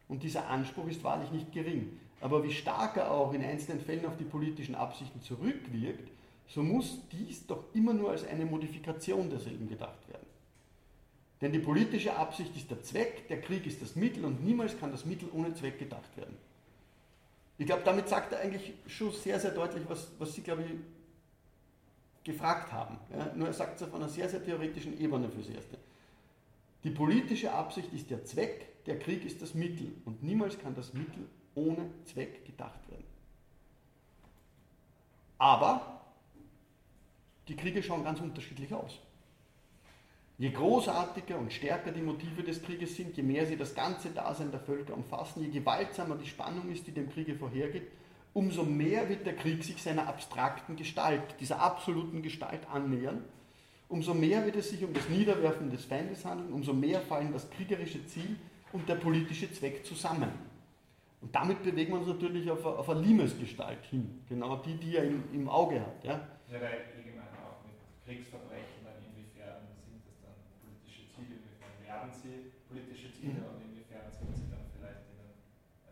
[0.09, 1.97] Und dieser Anspruch ist wahrlich nicht gering.
[2.19, 6.09] Aber wie stark er auch in einzelnen Fällen auf die politischen Absichten zurückwirkt,
[6.47, 10.25] so muss dies doch immer nur als eine Modifikation derselben gedacht werden.
[11.41, 14.91] Denn die politische Absicht ist der Zweck, der Krieg ist das Mittel und niemals kann
[14.91, 16.35] das Mittel ohne Zweck gedacht werden.
[17.57, 20.71] Ich glaube, damit sagt er eigentlich schon sehr, sehr deutlich, was, was Sie, glaube ich,
[22.23, 22.97] gefragt haben.
[23.15, 25.77] Ja, nur er sagt es auf einer sehr, sehr theoretischen Ebene fürs Erste.
[26.83, 30.93] Die politische Absicht ist der Zweck, der Krieg ist das Mittel und niemals kann das
[30.93, 33.05] Mittel ohne Zweck gedacht werden.
[35.37, 36.01] Aber
[37.47, 38.99] die Kriege schauen ganz unterschiedlich aus.
[40.37, 44.51] Je großartiger und stärker die Motive des Krieges sind, je mehr sie das ganze Dasein
[44.51, 47.87] der Völker umfassen, je gewaltsamer die Spannung ist, die dem Kriege vorhergeht,
[48.33, 53.25] umso mehr wird der Krieg sich seiner abstrakten Gestalt, dieser absoluten Gestalt annähern,
[53.89, 57.49] umso mehr wird es sich um das Niederwerfen des Feindes handeln, umso mehr fallen das
[57.49, 58.37] kriegerische Ziel
[58.73, 60.29] und der politische Zweck zusammen.
[61.21, 64.95] Und damit bewegen wir uns natürlich auf eine, auf eine Limesgestalt hin, genau die, die
[64.95, 66.03] er im, im Auge hat.
[66.03, 66.13] Ja?
[66.47, 72.09] Ja, weil allgemein auch mit Kriegsverbrechen, dann inwiefern sind das dann politische Ziele, inwiefern werden
[72.13, 73.51] sie politische Ziele Mhm.
[73.51, 75.35] und inwiefern sind sie dann vielleicht ihnen,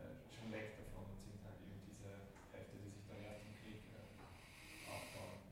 [0.00, 2.08] äh, schon weg davon und sind halt eben diese
[2.48, 4.08] Kräfte, die sich da erst im Krieg äh,
[4.88, 5.44] aufbauen.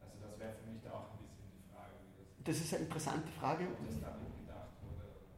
[0.00, 2.72] Also das wäre für mich da auch ein bisschen die Frage, wie das, Das ist
[2.72, 3.68] eine interessante Frage.
[3.68, 5.04] ob das damit gedacht wurde.
[5.04, 5.28] Oder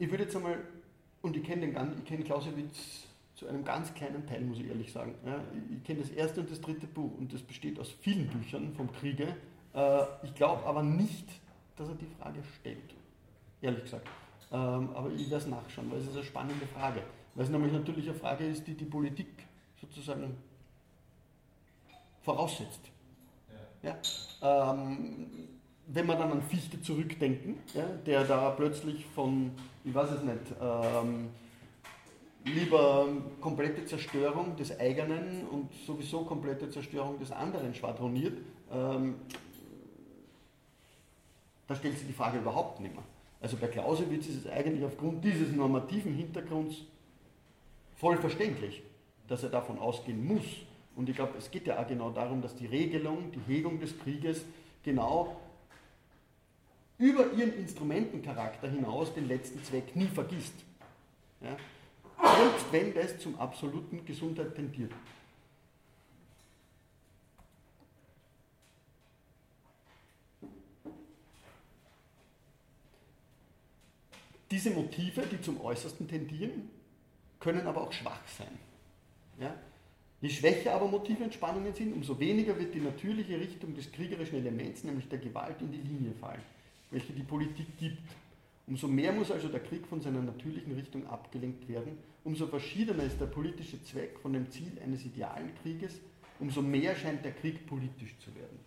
[0.00, 0.58] Ich würde jetzt einmal,
[1.20, 4.66] und ich kenne den gan- ich kenne Clausewitz zu einem ganz kleinen Teil, muss ich
[4.66, 5.14] ehrlich sagen.
[5.26, 8.72] Ja, ich- kenne das erste und das dritte Buch und das besteht aus vielen Büchern
[8.74, 9.36] vom Kriege.
[9.74, 11.26] Äh, ich glaube aber nicht,
[11.76, 12.94] dass er die Frage stellt.
[13.60, 14.08] Ehrlich gesagt.
[14.50, 17.02] Ähm, aber ich werde es nachschauen, weil es ist eine spannende Frage.
[17.34, 19.28] Weil es nämlich natürlich eine Frage ist, die die Politik
[19.80, 20.34] sozusagen
[22.22, 22.80] voraussetzt.
[23.82, 23.96] ja.
[24.42, 25.59] Ähm,
[25.92, 29.50] wenn wir dann an Fichte zurückdenken, ja, der da plötzlich von,
[29.84, 31.28] ich weiß es nicht, ähm,
[32.44, 33.08] lieber
[33.40, 38.38] komplette Zerstörung des eigenen und sowieso komplette Zerstörung des anderen schwadroniert,
[38.72, 39.16] ähm,
[41.66, 43.04] da stellt sich die Frage überhaupt nicht mehr.
[43.40, 46.84] Also bei Clausewitz ist es eigentlich aufgrund dieses normativen Hintergrunds
[47.96, 48.82] voll verständlich,
[49.28, 50.44] dass er davon ausgehen muss.
[50.94, 53.98] Und ich glaube, es geht ja auch genau darum, dass die Regelung, die Hegung des
[53.98, 54.44] Krieges
[54.82, 55.36] genau
[57.00, 60.54] über ihren Instrumentencharakter hinaus den letzten Zweck nie vergisst.
[61.40, 61.56] Ja?
[62.36, 64.92] Selbst wenn das zum absoluten Gesundheit tendiert.
[74.50, 76.68] Diese Motive, die zum Äußersten tendieren,
[77.38, 78.58] können aber auch schwach sein.
[79.38, 79.54] Ja?
[80.20, 84.36] Je schwächer aber Motive und Spannungen sind, umso weniger wird die natürliche Richtung des kriegerischen
[84.36, 86.42] Elements, nämlich der Gewalt, in die Linie fallen,
[86.90, 88.02] welche die Politik gibt.
[88.66, 93.20] Umso mehr muss also der Krieg von seiner natürlichen Richtung abgelenkt werden, umso verschiedener ist
[93.20, 96.00] der politische Zweck von dem Ziel eines idealen Krieges,
[96.38, 98.58] umso mehr scheint der Krieg politisch zu werden.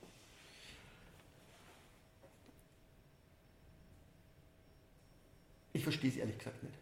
[5.73, 6.75] Ich verstehe es ehrlich gesagt nicht.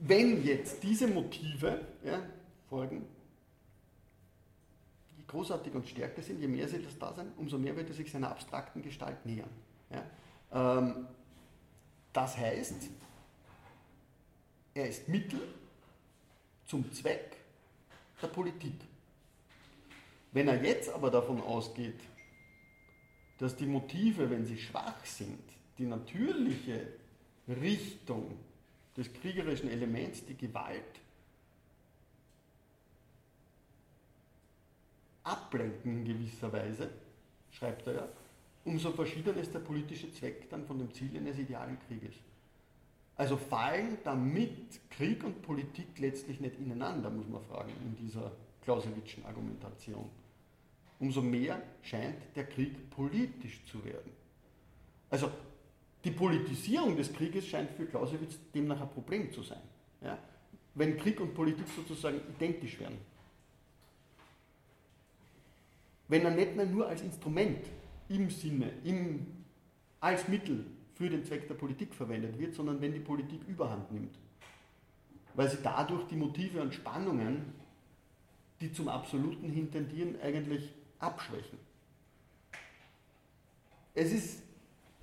[0.00, 2.20] Wenn jetzt diese Motive ja,
[2.68, 3.06] folgen,
[5.24, 7.94] je großartiger und stärker sind, je mehr sie das da sind, umso mehr wird er
[7.94, 9.50] sich seiner abstrakten Gestalt nähern.
[9.90, 10.78] Ja?
[10.78, 11.06] Ähm,
[12.12, 12.90] das heißt,
[14.74, 15.40] er ist Mittel
[16.66, 17.36] zum Zweck
[18.20, 18.74] der Politik.
[20.32, 22.00] Wenn er jetzt aber davon ausgeht,
[23.38, 25.42] dass die Motive, wenn sie schwach sind,
[25.78, 26.86] die natürliche
[27.48, 28.38] Richtung
[28.96, 31.00] des kriegerischen Elements, die Gewalt,
[35.24, 36.90] ablenken in gewisser Weise,
[37.50, 38.08] schreibt er ja,
[38.64, 42.14] umso verschiedener ist der politische Zweck dann von dem Ziel eines idealen Krieges.
[43.16, 49.24] Also fallen damit Krieg und Politik letztlich nicht ineinander, muss man fragen, in dieser Clausewitzschen
[49.24, 50.08] Argumentation.
[50.98, 54.10] Umso mehr scheint der Krieg politisch zu werden.
[55.10, 55.30] Also
[56.02, 59.62] die Politisierung des Krieges scheint für Clausewitz demnach ein Problem zu sein.
[60.02, 60.18] Ja?
[60.74, 62.98] Wenn Krieg und Politik sozusagen identisch werden.
[66.08, 67.66] Wenn er nicht mehr nur als Instrument
[68.08, 69.26] im Sinne, im,
[70.00, 74.16] als Mittel für den Zweck der Politik verwendet wird, sondern wenn die Politik überhand nimmt.
[75.34, 77.52] Weil sie dadurch die Motive und Spannungen,
[78.60, 81.58] die zum Absoluten hintendieren, eigentlich abschwächen.
[83.94, 84.42] Es ist,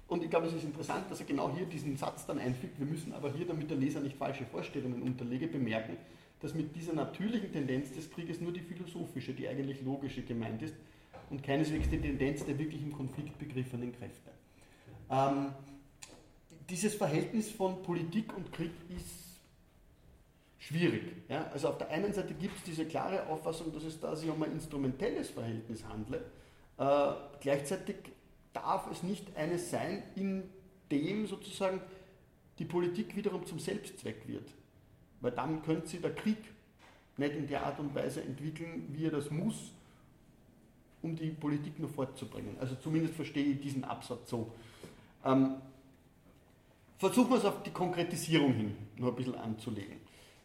[0.07, 2.85] und ich glaube, es ist interessant, dass er genau hier diesen Satz dann einfügt, wir
[2.85, 5.97] müssen aber hier, damit der Leser nicht falsche Vorstellungen unterlege, bemerken,
[6.41, 10.75] dass mit dieser natürlichen Tendenz des Krieges nur die philosophische, die eigentlich logische gemeint ist
[11.29, 14.31] und keineswegs die Tendenz der wirklich im Konflikt begriffenen Kräfte.
[15.09, 15.53] Ähm,
[16.69, 19.39] dieses Verhältnis von Politik und Krieg ist
[20.57, 21.03] schwierig.
[21.29, 21.49] Ja?
[21.53, 24.41] Also auf der einen Seite gibt es diese klare Auffassung, dass es da sich um
[24.41, 26.23] ein instrumentelles Verhältnis handelt.
[26.77, 27.97] Äh, gleichzeitig
[28.53, 30.43] darf es nicht eines sein, in
[30.91, 31.81] dem sozusagen
[32.59, 34.49] die Politik wiederum zum Selbstzweck wird.
[35.21, 36.37] Weil dann könnte sie der Krieg
[37.17, 39.71] nicht in der Art und Weise entwickeln, wie er das muss,
[41.01, 42.57] um die Politik nur fortzubringen.
[42.59, 44.51] Also zumindest verstehe ich diesen Absatz so.
[45.23, 45.55] Ähm,
[46.97, 49.97] versuchen wir es auf die Konkretisierung hin noch ein bisschen anzulegen.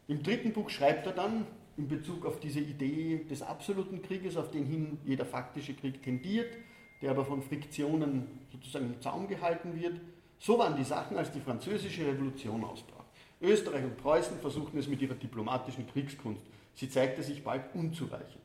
[0.07, 1.45] Im dritten Buch schreibt er dann
[1.77, 6.57] in Bezug auf diese Idee des absoluten Krieges, auf den hin jeder faktische Krieg tendiert,
[7.01, 9.99] der aber von Friktionen sozusagen im Zaum gehalten wird.
[10.39, 12.96] So waren die Sachen, als die französische Revolution ausbrach.
[13.41, 16.43] Österreich und Preußen versuchten es mit ihrer diplomatischen Kriegskunst.
[16.75, 18.41] Sie zeigte sich bald unzureichend.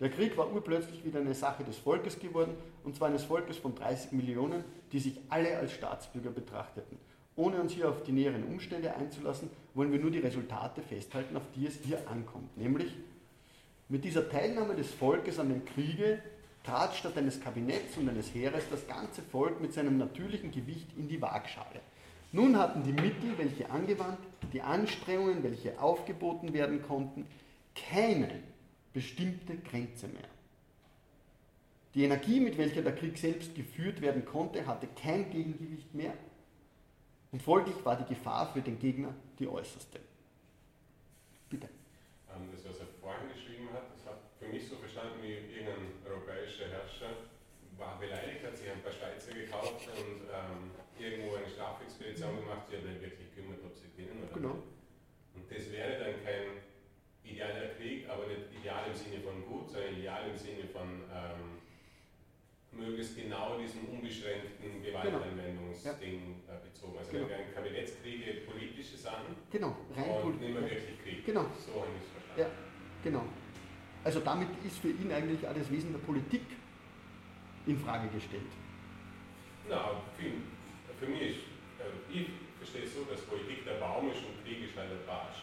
[0.00, 3.74] Der Krieg war urplötzlich wieder eine Sache des Volkes geworden, und zwar eines Volkes von
[3.74, 4.62] 30 Millionen,
[4.92, 6.98] die sich alle als Staatsbürger betrachteten.
[7.34, 11.44] Ohne uns hier auf die näheren Umstände einzulassen, wollen wir nur die Resultate festhalten, auf
[11.56, 12.56] die es hier ankommt.
[12.56, 12.94] Nämlich,
[13.88, 16.20] mit dieser Teilnahme des Volkes an dem Kriege
[16.62, 21.08] trat statt eines Kabinetts und eines Heeres das ganze Volk mit seinem natürlichen Gewicht in
[21.08, 21.80] die Waagschale.
[22.32, 24.18] Nun hatten die Mittel, welche angewandt,
[24.52, 27.26] die Anstrengungen, welche aufgeboten werden konnten,
[27.74, 28.42] keine
[28.92, 30.28] bestimmte Grenze mehr.
[31.94, 36.14] Die Energie, mit welcher der Krieg selbst geführt werden konnte, hatte kein Gegengewicht mehr
[37.30, 40.00] und folglich war die Gefahr für den Gegner die äußerste.
[41.50, 41.68] Bitte.
[42.32, 45.92] Ähm, das, was er vorhin geschrieben hat, das hat für mich so verstanden, wie irgendein
[46.06, 47.12] europäischer Herrscher
[47.76, 52.76] war beleidigt, hat sich ein paar Schweizer gekauft und ähm, irgendwo eine Strafexpedition gemacht, die
[52.76, 54.54] hat nicht wirklich gekümmert, ob sie gewinnen oder Genau.
[55.34, 56.62] Und das wäre dann kein
[57.24, 61.58] idealer Krieg, aber nicht ideal im Sinne von gut, sondern ideal im Sinne von ähm,
[62.70, 66.98] möglichst genau diesem unbeschränkten Gewaltanwendungsding äh, bezogen.
[66.98, 67.26] Also Genau.
[67.28, 71.26] wir wären Kabinettskriege politische Sachen Genau, rein und nicht mehr wirklich Krieg.
[71.26, 71.46] Genau.
[71.66, 72.40] So habe ich es verstanden.
[72.40, 72.46] Ja,
[73.02, 73.24] genau.
[74.04, 76.42] Also damit ist für ihn eigentlich das Wesen der Politik
[77.66, 78.52] in Frage gestellt.
[79.68, 80.30] Na, für,
[81.04, 81.20] für mich
[81.78, 82.28] äh, ich
[82.58, 85.42] verstehe es so, dass Politik der Baum ist und Krieg ist halt der Barsch.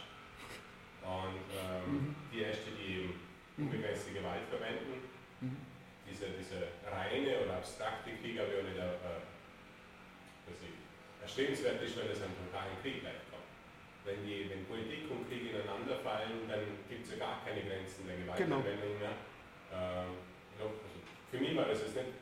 [1.03, 2.15] Und ähm, Mhm.
[2.33, 3.09] die Erste, die
[3.57, 3.67] Mhm.
[3.67, 5.01] unbegrenzte Gewalt verwenden,
[5.41, 5.57] Mhm.
[6.09, 9.21] dieser, dieser reine oder abstrakte Krieg, aber auch nicht äh,
[11.21, 13.49] erstrebenswert ist, wenn es einen totalen Krieg kommt.
[14.05, 18.05] Wenn, die, wenn Politik und Krieg ineinander fallen, dann gibt es ja gar keine Grenzen
[18.05, 18.61] der Genau.
[18.61, 19.15] Gewaltanwendung mehr.
[19.73, 20.13] Ähm,
[20.59, 20.97] ja, also
[21.31, 22.13] für mich war das jetzt nicht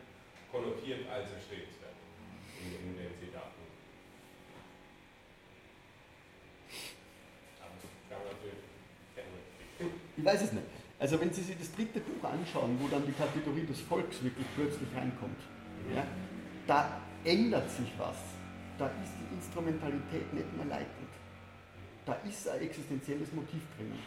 [0.51, 1.91] konnotiert als erstrebenswert
[2.63, 3.63] in, in den Zitaten.
[7.59, 7.75] Aber
[8.09, 8.63] kann man natürlich
[9.15, 9.93] gerne.
[10.23, 10.63] Ich weiß es nicht.
[10.99, 14.47] Also wenn Sie sich das dritte Buch anschauen, wo dann die Kategorie des Volks wirklich
[14.55, 15.35] plötzlich reinkommt,
[15.93, 16.01] ja,
[16.65, 18.15] da ändert sich was.
[18.77, 21.11] Da ist die Instrumentalität nicht mehr leitend.
[22.05, 23.99] Da ist ein existenzielles Motiv drinnen.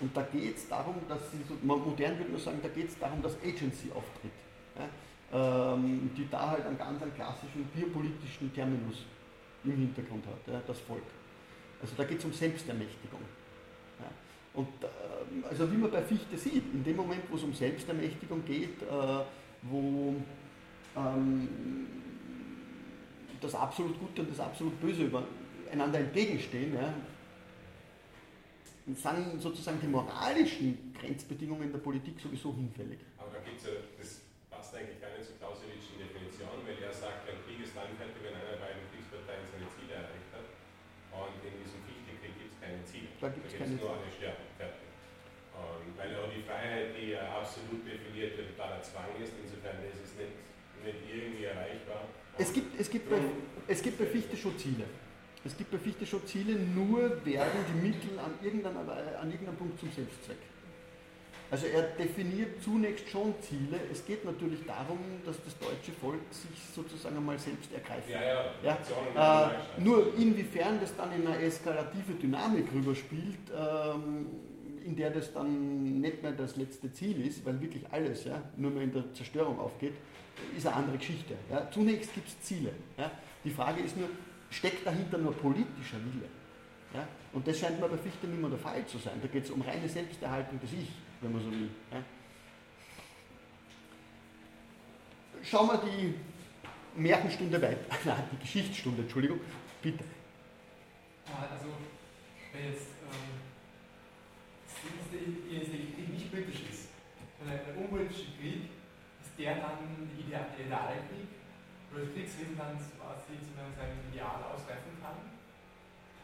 [0.00, 2.98] Und da geht es darum, dass sie, so, modern würde man sagen, da geht es
[2.98, 4.32] darum, dass Agency auftritt.
[4.74, 9.06] Ja, ähm, die da halt einen ganz einen klassischen biopolitischen Terminus
[9.62, 11.06] im Hintergrund hat, ja, das Volk.
[11.80, 13.20] Also da geht es um Selbstermächtigung.
[14.00, 14.10] Ja.
[14.54, 18.44] Und ähm, also wie man bei Fichte sieht, in dem Moment, wo es um Selbstermächtigung
[18.44, 18.86] geht, äh,
[19.62, 20.14] wo
[20.96, 21.86] ähm,
[23.40, 25.10] das absolut Gute und das absolut Böse
[25.70, 26.94] einander entgegenstehen, dann
[28.94, 32.98] sind sozusagen die moralischen Grenzbedingungen der Politik sowieso hinfällig.
[33.18, 34.20] Aber da gibt's ja, das
[34.50, 37.94] passt eigentlich gar nicht zu zur Clausewitschen Definition, weil er sagt, ein Krieg ist dann
[37.94, 40.46] fertig, wenn einer beiden Kriegsparteien seine Ziele erreicht hat.
[41.14, 43.08] Und in diesem Fichtekrieg gibt es keine Ziele.
[43.22, 44.41] Da gibt es nur eine Stärke.
[46.62, 50.34] Freiheit, die ja absolut definiert wird, totaler Zwang ist, insofern ist es nicht,
[50.84, 52.02] nicht irgendwie erreichbar.
[52.38, 53.18] Es gibt, es, gibt bei,
[53.68, 54.84] es gibt bei Fichte schon Ziele.
[55.44, 59.80] Es gibt bei Fichte schon Ziele, nur werden die Mittel an irgendeinem, an irgendeinem Punkt
[59.80, 60.38] zum Selbstzweck.
[61.50, 63.78] Also er definiert zunächst schon Ziele.
[63.90, 68.08] Es geht natürlich darum, dass das deutsche Volk sich sozusagen einmal selbst ergreift.
[68.08, 68.78] Ja, ja,
[69.14, 74.26] Ja, Äh, nur inwiefern das dann in eine eskalative Dynamik rüberspielt, ähm,
[74.84, 78.70] in der das dann nicht mehr das letzte Ziel ist, weil wirklich alles ja, nur
[78.70, 79.94] mehr in der Zerstörung aufgeht,
[80.56, 81.34] ist eine andere Geschichte.
[81.50, 81.70] Ja.
[81.70, 82.72] Zunächst gibt es Ziele.
[82.96, 83.10] Ja.
[83.44, 84.08] Die Frage ist nur,
[84.50, 86.28] steckt dahinter nur politischer Wille?
[86.94, 87.06] Ja.
[87.32, 89.18] Und das scheint mir bei Fichte nicht mehr der Fall zu sein.
[89.20, 90.90] Da geht es um reine Selbsterhaltung des Ich,
[91.20, 91.70] wenn man so will.
[91.90, 92.02] Ja.
[95.42, 96.14] Schauen wir die
[97.00, 99.40] Märchenstunde weiter, nein, die Geschichtsstunde, Entschuldigung,
[99.80, 100.04] bitte.
[101.26, 101.66] Ah, Also,
[102.52, 102.91] wenn jetzt
[104.82, 106.88] der Krieg nicht politisch ist,
[107.38, 108.70] sondern der unpolitische Krieg,
[109.22, 109.78] ist der dann
[110.10, 111.28] der Idea- der ideale Krieg,
[111.92, 115.16] wo das Kriegswesen dann quasi sozusagen sein Ideal ausgreifen kann?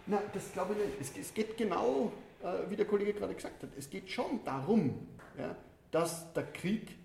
[0.06, 1.18] Na, das glaube ich nicht.
[1.18, 2.12] Es, geht genau,
[2.42, 5.06] äh, wie der Kollege gerade gesagt hat, es geht schon darum,
[5.36, 5.54] ja,
[5.90, 6.96] dass der Krieg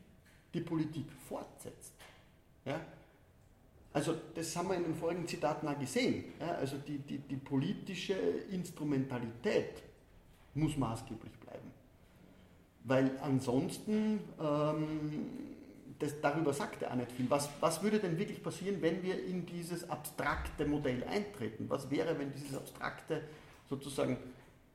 [0.54, 1.94] die Politik fortsetzt.
[2.66, 2.80] Ja?
[3.92, 6.34] Also das haben wir in den vorigen Zitaten auch gesehen.
[6.40, 6.56] Ja?
[6.56, 9.84] Also die, die, die politische Instrumentalität
[10.54, 11.34] muss maßgeblich.
[12.86, 15.30] Weil ansonsten, ähm,
[16.00, 17.30] das, darüber sagt er auch nicht viel.
[17.30, 21.66] Was, was würde denn wirklich passieren, wenn wir in dieses abstrakte Modell eintreten?
[21.70, 23.22] Was wäre, wenn dieses abstrakte
[23.70, 24.18] sozusagen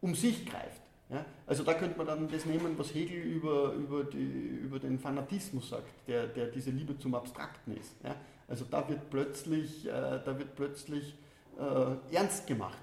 [0.00, 0.80] um sich greift?
[1.10, 1.24] Ja?
[1.46, 5.68] Also da könnte man dann das nehmen, was Hegel über, über, die, über den Fanatismus
[5.68, 7.94] sagt, der, der diese Liebe zum Abstrakten ist.
[8.02, 8.14] Ja?
[8.46, 11.14] Also da wird plötzlich, äh, da wird plötzlich
[11.58, 12.82] äh, ernst gemacht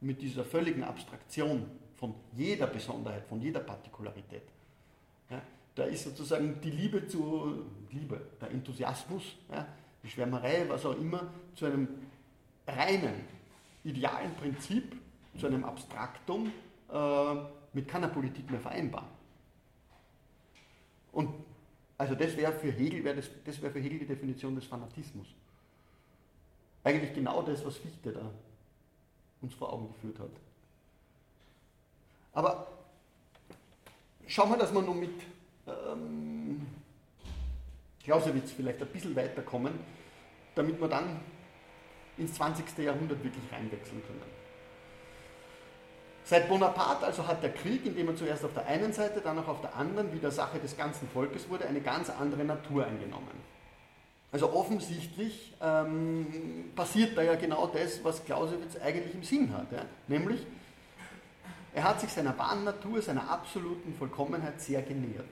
[0.00, 1.66] mit dieser völligen Abstraktion
[1.96, 4.42] von jeder Besonderheit, von jeder Partikularität.
[5.30, 5.42] Ja?
[5.74, 9.66] Da ist sozusagen die Liebe zu, Liebe, der Enthusiasmus, ja?
[10.02, 11.88] die Schwärmerei, was auch immer, zu einem
[12.66, 13.24] reinen,
[13.84, 14.96] idealen Prinzip,
[15.38, 16.52] zu einem Abstraktum,
[16.90, 17.34] äh,
[17.72, 19.06] mit keiner Politik mehr vereinbar.
[21.12, 21.30] Und
[21.98, 25.26] also das wäre für Hegel, wär das, das wäre für Hegel die Definition des Fanatismus.
[26.84, 28.30] Eigentlich genau das, was Fichte da
[29.40, 30.30] uns vor Augen geführt hat.
[32.36, 32.66] Aber
[34.26, 35.22] schauen wir, dass wir nun mit
[35.66, 36.66] ähm,
[38.04, 39.72] Clausewitz vielleicht ein bisschen weiterkommen,
[40.54, 41.18] damit wir dann
[42.18, 42.76] ins 20.
[42.76, 44.20] Jahrhundert wirklich reinwechseln können.
[46.24, 49.48] Seit Bonaparte also hat der Krieg, indem er zuerst auf der einen Seite, dann auch
[49.48, 53.56] auf der anderen wieder Sache des ganzen Volkes wurde, eine ganz andere Natur eingenommen.
[54.30, 59.72] Also offensichtlich ähm, passiert da ja genau das, was Clausewitz eigentlich im Sinn hat.
[59.72, 59.86] Ja?
[60.08, 60.44] Nämlich,
[61.76, 65.28] er hat sich seiner wahren Natur, seiner absoluten Vollkommenheit sehr genähert.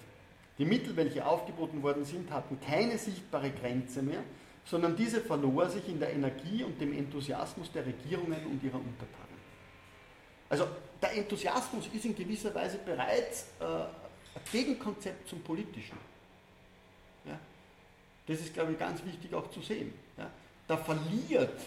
[0.59, 4.23] Die Mittel, welche aufgeboten worden sind, hatten keine sichtbare Grenze mehr,
[4.66, 9.39] sondern diese verlor sich in der Energie und dem Enthusiasmus der Regierungen und ihrer Untertanen.
[10.51, 10.66] Also
[11.01, 15.97] der Enthusiasmus ist in gewisser Weise bereits äh, ein Gegenkonzept zum Politischen.
[17.25, 17.39] Ja?
[18.27, 19.95] Das ist, glaube ich, ganz wichtig auch zu sehen.
[20.19, 20.31] Ja?
[20.69, 21.59] Da verliert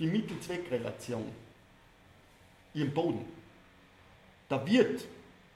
[0.00, 1.32] die Mittel-Zweck-Relation
[2.74, 3.37] ihren Boden.
[4.48, 5.04] Da wird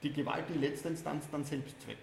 [0.03, 1.99] die Gewalt in letzter Instanz dann Selbstzweck.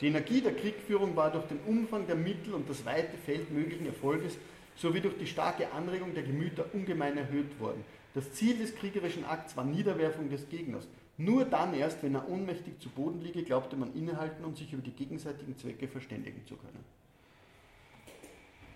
[0.00, 3.86] Die Energie der Kriegführung war durch den Umfang der Mittel und das weite Feld möglichen
[3.86, 4.36] Erfolges
[4.76, 7.84] sowie durch die starke Anregung der Gemüter ungemein erhöht worden.
[8.12, 10.86] Das Ziel des kriegerischen Akts war Niederwerfung des Gegners.
[11.16, 14.82] Nur dann erst, wenn er ohnmächtig zu Boden liege, glaubte man innehalten und sich über
[14.82, 16.84] die gegenseitigen Zwecke verständigen zu können.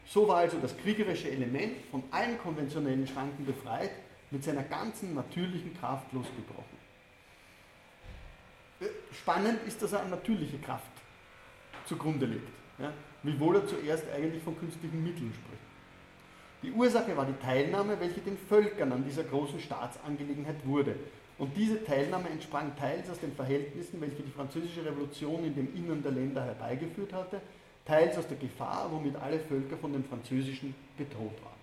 [0.06, 3.90] So war also das kriegerische Element von allen konventionellen Schranken befreit,
[4.30, 6.78] mit seiner ganzen natürlichen Kraft losgebrochen.
[9.12, 10.90] Spannend ist, dass er eine natürliche Kraft
[11.86, 12.48] zugrunde legt,
[12.78, 12.92] ja?
[13.22, 15.62] wiewohl er zuerst eigentlich von künstlichen Mitteln spricht.
[16.62, 20.96] Die Ursache war die Teilnahme, welche den Völkern an dieser großen Staatsangelegenheit wurde.
[21.38, 26.02] Und diese Teilnahme entsprang teils aus den Verhältnissen, welche die französische Revolution in dem Innern
[26.02, 27.40] der Länder herbeigeführt hatte,
[27.84, 31.57] teils aus der Gefahr, womit alle Völker von dem Französischen bedroht waren.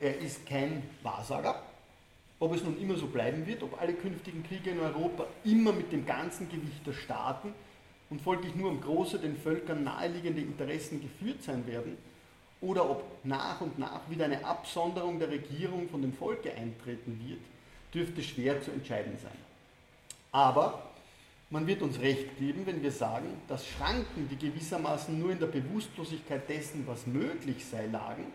[0.00, 1.62] Er ist kein Wahrsager.
[2.40, 5.90] Ob es nun immer so bleiben wird, ob alle künftigen Kriege in Europa immer mit
[5.90, 7.52] dem ganzen Gewicht der Staaten
[8.10, 11.96] und folglich nur um große, den Völkern naheliegende Interessen geführt sein werden,
[12.60, 17.40] oder ob nach und nach wieder eine Absonderung der Regierung von dem Volke eintreten wird,
[17.94, 19.36] dürfte schwer zu entscheiden sein.
[20.32, 20.90] Aber
[21.50, 25.46] man wird uns recht geben, wenn wir sagen, dass Schranken, die gewissermaßen nur in der
[25.46, 28.26] Bewusstlosigkeit dessen, was möglich sei, lagen,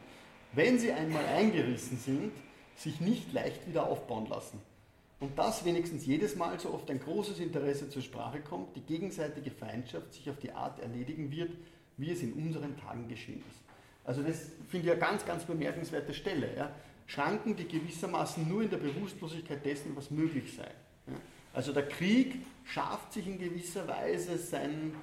[0.53, 2.31] wenn sie einmal eingerissen sind,
[2.75, 4.59] sich nicht leicht wieder aufbauen lassen.
[5.19, 9.51] Und das wenigstens jedes Mal so oft ein großes Interesse zur Sprache kommt, die gegenseitige
[9.51, 11.51] Feindschaft sich auf die Art erledigen wird,
[11.97, 13.63] wie es in unseren Tagen geschehen ist.
[14.03, 16.55] Also das finde ich eine ganz, ganz bemerkenswerte Stelle.
[16.57, 16.71] Ja.
[17.05, 20.69] Schranken, die gewissermaßen nur in der Bewusstlosigkeit dessen, was möglich sei.
[21.07, 21.13] Ja.
[21.53, 24.93] Also der Krieg schafft sich in gewisser Weise sein,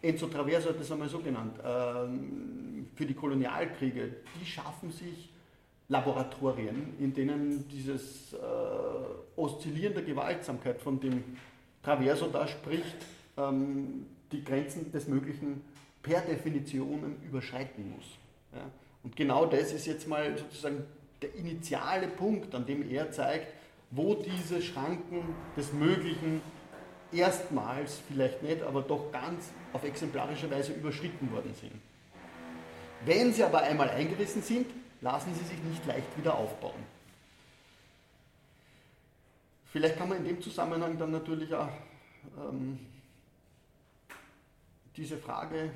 [0.00, 5.30] Enzo Traverso hat das einmal so genannt, ähm, für die Kolonialkriege, die schaffen sich
[5.88, 8.36] Laboratorien, in denen dieses äh,
[9.36, 11.24] Oszillieren der Gewaltsamkeit, von dem
[11.82, 12.96] Traverso da spricht,
[13.36, 15.62] ähm, die Grenzen des Möglichen
[16.02, 18.04] per Definition überschreiten muss.
[19.02, 20.84] Und genau das ist jetzt mal sozusagen
[21.22, 23.48] der initiale Punkt, an dem er zeigt,
[23.90, 26.40] wo diese Schranken des Möglichen
[27.12, 31.72] erstmals, vielleicht nicht, aber doch ganz auf exemplarische Weise überschritten worden sind.
[33.04, 34.66] Wenn sie aber einmal eingerissen sind,
[35.00, 36.82] lassen sie sich nicht leicht wieder aufbauen.
[39.66, 41.68] Vielleicht kann man in dem Zusammenhang dann natürlich auch
[42.36, 42.78] ähm,
[44.96, 45.70] diese Frage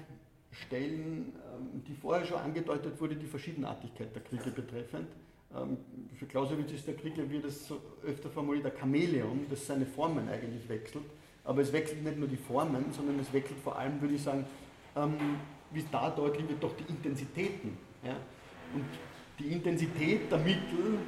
[0.51, 5.09] stellen, ähm, die vorher schon angedeutet wurde, die Verschiedenartigkeit der Kriege betreffend.
[5.55, 5.77] Ähm,
[6.19, 10.28] für Clausewitz ist der Krieg, wie das so öfter formuliert, ein Chamäleon, das seine Formen
[10.28, 11.05] eigentlich wechselt.
[11.44, 14.44] Aber es wechselt nicht nur die Formen, sondern es wechselt vor allem, würde ich sagen,
[14.97, 15.16] ähm,
[15.73, 17.77] wie da deutlich wird, doch die Intensitäten.
[18.05, 18.16] Ja?
[18.74, 18.85] Und
[19.39, 20.98] die Intensität der Mittel,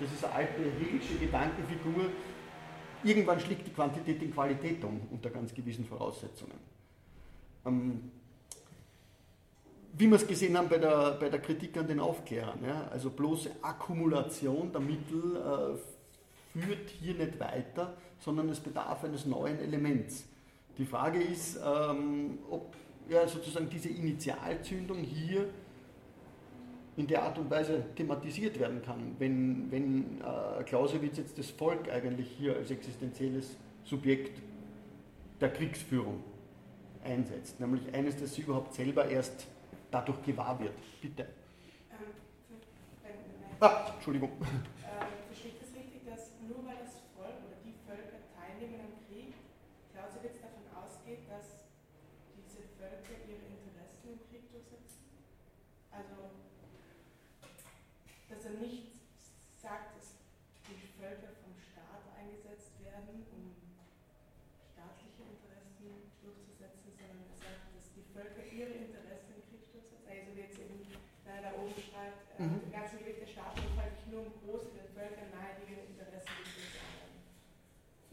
[0.00, 2.06] das ist eine alte hegelische Gedankenfigur,
[3.04, 6.58] irgendwann schlägt die Quantität in Qualität um, unter ganz gewissen Voraussetzungen.
[7.64, 8.10] Ähm,
[9.98, 12.88] wie wir es gesehen haben bei der, bei der Kritik an den Aufklärern, ja?
[12.90, 19.58] also bloße Akkumulation der Mittel äh, führt hier nicht weiter, sondern es bedarf eines neuen
[19.58, 20.26] Elements.
[20.78, 22.74] Die Frage ist, ähm, ob
[23.08, 25.48] ja, sozusagen diese Initialzündung hier
[26.96, 31.90] in der Art und Weise thematisiert werden kann, wenn, wenn äh, Clausewitz jetzt das Volk
[31.90, 34.40] eigentlich hier als existenzielles Subjekt
[35.40, 36.22] der Kriegsführung
[37.04, 39.46] einsetzt, nämlich eines, das sie überhaupt selber erst
[39.90, 40.74] dadurch gewahr wird.
[41.00, 41.22] Bitte.
[41.92, 42.12] Ähm,
[43.60, 44.30] ah, Entschuldigung.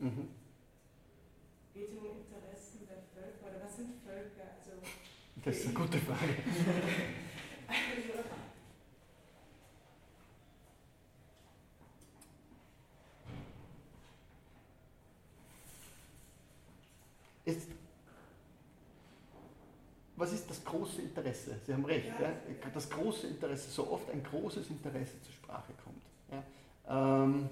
[0.03, 0.27] Mhm.
[1.73, 4.51] Geht es um Interessen der Völker oder was sind Völker?
[4.59, 4.83] Also,
[5.45, 6.35] das ist eine gute Frage.
[17.45, 17.67] ist,
[20.15, 21.59] was ist das große Interesse?
[21.65, 22.31] Sie haben recht, ja?
[22.73, 26.01] das große Interesse, so oft ein großes Interesse zur Sprache kommt.
[26.31, 27.23] Ja?
[27.23, 27.49] Ähm,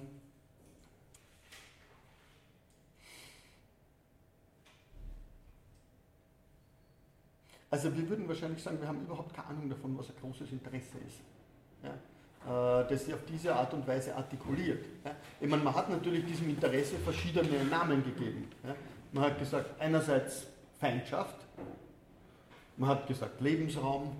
[7.72, 10.98] Also wir würden wahrscheinlich sagen, wir haben überhaupt keine Ahnung davon, was ein großes Interesse
[11.08, 11.22] ist.
[11.82, 12.82] Ja?
[12.82, 14.86] Äh, das sich auf diese Art und Weise artikuliert.
[15.40, 18.50] Ich meine, man hat natürlich diesem Interesse verschiedene Namen gegeben.
[19.14, 20.48] Man hat gesagt, einerseits
[20.80, 21.38] Feindschaft,
[22.76, 24.18] man hat gesagt Lebensraum,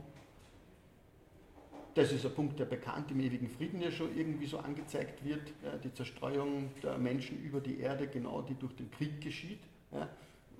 [1.94, 5.42] das ist ein Punkt, der bekannt im ewigen Frieden ja schon irgendwie so angezeigt wird,
[5.84, 9.60] die Zerstreuung der Menschen über die Erde, genau die durch den Krieg geschieht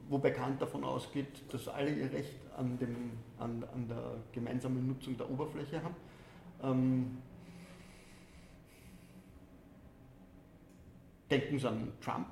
[0.10, 5.18] wo bekannt davon ausgeht, dass alle ihr Recht an, dem, an, an der gemeinsamen Nutzung
[5.18, 5.96] der Oberfläche haben.
[6.64, 7.18] Ähm,
[11.30, 12.28] denken Sie an Trump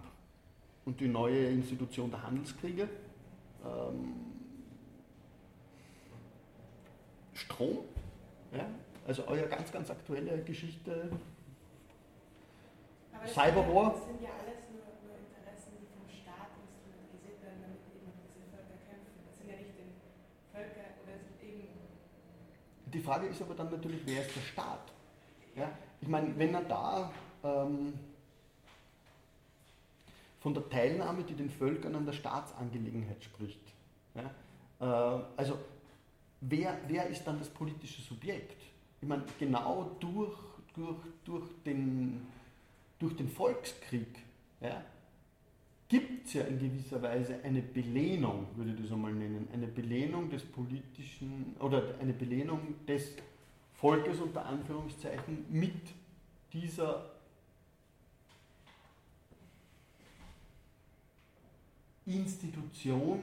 [0.86, 2.90] und die neue Institution der Handelskriege.
[3.64, 4.16] Ähm,
[7.34, 7.80] Strom,
[8.52, 8.66] ja,
[9.08, 11.10] also eure ganz, ganz aktuelle Geschichte.
[13.26, 13.94] Cyberwar.
[13.94, 14.54] Das sind ja alle
[23.00, 24.92] Die Frage ist aber dann natürlich, wer ist der Staat?
[25.56, 25.72] Ja?
[26.02, 27.10] Ich meine, wenn er da
[27.46, 27.94] ähm,
[30.42, 33.62] von der Teilnahme, die den Völkern an der Staatsangelegenheit spricht,
[34.16, 34.26] ja?
[34.82, 35.60] äh, also
[36.42, 38.62] wer, wer ist dann das politische Subjekt?
[39.00, 40.38] Ich meine, genau durch,
[40.76, 42.28] durch, durch, den,
[43.00, 44.14] durch den Volkskrieg
[44.60, 44.84] ja,
[45.90, 50.30] gibt es ja in gewisser Weise eine Belehnung, würde ich das einmal nennen, eine Belehnung
[50.30, 53.16] des politischen oder eine Belehnung des
[53.74, 55.82] Volkes unter Anführungszeichen mit
[56.54, 57.10] dieser
[62.06, 63.20] Institution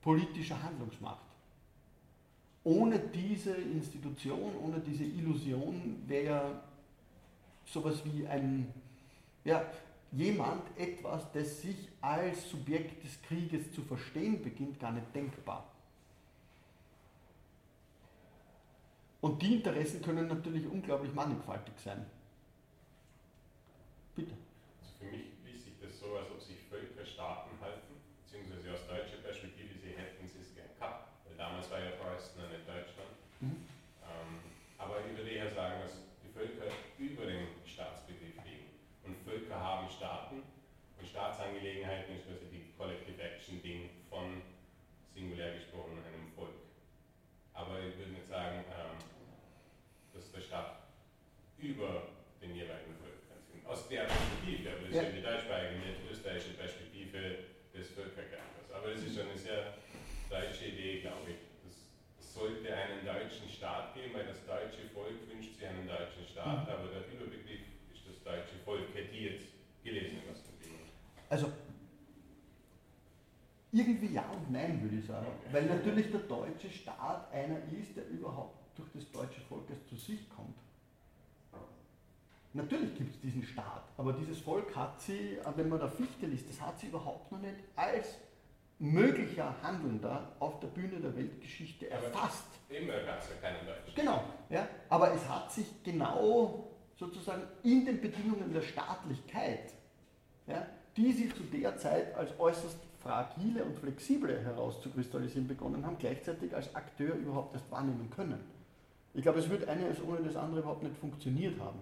[0.00, 1.26] politischer Handlungsmacht.
[2.64, 6.62] Ohne diese Institution, ohne diese Illusion wäre ja
[7.66, 8.72] sowas wie ein,
[9.44, 9.64] ja,
[10.12, 15.64] jemand etwas, das sich als Subjekt des Krieges zu verstehen beginnt, gar nicht denkbar.
[19.20, 22.06] Und die Interessen können natürlich unglaublich mannigfaltig sein.
[24.14, 24.32] Bitte.
[24.80, 28.86] Also für mich liest sich das so, als ob sich Völker Staaten halten, beziehungsweise aus
[28.86, 33.14] deutscher Perspektive, sie hätten es gern gehabt, weil damals war ja Preußen noch nicht Deutschland.
[33.40, 33.66] Mhm.
[34.06, 34.38] Ähm,
[34.78, 38.70] aber ich würde eher sagen, dass die Völker über dem Staatsbegriff liegen.
[39.02, 40.42] Und Völker haben Staaten
[40.98, 44.42] und Staatsangelegenheiten ist quasi die Collective Action Ding von
[45.14, 46.54] singulär gesprochen einem Volk.
[47.54, 48.98] Aber ich würde nicht sagen, ähm,
[50.14, 50.78] dass der Staat
[51.58, 52.06] über
[52.40, 53.66] den jeweiligen Völkern sind.
[53.66, 55.02] Aus der Perspektive, aber das Ja.
[55.02, 57.18] ist ja die deutschsprachige, nicht österreichische Perspektive
[57.74, 58.70] des Völkerkampfes.
[58.70, 59.74] Aber das ist schon eine sehr
[60.30, 61.38] deutsche Idee, glaube ich.
[61.66, 61.88] Es
[62.20, 66.62] es sollte einen deutschen Staat geben, weil das deutsche Volk wünscht sich einen deutschen Staat,
[66.68, 66.72] Mhm.
[66.74, 69.48] aber der Überbegriff ist das deutsche Volk, hätte ich jetzt
[69.82, 70.78] gelesen was von dem.
[71.30, 71.50] Also
[73.70, 75.26] irgendwie ja und nein, würde ich sagen.
[75.52, 79.96] Weil natürlich der deutsche Staat einer ist, der überhaupt durch das deutsche Volk erst zu
[79.96, 80.56] sich kommt.
[82.54, 86.48] Natürlich gibt es diesen Staat, aber dieses Volk hat sie, wenn man da Fichte liest,
[86.48, 88.16] das hat sie überhaupt noch nicht als
[88.78, 92.46] möglicher Handelnder auf der Bühne der Weltgeschichte Aber- erfasst.
[92.70, 93.94] Immer gab es ja keinen Deutschen.
[93.94, 99.74] Genau, ja, aber es hat sich genau sozusagen in den Bedingungen der Staatlichkeit,
[100.46, 100.66] ja,
[100.98, 106.74] die sie zu der Zeit als äußerst fragile und flexible herauszukristallisieren begonnen haben, gleichzeitig als
[106.74, 108.40] Akteur überhaupt erst wahrnehmen können.
[109.14, 111.78] Ich glaube, es wird eines ohne das andere überhaupt nicht funktioniert haben.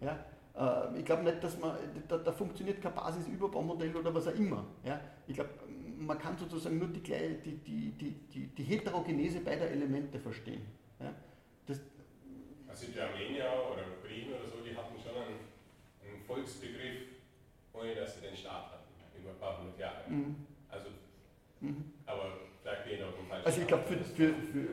[0.00, 0.24] Ja?
[0.56, 1.76] Äh, Ich glaube nicht, dass man,
[2.08, 4.64] da, da funktioniert kein Basisüberbaumodell oder was auch immer.
[4.84, 5.00] Ja?
[5.26, 5.50] Ich glaube,
[5.98, 7.90] man kann sozusagen nur die, die, die,
[8.32, 10.62] die, die, Heterogenese beider Elemente verstehen.
[11.00, 11.12] Ja?
[11.66, 11.80] Das,
[12.68, 15.40] Also die Armenier oder Briten oder so, die hatten schon einen,
[16.04, 17.13] einen Volksbegriff,
[17.84, 20.08] ohne dass sie den Staat hatten, über ein paar hundert Jahre.
[20.08, 20.36] mhm,
[20.68, 20.88] Also,
[21.60, 21.92] mhm.
[22.06, 24.68] aber vielleicht bin ich dem falschen Also ich glaube, für, für, für,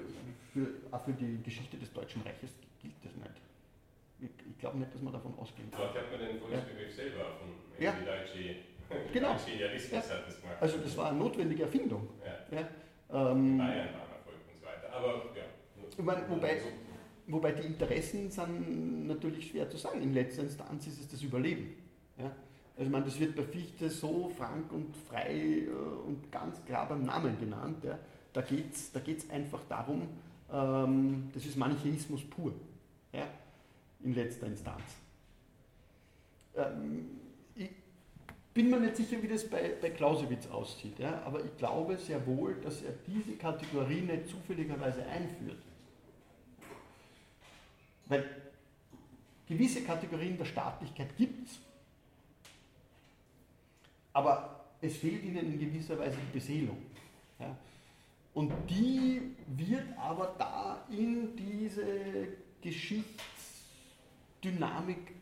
[0.53, 2.51] für, auch für die Geschichte des Deutschen Reiches
[2.81, 3.35] gilt das nicht.
[4.19, 5.81] Ich, ich glaube nicht, dass man davon ausgehen kann.
[5.81, 7.59] Dort hat man den Volksbegriff selber erfunden.
[7.79, 7.91] Ja.
[7.99, 8.55] Die deutsche,
[9.13, 9.29] Genau.
[9.29, 10.15] der deutsche Idealismus Ja.
[10.15, 10.57] hat das gemacht.
[10.61, 12.07] Also das war eine notwendige Erfindung.
[12.23, 12.57] Ja.
[12.57, 12.63] Ja?
[12.63, 14.93] Die Ähm, Bayern waren Erfolg und so weiter.
[14.93, 15.43] Aber ja.
[15.97, 16.61] Ich meine, wobei-
[17.27, 20.01] Wobei die Interessen sind natürlich schwer zu sagen.
[20.01, 21.77] In letzter Instanz ist es das Überleben.
[22.17, 22.35] Ja?
[22.76, 25.69] Also ich meine, das wird bei Fichte so frank und frei äh,
[26.07, 27.84] und ganz klar beim Namen genannt.
[27.84, 27.99] Ja?
[28.34, 30.07] Da geht es da geht's einfach darum,
[30.52, 32.53] ähm, das ist Manichäismus pur.
[33.11, 33.27] Ja?
[34.03, 34.84] In letzter Instanz.
[36.56, 37.19] Ähm,
[37.56, 37.69] ich
[38.53, 41.22] bin mir nicht sicher, wie das bei, bei Clausewitz aussieht, ja?
[41.26, 45.61] aber ich glaube sehr wohl, dass er diese Kategorie nicht zufälligerweise einführt.
[48.07, 48.26] Weil
[49.48, 51.60] gewisse Kategorien der Staatlichkeit gibt es,
[54.13, 56.77] aber es fehlt ihnen in gewisser Weise die Beseelung.
[57.39, 57.55] Ja?
[58.33, 62.27] Und die wird aber da in diese
[62.61, 65.15] Geschichtsdynamik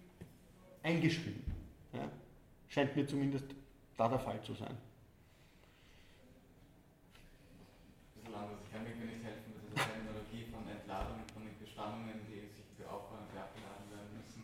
[0.84, 1.44] eingeschrieben.
[1.94, 2.08] Ja?
[2.68, 3.46] Scheint mir zumindest
[3.98, 4.78] da der Fall zu sein.
[8.16, 12.86] Ein bisschen anders nicht helfen mit dieser Terminologie von Entladung, von den Gespannungen, die sich
[12.88, 14.44] aufbauen und abgeladen werden müssen,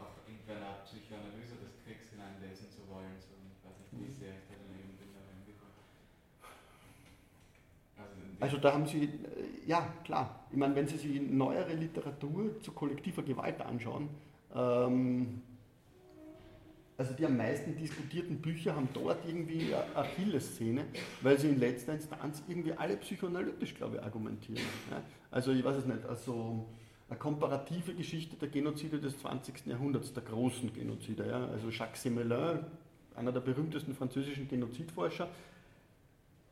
[0.00, 3.14] auch irgendeine Art Psychoanalyse des Kriegs hineinlesen zu wollen.
[3.22, 5.62] So, ich weiß nicht, wie sehr ich da daneben bin, aber irgendwie so.
[8.40, 9.08] Also, da haben Sie, äh,
[9.66, 14.08] ja klar, ich meine, wenn Sie sich neuere Literatur zu kollektiver Gewalt anschauen,
[14.54, 15.42] ähm,
[16.98, 20.84] also die am meisten diskutierten Bücher haben dort irgendwie eine Achilleszene,
[21.20, 24.64] weil sie in letzter Instanz irgendwie alle psychoanalytisch, glaube ich, argumentieren.
[24.90, 25.00] Ja?
[25.30, 26.66] Also ich weiß es nicht, also
[27.08, 29.66] eine komparative Geschichte der Genozide des 20.
[29.66, 31.28] Jahrhunderts, der großen Genozide.
[31.28, 31.46] Ja?
[31.46, 32.66] Also Jacques Semelin,
[33.14, 35.28] einer der berühmtesten französischen Genozidforscher,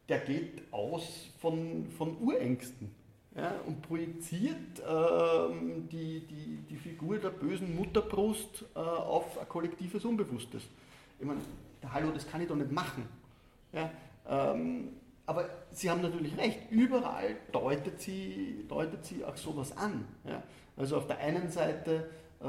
[0.09, 2.91] der geht aus von, von Urängsten
[3.35, 10.05] ja, und projiziert ähm, die, die, die Figur der bösen Mutterbrust äh, auf ein kollektives
[10.05, 10.63] Unbewusstes.
[11.19, 11.41] Ich meine,
[11.93, 13.07] hallo, das kann ich doch nicht machen.
[13.73, 13.91] Ja,
[14.29, 14.89] ähm,
[15.27, 20.07] aber Sie haben natürlich recht, überall deutet sie, deutet sie auch sowas an.
[20.25, 20.43] Ja.
[20.77, 22.09] Also auf der einen Seite,
[22.41, 22.47] äh,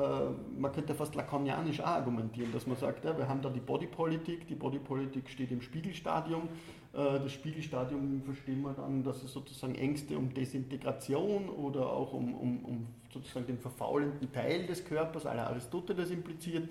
[0.58, 4.56] man könnte fast lakonianisch argumentieren, dass man sagt, ja, wir haben da die Bodypolitik, die
[4.56, 6.50] Bodypolitik steht im Spiegelstadium,
[6.98, 12.66] das Spiegelstadium verstehen wir dann, dass es sozusagen Ängste um Desintegration oder auch um, um,
[12.66, 16.68] um sozusagen den verfaulenden Teil des Körpers, aller Aristoteles impliziert.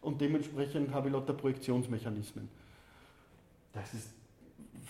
[0.00, 2.48] Und dementsprechend habe ich lauter Projektionsmechanismen.
[3.72, 4.10] Das ist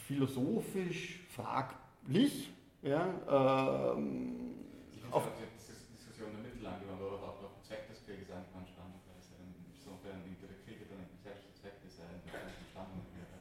[0.07, 2.51] philosophisch fraglich.
[2.81, 4.55] Ja, ähm,
[4.95, 5.45] Ich finde auch die
[5.93, 9.37] Diskussion der Mittel angewandt, aber auch auf den Zweck des Krieges angewandt, spannenderweise.
[9.75, 13.37] Insofern die der Kriege dann selbst der Zweck des entstanden wäre.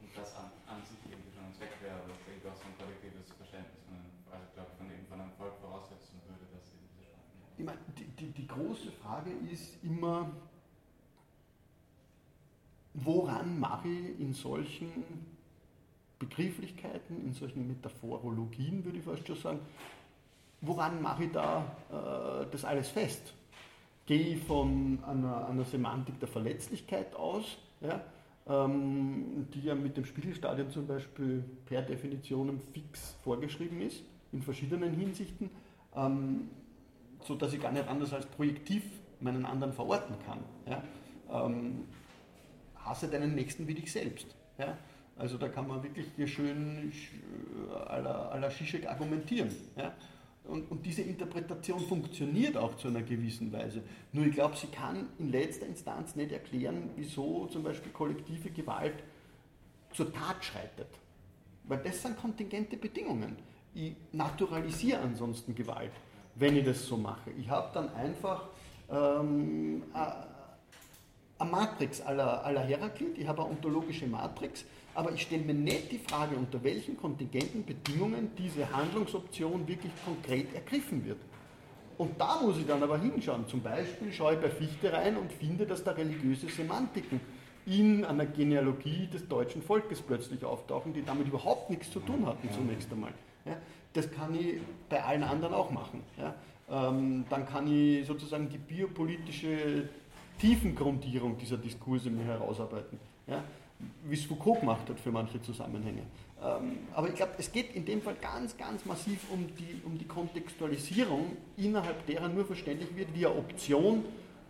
[0.00, 2.64] Und das an, an sich irgendwie schon ein Zweck wäre, aber das irgendwie auch so
[2.64, 6.48] ein kollektives Verständnis von einem, also glaube ich, von, eben von einem Volk voraussetzen würde,
[6.48, 10.30] dass sie diese Spannung Ich meine, die, die, die große Frage ist immer,
[12.94, 14.92] woran mache ich in solchen
[16.20, 19.58] Begrifflichkeiten, in solchen Metaphorologien, würde ich fast schon sagen,
[20.60, 23.34] woran mache ich da äh, das alles fest?
[24.06, 28.00] Gehe ich von einer, einer Semantik der Verletzlichkeit aus, ja,
[28.46, 34.94] ähm, die ja mit dem Spiegelstadium zum Beispiel per Definition fix vorgeschrieben ist, in verschiedenen
[34.94, 35.50] Hinsichten,
[35.96, 36.50] ähm,
[37.24, 38.84] sodass ich gar nicht anders als projektiv
[39.20, 40.38] meinen anderen verorten kann.
[40.66, 40.82] Ja.
[41.30, 41.84] Ähm,
[42.76, 44.34] hasse deinen Nächsten wie dich selbst.
[44.58, 44.76] Ja.
[45.16, 46.92] Also da kann man wirklich hier schön
[47.86, 49.50] à la, à la Zizek argumentieren.
[49.76, 49.92] Ja?
[50.44, 53.82] Und, und, diese Interpretation funktioniert auch zu einer gewissen Weise.
[54.12, 58.94] Nur ich glaube, sie kann in letzter Instanz nicht erklären, wieso zum Beispiel kollektive Gewalt
[59.92, 60.88] zur Tat schreitet.
[61.64, 63.36] Weil das sind kontingente Bedingungen.
[63.74, 65.92] Ich naturalisiere ansonsten Gewalt,
[66.38, 67.30] wenn ich das so mache.
[67.38, 68.44] Ich habe dann einfach
[68.90, 69.82] ähm,
[71.38, 75.92] eine Matrix aller, aller Heraklit, ich habe eine ontologische Matrix, aber ich stelle mir nicht
[75.92, 81.18] die Frage, unter welchen kontingenten Bedingungen diese Handlungsoption wirklich konkret ergriffen wird.
[81.98, 83.46] Und da muss ich dann aber hinschauen.
[83.48, 87.20] Zum Beispiel schaue ich bei Fichte rein und finde, dass da religiöse Semantiken
[87.66, 92.48] in einer Genealogie des deutschen Volkes plötzlich auftauchen, die damit überhaupt nichts zu tun hatten
[92.52, 93.12] zunächst einmal.
[93.44, 93.56] Ja,
[93.92, 96.02] das kann ich bei allen anderen auch machen.
[96.16, 96.34] Ja,
[96.70, 99.88] ähm, dann kann ich sozusagen die biopolitische
[100.38, 102.98] Tiefengrundierung dieser Diskurse mir herausarbeiten.
[103.26, 103.42] Ja,
[104.04, 106.02] wie es Foucault gemacht hat für manche Zusammenhänge.
[106.42, 109.98] Ähm, aber ich glaube, es geht in dem Fall ganz, ganz massiv um die, um
[109.98, 114.04] die Kontextualisierung, innerhalb derer nur verständlich wird, wie eine Option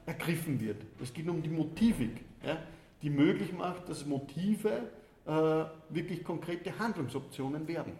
[0.07, 0.83] ergriffen wird.
[1.03, 2.59] Es geht um die Motivik, ja,
[3.03, 4.91] die möglich macht, dass Motive
[5.27, 5.31] äh,
[5.91, 7.93] wirklich konkrete Handlungsoptionen werden.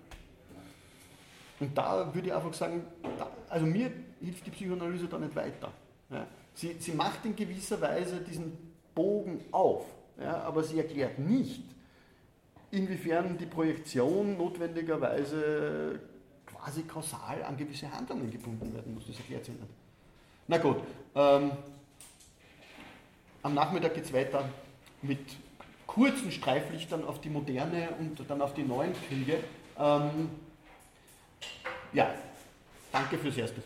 [1.61, 2.85] Und da würde ich einfach sagen,
[3.19, 3.91] da, also mir
[4.21, 5.73] hilft die Psychoanalyse da nicht weiter.
[6.11, 6.27] Ja.
[6.55, 8.57] Sie, sie macht in gewisser Weise diesen
[8.95, 9.85] Bogen auf
[10.21, 11.63] ja, aber sie erklärt nicht,
[12.71, 16.01] inwiefern die Projektion notwendigerweise
[16.45, 19.07] quasi kausal an gewisse Handlungen gebunden werden muss.
[19.07, 19.63] Das erklärt sie nicht.
[20.49, 20.79] Na gut,
[21.15, 21.53] ähm,
[23.43, 24.49] am Nachmittag geht es weiter
[25.03, 25.21] mit
[25.87, 29.39] kurzen Streiflichtern auf die moderne und dann auf die neuen Kriege.
[29.79, 30.31] Ähm,
[31.93, 32.11] ja,
[32.93, 33.63] danke fürs Erste.